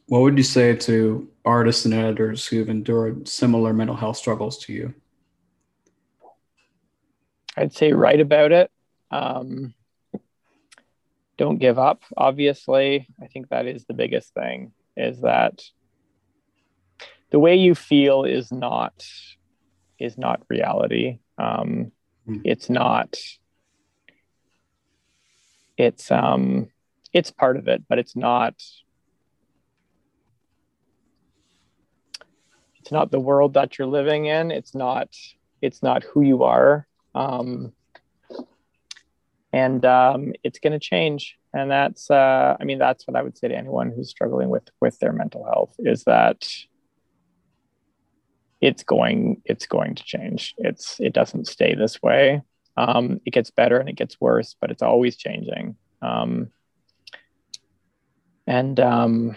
what 0.08 0.24
would 0.24 0.38
you 0.38 0.44
say 0.44 0.76
to 0.76 1.30
artists 1.46 1.86
and 1.86 1.94
editors 1.94 2.48
who've 2.48 2.68
endured 2.68 3.28
similar 3.28 3.74
mental 3.74 3.96
health 3.96 4.18
struggles 4.18 4.58
to 4.66 4.74
you? 4.74 4.96
I'd 7.56 7.74
say 7.74 7.94
write 7.94 8.22
about 8.22 8.52
it. 8.52 8.72
Um, 9.12 9.76
don't 11.38 11.60
give 11.60 11.78
up 11.78 12.02
obviously. 12.18 13.08
I 13.22 13.28
think 13.28 13.50
that 13.50 13.68
is 13.68 13.86
the 13.86 13.94
biggest 13.94 14.34
thing 14.34 14.72
is 14.98 15.22
that 15.22 15.62
the 17.34 17.40
way 17.40 17.56
you 17.56 17.74
feel 17.74 18.26
is 18.26 18.52
not 18.52 18.94
is 20.00 20.20
not 20.20 20.44
reality. 20.50 21.18
Um, 21.40 21.92
mm. 22.30 22.42
it's 22.46 22.70
not 22.70 23.18
it's 25.76 26.12
um 26.12 26.68
it's 27.12 27.32
part 27.32 27.58
of 27.58 27.68
it 27.68 27.84
but 27.90 27.98
it's 27.98 28.16
not 28.16 28.54
it's 32.80 32.92
not 32.92 33.10
the 33.10 33.20
world 33.20 33.56
that 33.56 33.80
you're 33.80 33.88
living 33.88 34.28
in. 34.28 34.52
It's 34.52 34.76
not 34.76 35.10
it's 35.60 35.82
not 35.82 36.04
who 36.04 36.22
you 36.22 36.44
are. 36.44 36.88
Um 37.16 37.74
and 39.52 39.86
um, 39.86 40.34
it's 40.44 40.58
going 40.58 40.74
to 40.74 40.80
change. 40.80 41.38
And 41.54 41.70
that's 41.72 42.12
uh, 42.12 42.58
i 42.60 42.64
mean 42.64 42.78
that's 42.78 43.08
what 43.08 43.16
i 43.16 43.24
would 43.24 43.38
say 43.38 43.48
to 43.48 43.56
anyone 43.56 43.92
who's 43.92 44.10
struggling 44.10 44.50
with 44.50 44.70
with 44.82 45.00
their 45.00 45.14
mental 45.14 45.44
health 45.46 45.76
is 45.80 46.04
that 46.04 46.48
it's 48.64 48.82
going 48.82 49.42
it's 49.44 49.66
going 49.66 49.94
to 49.94 50.04
change. 50.04 50.56
It's 50.58 50.98
it 51.02 51.12
doesn't 51.12 51.48
stay 51.48 51.76
this 51.76 52.02
way. 52.02 52.42
Um, 52.78 53.20
it 53.26 53.32
gets 53.32 53.52
better 53.52 53.78
and 53.78 53.90
it 53.90 53.98
gets 53.98 54.20
worse 54.22 54.56
but 54.60 54.72
it's 54.72 54.82
always 54.82 55.18
changing. 55.18 55.76
Um, 56.02 56.50
and 58.48 58.80
um, 58.80 59.36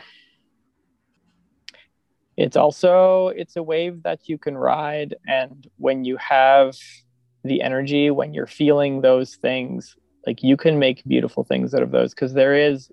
it's 2.36 2.56
also 2.56 3.28
it's 3.28 3.56
a 3.56 3.62
wave 3.64 4.04
that 4.04 4.28
you 4.28 4.38
can 4.38 4.56
ride. 4.56 5.16
And 5.26 5.66
when 5.76 6.04
you 6.04 6.16
have 6.18 6.76
the 7.42 7.62
energy 7.62 8.10
when 8.10 8.32
you're 8.32 8.46
feeling 8.46 9.00
those 9.00 9.36
things 9.36 9.96
like 10.26 10.42
you 10.42 10.56
can 10.56 10.80
make 10.80 11.04
beautiful 11.04 11.44
things 11.44 11.74
out 11.74 11.82
of 11.82 11.92
those 11.92 12.12
because 12.12 12.32
there 12.32 12.54
is 12.54 12.90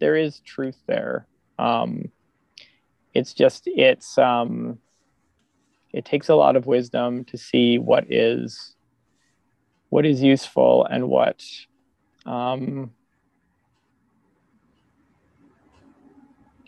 there 0.00 0.16
is 0.16 0.40
truth 0.40 0.78
there. 0.86 1.26
Um 1.58 2.10
it's 3.14 3.32
just 3.32 3.62
it's 3.66 4.18
um 4.18 4.78
it 5.92 6.04
takes 6.04 6.28
a 6.28 6.34
lot 6.34 6.56
of 6.56 6.66
wisdom 6.66 7.24
to 7.24 7.36
see 7.36 7.78
what 7.78 8.10
is 8.10 8.74
what 9.90 10.06
is 10.06 10.22
useful 10.22 10.86
and 10.86 11.08
what 11.08 11.42
um 12.26 12.90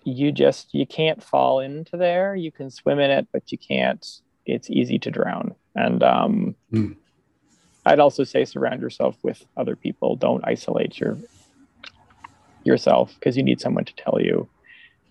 you 0.05 0.31
just 0.31 0.75
you 0.75 0.87
can't 0.87 1.23
fall 1.23 1.61
into 1.61 1.97
there 1.97 2.35
you 2.35 2.53
can 2.53 2.71
swim 2.71 2.99
in 2.99 3.11
it 3.11 3.27
but 3.33 3.51
you 3.51 3.59
can't 3.59 4.21
it's 4.45 4.69
easy 4.69 4.99
to 4.99 5.11
drown 5.11 5.55
and 5.75 6.03
um 6.03 6.55
mm. 6.73 6.95
I'd 7.87 8.01
also 8.01 8.25
say 8.25 8.45
surround 8.45 8.81
yourself 8.81 9.17
with 9.23 9.45
other 9.57 9.77
people. 9.77 10.17
Don't 10.17 10.47
isolate 10.47 10.99
your 10.99 11.19
yourself 12.65 13.15
because 13.15 13.37
you 13.37 13.43
need 13.43 13.61
someone 13.61 13.85
to 13.85 13.95
tell 13.95 14.19
you 14.21 14.49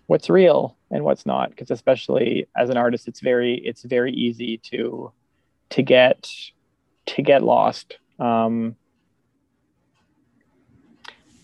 what's 0.06 0.28
real 0.28 0.76
and 0.90 1.04
what's 1.04 1.26
not. 1.26 1.50
Because 1.50 1.70
especially 1.70 2.46
as 2.56 2.70
an 2.70 2.76
artist, 2.76 3.08
it's 3.08 3.20
very 3.20 3.54
it's 3.54 3.82
very 3.82 4.12
easy 4.12 4.58
to 4.70 5.12
to 5.70 5.82
get 5.82 6.28
to 7.06 7.22
get 7.22 7.42
lost. 7.42 7.98
Um, 8.18 8.76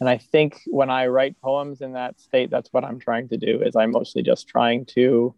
and 0.00 0.08
I 0.08 0.16
think 0.16 0.60
when 0.66 0.88
I 0.88 1.08
write 1.08 1.40
poems 1.42 1.82
in 1.82 1.92
that 1.92 2.18
state, 2.18 2.50
that's 2.50 2.72
what 2.72 2.84
I'm 2.84 2.98
trying 2.98 3.28
to 3.28 3.36
do. 3.36 3.62
Is 3.62 3.76
I'm 3.76 3.90
mostly 3.90 4.22
just 4.22 4.48
trying 4.48 4.86
to 4.86 5.34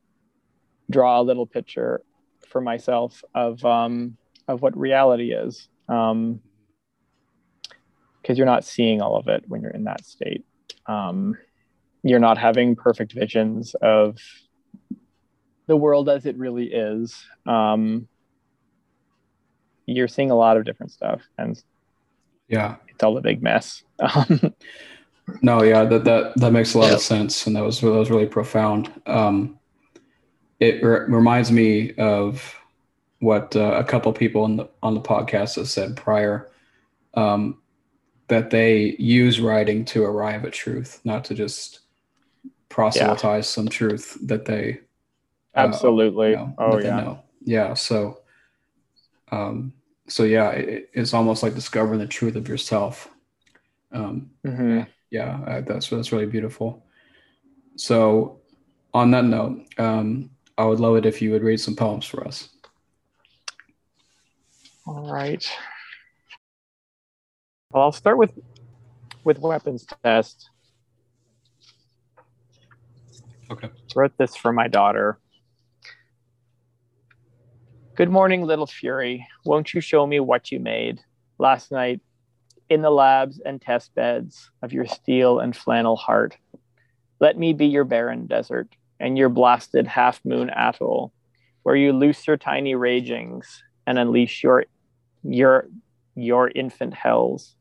draw 0.91 1.21
a 1.21 1.23
little 1.23 1.47
picture 1.47 2.03
for 2.49 2.61
myself 2.61 3.25
of 3.35 3.65
um, 3.65 4.17
of 4.47 4.63
what 4.63 4.77
reality 4.77 5.33
is 5.33 5.69
um, 5.89 6.41
because 8.21 8.39
you're 8.39 8.47
not 8.47 8.65
seeing 8.65 9.01
all 9.01 9.17
of 9.17 9.29
it 9.29 9.45
when 9.49 9.63
you're 9.63 9.71
in 9.71 9.85
that 9.85 10.05
state. 10.05 10.45
Um, 10.87 11.37
you're 12.03 12.19
not 12.19 12.39
having 12.39 12.77
perfect 12.77 13.13
visions 13.13 13.75
of 13.81 14.19
the 15.67 15.77
world 15.77 16.09
as 16.09 16.27
it 16.27 16.37
really 16.37 16.73
is. 16.73 17.25
Um, 17.47 18.09
you're 19.87 20.09
seeing 20.09 20.31
a 20.31 20.35
lot 20.37 20.57
of 20.57 20.65
different 20.65 20.93
stuff, 20.93 21.23
and 21.39 21.61
yeah, 22.49 22.77
it's 22.89 23.03
all 23.03 23.17
a 23.17 23.21
big 23.21 23.43
mess. 23.43 23.83
no, 25.43 25.63
yeah, 25.63 25.85
that 25.85 26.05
that 26.05 26.33
that 26.37 26.53
makes 26.53 26.75
a 26.75 26.79
lot 26.79 26.93
of 26.93 27.01
sense, 27.01 27.47
and 27.47 27.57
that 27.57 27.65
was 27.65 27.81
that 27.81 27.91
was 27.91 28.11
really 28.11 28.27
profound. 28.27 28.91
Um, 29.07 29.59
it 30.61 30.83
re- 30.83 31.07
reminds 31.09 31.51
me 31.51 31.95
of 31.95 32.55
what 33.21 33.55
uh, 33.55 33.75
a 33.77 33.85
couple 33.85 34.13
people 34.13 34.45
on 34.45 34.57
the 34.57 34.69
on 34.83 34.95
the 34.95 35.01
podcast 35.01 35.57
have 35.57 35.69
said 35.69 35.97
prior. 35.97 36.49
Um, 37.15 37.59
that 38.29 38.49
they 38.49 38.97
use 38.99 39.41
writing 39.41 39.85
to 39.85 40.03
arrive 40.03 40.47
at 40.47 40.55
truth, 40.55 41.01
not 41.05 41.25
to 41.25 41.35
just 41.35 41.82
proselytize 42.73 43.45
yeah. 43.45 43.55
some 43.55 43.69
truth 43.69 44.17
that 44.23 44.47
they 44.47 44.81
uh, 45.55 45.61
absolutely. 45.61 46.35
Uh, 46.35 46.41
you 46.41 46.47
know, 46.47 46.55
oh 46.59 46.79
yeah. 46.79 47.01
Know. 47.01 47.23
Yeah. 47.45 47.75
So, 47.75 48.21
um, 49.31 49.75
so 50.09 50.25
yeah, 50.25 50.51
it, 50.51 50.91
it's 50.95 51.15
almost 51.15 51.43
like 51.43 51.55
discovering 51.55 52.01
the 52.01 52.07
truth 52.07 52.37
of 52.37 52.49
yourself. 52.49 53.09
Um, 53.93 54.31
mm-hmm. 54.45 54.83
Yeah, 55.11 55.41
uh, 55.47 55.61
that's 55.61 55.91
that's 55.91 56.13
really 56.13 56.27
beautiful. 56.27 56.85
So, 57.77 58.41
on 58.95 59.11
that 59.11 59.25
note, 59.25 59.67
um, 59.79 60.31
I 60.57 60.65
would 60.65 60.81
love 60.81 60.97
it 60.97 61.07
if 61.07 61.21
you 61.21 61.31
would 61.33 61.43
read 61.43 61.61
some 61.61 61.77
poems 61.77 62.07
for 62.07 62.27
us. 62.27 62.49
All 64.87 65.13
right. 65.13 65.47
Well, 67.71 67.85
I'll 67.85 67.93
start 67.93 68.17
with 68.17 68.33
with 69.25 69.39
weapons 69.39 69.87
test. 70.03 70.49
Okay. 73.53 73.69
Wrote 73.95 74.17
this 74.17 74.35
for 74.35 74.51
my 74.51 74.67
daughter. 74.67 75.19
Good 77.95 78.09
morning, 78.09 78.47
little 78.47 78.67
fury. 78.67 79.29
Won't 79.45 79.75
you 79.75 79.83
show 79.83 80.07
me 80.07 80.21
what 80.21 80.51
you 80.51 80.59
made 80.59 81.01
last 81.39 81.71
night 81.71 82.01
in 82.71 82.81
the 82.81 82.91
labs 82.91 83.43
and 83.45 83.61
test 83.61 83.95
beds 83.95 84.51
of 84.63 84.73
your 84.73 84.87
steel 84.87 85.39
and 85.39 85.55
flannel 85.55 85.97
heart? 85.97 86.35
Let 87.21 87.37
me 87.37 87.53
be 87.53 87.67
your 87.67 87.85
barren 87.85 88.27
desert 88.27 88.75
and 88.99 89.19
your 89.19 89.29
blasted 89.29 89.87
half 89.87 90.25
moon 90.25 90.49
atoll, 90.49 91.13
where 91.63 91.77
you 91.77 91.93
loose 91.93 92.27
your 92.27 92.39
tiny 92.39 92.75
ragings 92.75 93.63
and 93.87 93.99
unleash 93.99 94.43
your 94.43 94.65
your 95.23 95.69
your 96.15 96.49
infant 96.49 96.95
hells. 96.95 97.55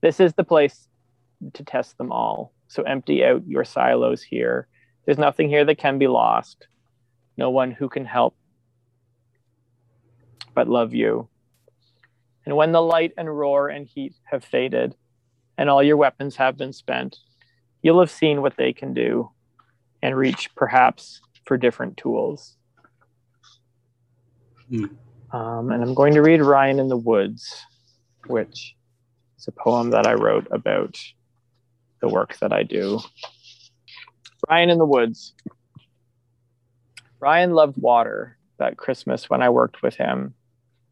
This 0.00 0.18
is 0.18 0.34
the 0.34 0.42
place 0.42 0.88
to 1.52 1.62
test 1.62 1.96
them 1.96 2.10
all. 2.10 2.52
So 2.66 2.82
empty 2.82 3.24
out 3.24 3.46
your 3.46 3.64
silos 3.64 4.20
here. 4.24 4.66
There's 5.04 5.18
nothing 5.18 5.48
here 5.48 5.64
that 5.64 5.78
can 5.78 5.98
be 5.98 6.06
lost. 6.06 6.66
No 7.36 7.50
one 7.50 7.70
who 7.72 7.88
can 7.88 8.04
help 8.04 8.36
but 10.54 10.68
love 10.68 10.94
you. 10.94 11.28
And 12.44 12.56
when 12.56 12.72
the 12.72 12.82
light 12.82 13.12
and 13.16 13.28
roar 13.28 13.68
and 13.68 13.86
heat 13.86 14.14
have 14.24 14.44
faded, 14.44 14.94
and 15.56 15.70
all 15.70 15.82
your 15.82 15.96
weapons 15.96 16.36
have 16.36 16.56
been 16.56 16.72
spent, 16.72 17.18
you'll 17.82 18.00
have 18.00 18.10
seen 18.10 18.42
what 18.42 18.56
they 18.56 18.72
can 18.72 18.94
do 18.94 19.30
and 20.02 20.16
reach 20.16 20.54
perhaps 20.54 21.20
for 21.44 21.56
different 21.56 21.96
tools. 21.96 22.56
Mm. 24.70 24.90
Um, 25.32 25.70
and 25.70 25.82
I'm 25.82 25.94
going 25.94 26.14
to 26.14 26.22
read 26.22 26.42
Ryan 26.42 26.78
in 26.78 26.88
the 26.88 26.96
Woods, 26.96 27.54
which 28.26 28.74
is 29.38 29.48
a 29.48 29.52
poem 29.52 29.90
that 29.90 30.06
I 30.06 30.14
wrote 30.14 30.48
about 30.50 30.98
the 32.00 32.08
work 32.08 32.36
that 32.38 32.52
I 32.52 32.62
do. 32.62 33.00
Ryan 34.48 34.70
in 34.70 34.78
the 34.78 34.86
Woods. 34.86 35.34
Ryan 37.20 37.52
loved 37.52 37.76
water 37.76 38.36
that 38.58 38.76
Christmas 38.76 39.30
when 39.30 39.42
I 39.42 39.50
worked 39.50 39.82
with 39.82 39.94
him. 39.96 40.34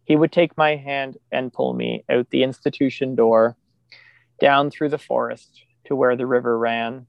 He 0.05 0.17
would 0.17 0.33
take 0.33 0.57
my 0.57 0.77
hand 0.77 1.19
and 1.31 1.53
pull 1.53 1.73
me 1.73 2.05
out 2.09 2.31
the 2.31 2.43
institution 2.43 3.15
door, 3.15 3.57
down 4.41 4.71
through 4.71 4.89
the 4.89 4.99
forest 4.99 5.63
to 5.87 5.95
where 5.95 6.17
the 6.17 6.27
river 6.27 6.59
ran. 6.59 7.07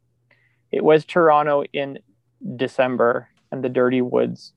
It 0.72 0.84
was 0.84 1.06
Toronto 1.06 1.64
in 1.74 2.00
December, 2.56 3.30
and 3.52 3.64
the 3.64 3.70
dirty 3.70 4.02
woods 4.02 4.54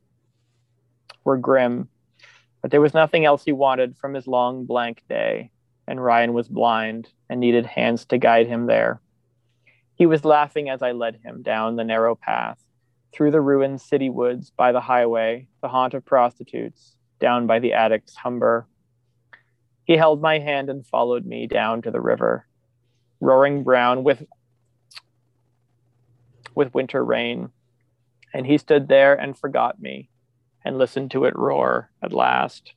were 1.24 1.36
grim 1.36 1.88
but 2.64 2.70
there 2.70 2.80
was 2.80 2.94
nothing 2.94 3.26
else 3.26 3.44
he 3.44 3.52
wanted 3.52 3.94
from 3.98 4.14
his 4.14 4.26
long 4.26 4.64
blank 4.64 5.02
day, 5.06 5.50
and 5.86 6.02
Ryan 6.02 6.32
was 6.32 6.48
blind 6.48 7.10
and 7.28 7.38
needed 7.38 7.66
hands 7.66 8.06
to 8.06 8.16
guide 8.16 8.46
him 8.46 8.64
there. 8.64 9.02
He 9.96 10.06
was 10.06 10.24
laughing 10.24 10.68
as 10.68 10.82
I 10.82 10.92
led 10.92 11.20
him 11.24 11.42
down 11.42 11.76
the 11.76 11.84
narrow 11.84 12.14
path, 12.14 12.58
through 13.12 13.30
the 13.30 13.40
ruined 13.40 13.80
city 13.80 14.10
woods 14.10 14.50
by 14.50 14.72
the 14.72 14.80
highway, 14.80 15.46
the 15.62 15.68
haunt 15.68 15.94
of 15.94 16.04
prostitutes, 16.04 16.96
down 17.20 17.46
by 17.46 17.60
the 17.60 17.72
addict's 17.72 18.16
humber. 18.16 18.66
He 19.84 19.96
held 19.96 20.20
my 20.20 20.38
hand 20.40 20.68
and 20.68 20.84
followed 20.86 21.24
me 21.24 21.46
down 21.46 21.82
to 21.82 21.90
the 21.90 22.00
river, 22.00 22.46
roaring 23.20 23.62
brown 23.62 24.02
with 24.02 24.24
with 26.54 26.74
winter 26.74 27.04
rain. 27.04 27.50
And 28.32 28.46
he 28.46 28.58
stood 28.58 28.88
there 28.88 29.14
and 29.14 29.38
forgot 29.38 29.80
me, 29.80 30.08
and 30.64 30.78
listened 30.78 31.10
to 31.12 31.24
it 31.24 31.36
roar 31.36 31.90
at 32.02 32.12
last. 32.12 32.74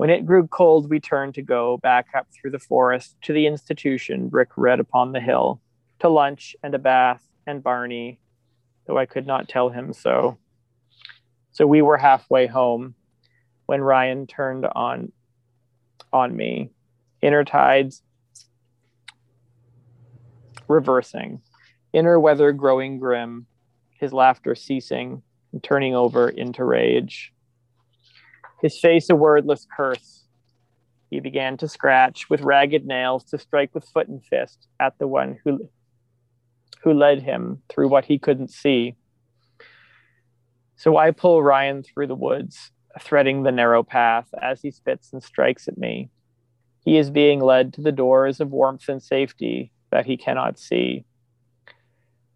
When 0.00 0.08
it 0.08 0.24
grew 0.24 0.46
cold, 0.46 0.88
we 0.88 0.98
turned 0.98 1.34
to 1.34 1.42
go 1.42 1.76
back 1.76 2.06
up 2.16 2.26
through 2.32 2.52
the 2.52 2.58
forest 2.58 3.16
to 3.20 3.34
the 3.34 3.46
institution 3.46 4.30
brick 4.30 4.48
red 4.56 4.80
upon 4.80 5.12
the 5.12 5.20
hill, 5.20 5.60
to 5.98 6.08
lunch 6.08 6.56
and 6.62 6.74
a 6.74 6.78
bath 6.78 7.22
and 7.46 7.62
Barney, 7.62 8.18
though 8.86 8.96
I 8.96 9.04
could 9.04 9.26
not 9.26 9.46
tell 9.46 9.68
him 9.68 9.92
so. 9.92 10.38
So 11.50 11.66
we 11.66 11.82
were 11.82 11.98
halfway 11.98 12.46
home 12.46 12.94
when 13.66 13.82
Ryan 13.82 14.26
turned 14.26 14.64
on 14.64 15.12
on 16.14 16.34
me. 16.34 16.70
Inner 17.20 17.44
tides 17.44 18.02
reversing, 20.66 21.42
inner 21.92 22.18
weather 22.18 22.52
growing 22.52 22.98
grim, 22.98 23.44
his 23.98 24.14
laughter 24.14 24.54
ceasing, 24.54 25.20
and 25.52 25.62
turning 25.62 25.94
over 25.94 26.30
into 26.30 26.64
rage. 26.64 27.34
His 28.62 28.78
face 28.78 29.08
a 29.08 29.16
wordless 29.16 29.66
curse. 29.74 30.24
He 31.10 31.20
began 31.20 31.56
to 31.58 31.68
scratch 31.68 32.30
with 32.30 32.42
ragged 32.42 32.86
nails 32.86 33.24
to 33.24 33.38
strike 33.38 33.74
with 33.74 33.84
foot 33.84 34.08
and 34.08 34.24
fist 34.24 34.68
at 34.78 34.98
the 34.98 35.08
one 35.08 35.38
who, 35.44 35.68
who 36.82 36.92
led 36.92 37.22
him 37.22 37.62
through 37.68 37.88
what 37.88 38.04
he 38.04 38.18
couldn't 38.18 38.50
see. 38.50 38.96
So 40.76 40.96
I 40.96 41.10
pull 41.10 41.42
Ryan 41.42 41.82
through 41.82 42.06
the 42.06 42.14
woods, 42.14 42.70
threading 43.00 43.42
the 43.42 43.52
narrow 43.52 43.82
path 43.82 44.28
as 44.40 44.62
he 44.62 44.70
spits 44.70 45.12
and 45.12 45.22
strikes 45.22 45.66
at 45.66 45.78
me. 45.78 46.10
He 46.84 46.96
is 46.96 47.10
being 47.10 47.40
led 47.40 47.74
to 47.74 47.82
the 47.82 47.92
doors 47.92 48.40
of 48.40 48.50
warmth 48.50 48.88
and 48.88 49.02
safety 49.02 49.72
that 49.90 50.06
he 50.06 50.16
cannot 50.16 50.58
see. 50.58 51.04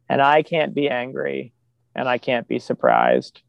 And 0.08 0.20
I 0.20 0.42
can't 0.42 0.74
be 0.74 0.88
angry 0.90 1.52
and 1.94 2.08
I 2.08 2.18
can't 2.18 2.48
be 2.48 2.58
surprised. 2.58 3.42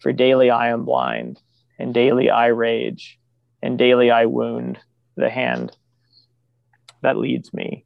For 0.00 0.12
daily 0.12 0.50
I 0.50 0.68
am 0.68 0.84
blind, 0.84 1.40
and 1.78 1.92
daily 1.92 2.30
I 2.30 2.46
rage, 2.46 3.18
and 3.62 3.78
daily 3.78 4.10
I 4.10 4.26
wound 4.26 4.78
the 5.16 5.30
hand 5.30 5.76
that 7.02 7.16
leads 7.16 7.52
me. 7.52 7.84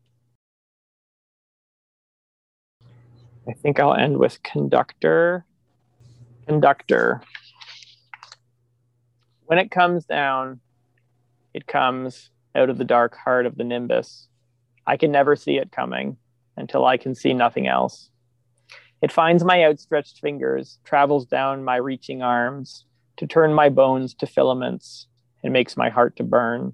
I 3.48 3.52
think 3.54 3.80
I'll 3.80 3.94
end 3.94 4.18
with 4.18 4.42
conductor. 4.42 5.44
Conductor. 6.46 7.22
When 9.46 9.58
it 9.58 9.70
comes 9.70 10.04
down, 10.04 10.60
it 11.52 11.66
comes 11.66 12.30
out 12.54 12.70
of 12.70 12.78
the 12.78 12.84
dark 12.84 13.16
heart 13.16 13.46
of 13.46 13.56
the 13.56 13.64
nimbus. 13.64 14.28
I 14.86 14.96
can 14.96 15.10
never 15.10 15.34
see 15.36 15.56
it 15.56 15.72
coming 15.72 16.16
until 16.56 16.84
I 16.84 16.96
can 16.96 17.14
see 17.14 17.34
nothing 17.34 17.66
else. 17.66 18.10
It 19.02 19.10
finds 19.10 19.42
my 19.42 19.64
outstretched 19.64 20.20
fingers, 20.20 20.78
travels 20.84 21.26
down 21.26 21.64
my 21.64 21.76
reaching 21.76 22.22
arms 22.22 22.84
to 23.20 23.26
turn 23.26 23.52
my 23.52 23.68
bones 23.68 24.14
to 24.14 24.26
filaments 24.26 25.06
and 25.44 25.52
makes 25.52 25.76
my 25.76 25.90
heart 25.90 26.16
to 26.16 26.24
burn. 26.24 26.72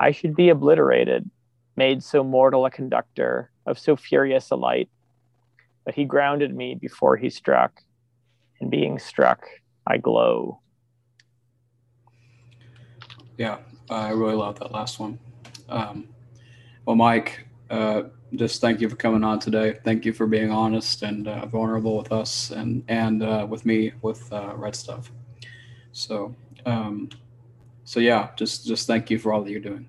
I 0.00 0.10
should 0.10 0.34
be 0.34 0.48
obliterated, 0.48 1.30
made 1.76 2.02
so 2.02 2.24
mortal 2.24 2.64
a 2.64 2.70
conductor 2.70 3.50
of 3.66 3.78
so 3.78 3.94
furious 3.94 4.50
a 4.50 4.56
light. 4.56 4.88
But 5.84 5.94
he 5.94 6.06
grounded 6.06 6.56
me 6.56 6.74
before 6.74 7.18
he 7.18 7.28
struck, 7.28 7.82
and 8.58 8.70
being 8.70 8.98
struck, 8.98 9.44
I 9.86 9.98
glow. 9.98 10.62
Yeah, 13.36 13.58
I 13.90 14.12
really 14.12 14.36
love 14.36 14.58
that 14.60 14.72
last 14.72 14.98
one. 14.98 15.18
Um, 15.68 16.08
well, 16.86 16.96
Mike, 16.96 17.46
uh, 17.68 18.04
just 18.34 18.62
thank 18.62 18.80
you 18.80 18.88
for 18.88 18.96
coming 18.96 19.22
on 19.22 19.40
today. 19.40 19.78
Thank 19.84 20.06
you 20.06 20.14
for 20.14 20.26
being 20.26 20.50
honest 20.50 21.02
and 21.02 21.28
uh, 21.28 21.44
vulnerable 21.44 21.98
with 21.98 22.12
us 22.12 22.50
and 22.50 22.82
and 22.88 23.22
uh, 23.22 23.46
with 23.46 23.66
me 23.66 23.92
with 24.00 24.32
uh, 24.32 24.54
Red 24.56 24.74
Stuff. 24.74 25.12
So, 25.94 26.34
um, 26.66 27.08
so 27.84 28.00
yeah, 28.00 28.30
just 28.36 28.66
just 28.66 28.86
thank 28.86 29.10
you 29.10 29.18
for 29.18 29.32
all 29.32 29.42
that 29.42 29.50
you're 29.50 29.60
doing. 29.60 29.88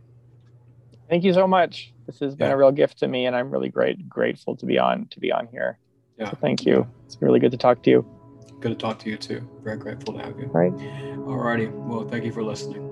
Thank 1.10 1.24
you 1.24 1.34
so 1.34 1.48
much. 1.48 1.92
This 2.06 2.20
has 2.20 2.36
been 2.36 2.48
yeah. 2.48 2.54
a 2.54 2.58
real 2.58 2.72
gift 2.72 3.00
to 3.00 3.08
me, 3.08 3.26
and 3.26 3.36
I'm 3.36 3.50
really 3.50 3.70
great 3.70 4.08
grateful 4.08 4.56
to 4.58 4.66
be 4.66 4.78
on 4.78 5.08
to 5.10 5.20
be 5.20 5.32
on 5.32 5.48
here. 5.48 5.80
Yeah. 6.18 6.30
So 6.30 6.38
thank 6.40 6.66
you. 6.66 6.88
It's 7.06 7.18
really 7.22 7.40
good 7.40 7.52
to 7.52 7.58
talk 7.58 7.82
to 7.84 7.90
you. 7.90 8.06
Good 8.60 8.70
to 8.70 8.76
talk 8.76 9.00
to 9.00 9.10
you 9.10 9.18
too. 9.18 9.48
Very 9.64 9.78
grateful 9.78 10.14
to 10.14 10.20
have 10.20 10.40
you. 10.40 10.46
Right. 10.46 10.72
Alrighty. 10.74 11.72
Well, 11.72 12.08
thank 12.08 12.24
you 12.24 12.32
for 12.32 12.44
listening. 12.44 12.85